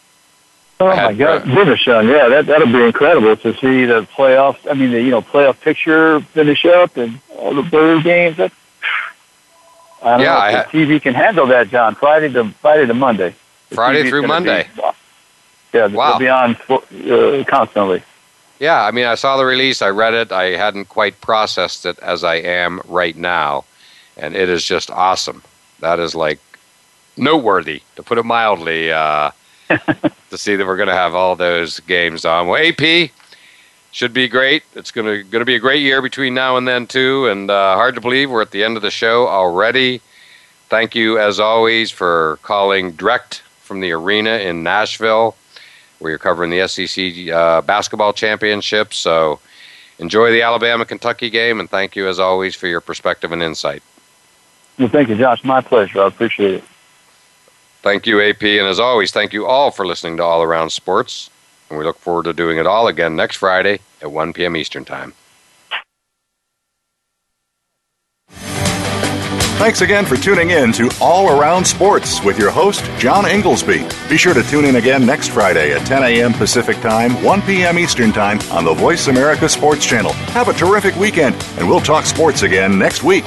Oh 0.80 0.88
my 0.88 1.14
God, 1.14 1.44
goodness, 1.44 1.78
Sean! 1.78 2.08
Yeah, 2.08 2.28
that 2.28 2.46
that'll 2.46 2.66
be 2.66 2.82
incredible 2.82 3.36
to 3.36 3.54
see 3.54 3.84
the 3.84 4.02
playoffs. 4.16 4.58
I 4.68 4.74
mean, 4.74 4.90
the 4.90 5.00
you 5.00 5.12
know 5.12 5.22
playoff 5.22 5.60
picture 5.60 6.20
finish 6.20 6.64
up 6.64 6.96
and 6.96 7.20
all 7.36 7.54
the 7.54 7.62
bird 7.62 8.02
games. 8.02 8.36
That, 8.38 8.52
I 10.02 10.10
don't 10.16 10.20
yeah, 10.20 10.32
know 10.32 10.58
if 10.58 10.72
the 10.72 10.78
TV 10.78 11.00
can 11.00 11.14
handle 11.14 11.46
that, 11.46 11.68
John. 11.68 11.94
Friday 11.94 12.32
to 12.32 12.50
Friday 12.60 12.86
to 12.86 12.94
Monday. 12.94 13.36
The 13.68 13.76
Friday 13.76 14.10
through 14.10 14.26
Monday. 14.26 14.68
Be, 14.74 14.82
yeah, 15.72 15.86
wow. 15.86 16.18
they'll 16.18 16.18
be 16.18 16.28
on 16.28 16.56
uh, 16.68 17.44
constantly. 17.46 18.02
Yeah, 18.58 18.82
I 18.82 18.90
mean, 18.90 19.06
I 19.06 19.14
saw 19.14 19.36
the 19.36 19.44
release, 19.44 19.82
I 19.82 19.88
read 19.88 20.14
it, 20.14 20.30
I 20.30 20.56
hadn't 20.56 20.84
quite 20.84 21.20
processed 21.20 21.84
it 21.84 21.98
as 21.98 22.22
I 22.22 22.36
am 22.36 22.80
right 22.86 23.16
now, 23.16 23.64
and 24.16 24.36
it 24.36 24.48
is 24.48 24.64
just 24.64 24.88
awesome 24.88 25.42
that 25.82 26.00
is 26.00 26.14
like 26.14 26.38
noteworthy, 27.16 27.82
to 27.96 28.02
put 28.02 28.16
it 28.16 28.24
mildly, 28.24 28.90
uh, 28.90 29.30
to 29.68 30.38
see 30.38 30.56
that 30.56 30.66
we're 30.66 30.76
going 30.76 30.88
to 30.88 30.94
have 30.94 31.14
all 31.14 31.36
those 31.36 31.80
games 31.80 32.24
on. 32.24 32.48
Well, 32.48 32.62
AP, 32.64 33.10
should 33.90 34.14
be 34.14 34.26
great. 34.26 34.62
It's 34.74 34.90
going 34.90 35.06
to 35.06 35.22
going 35.22 35.42
to 35.42 35.46
be 35.46 35.54
a 35.54 35.60
great 35.60 35.82
year 35.82 36.00
between 36.00 36.32
now 36.34 36.56
and 36.56 36.66
then 36.66 36.86
too. 36.86 37.26
And 37.28 37.50
uh, 37.50 37.74
hard 37.74 37.94
to 37.94 38.00
believe 38.00 38.30
we're 38.30 38.42
at 38.42 38.50
the 38.50 38.64
end 38.64 38.76
of 38.76 38.82
the 38.82 38.90
show 38.90 39.28
already. 39.28 40.00
Thank 40.70 40.94
you 40.94 41.18
as 41.18 41.38
always 41.38 41.90
for 41.90 42.38
calling 42.42 42.92
direct 42.92 43.42
from 43.60 43.80
the 43.80 43.92
arena 43.92 44.38
in 44.38 44.62
Nashville, 44.62 45.36
where 45.98 46.10
you're 46.10 46.18
covering 46.18 46.50
the 46.50 46.66
SEC 46.66 47.28
uh, 47.28 47.60
basketball 47.60 48.14
championship. 48.14 48.94
So 48.94 49.40
enjoy 49.98 50.30
the 50.30 50.40
Alabama 50.40 50.86
Kentucky 50.86 51.28
game, 51.28 51.60
and 51.60 51.68
thank 51.68 51.94
you 51.94 52.08
as 52.08 52.18
always 52.18 52.54
for 52.54 52.68
your 52.68 52.80
perspective 52.80 53.32
and 53.32 53.42
insight. 53.42 53.82
Well, 54.78 54.88
thank 54.88 55.08
you, 55.08 55.16
Josh. 55.16 55.44
My 55.44 55.60
pleasure. 55.60 56.02
I 56.02 56.06
appreciate 56.06 56.54
it. 56.54 56.64
Thank 57.82 58.06
you, 58.06 58.20
AP, 58.22 58.42
and 58.42 58.66
as 58.66 58.78
always, 58.78 59.10
thank 59.10 59.32
you 59.32 59.44
all 59.44 59.70
for 59.70 59.84
listening 59.84 60.16
to 60.18 60.22
All 60.22 60.42
Around 60.42 60.70
Sports 60.70 61.30
and 61.72 61.78
we 61.78 61.86
look 61.86 61.98
forward 61.98 62.24
to 62.24 62.34
doing 62.34 62.58
it 62.58 62.66
all 62.66 62.86
again 62.86 63.16
next 63.16 63.36
Friday 63.36 63.80
at 64.02 64.12
1 64.12 64.34
p.m. 64.34 64.56
Eastern 64.56 64.84
Time. 64.84 65.14
Thanks 69.56 69.80
again 69.80 70.04
for 70.04 70.16
tuning 70.16 70.50
in 70.50 70.72
to 70.72 70.90
All 71.00 71.30
Around 71.30 71.64
Sports 71.64 72.22
with 72.22 72.38
your 72.38 72.50
host, 72.50 72.84
John 72.98 73.24
Inglesby. 73.26 73.86
Be 74.10 74.18
sure 74.18 74.34
to 74.34 74.42
tune 74.42 74.66
in 74.66 74.76
again 74.76 75.06
next 75.06 75.28
Friday 75.28 75.72
at 75.72 75.86
10 75.86 76.02
a.m. 76.02 76.34
Pacific 76.34 76.78
Time, 76.80 77.22
1 77.22 77.42
p.m. 77.42 77.78
Eastern 77.78 78.12
Time 78.12 78.38
on 78.50 78.64
the 78.64 78.74
Voice 78.74 79.06
America 79.06 79.48
Sports 79.48 79.86
Channel. 79.86 80.12
Have 80.34 80.48
a 80.48 80.52
terrific 80.52 80.94
weekend, 80.96 81.36
and 81.56 81.66
we'll 81.66 81.80
talk 81.80 82.04
sports 82.04 82.42
again 82.42 82.78
next 82.78 83.02
week. 83.02 83.24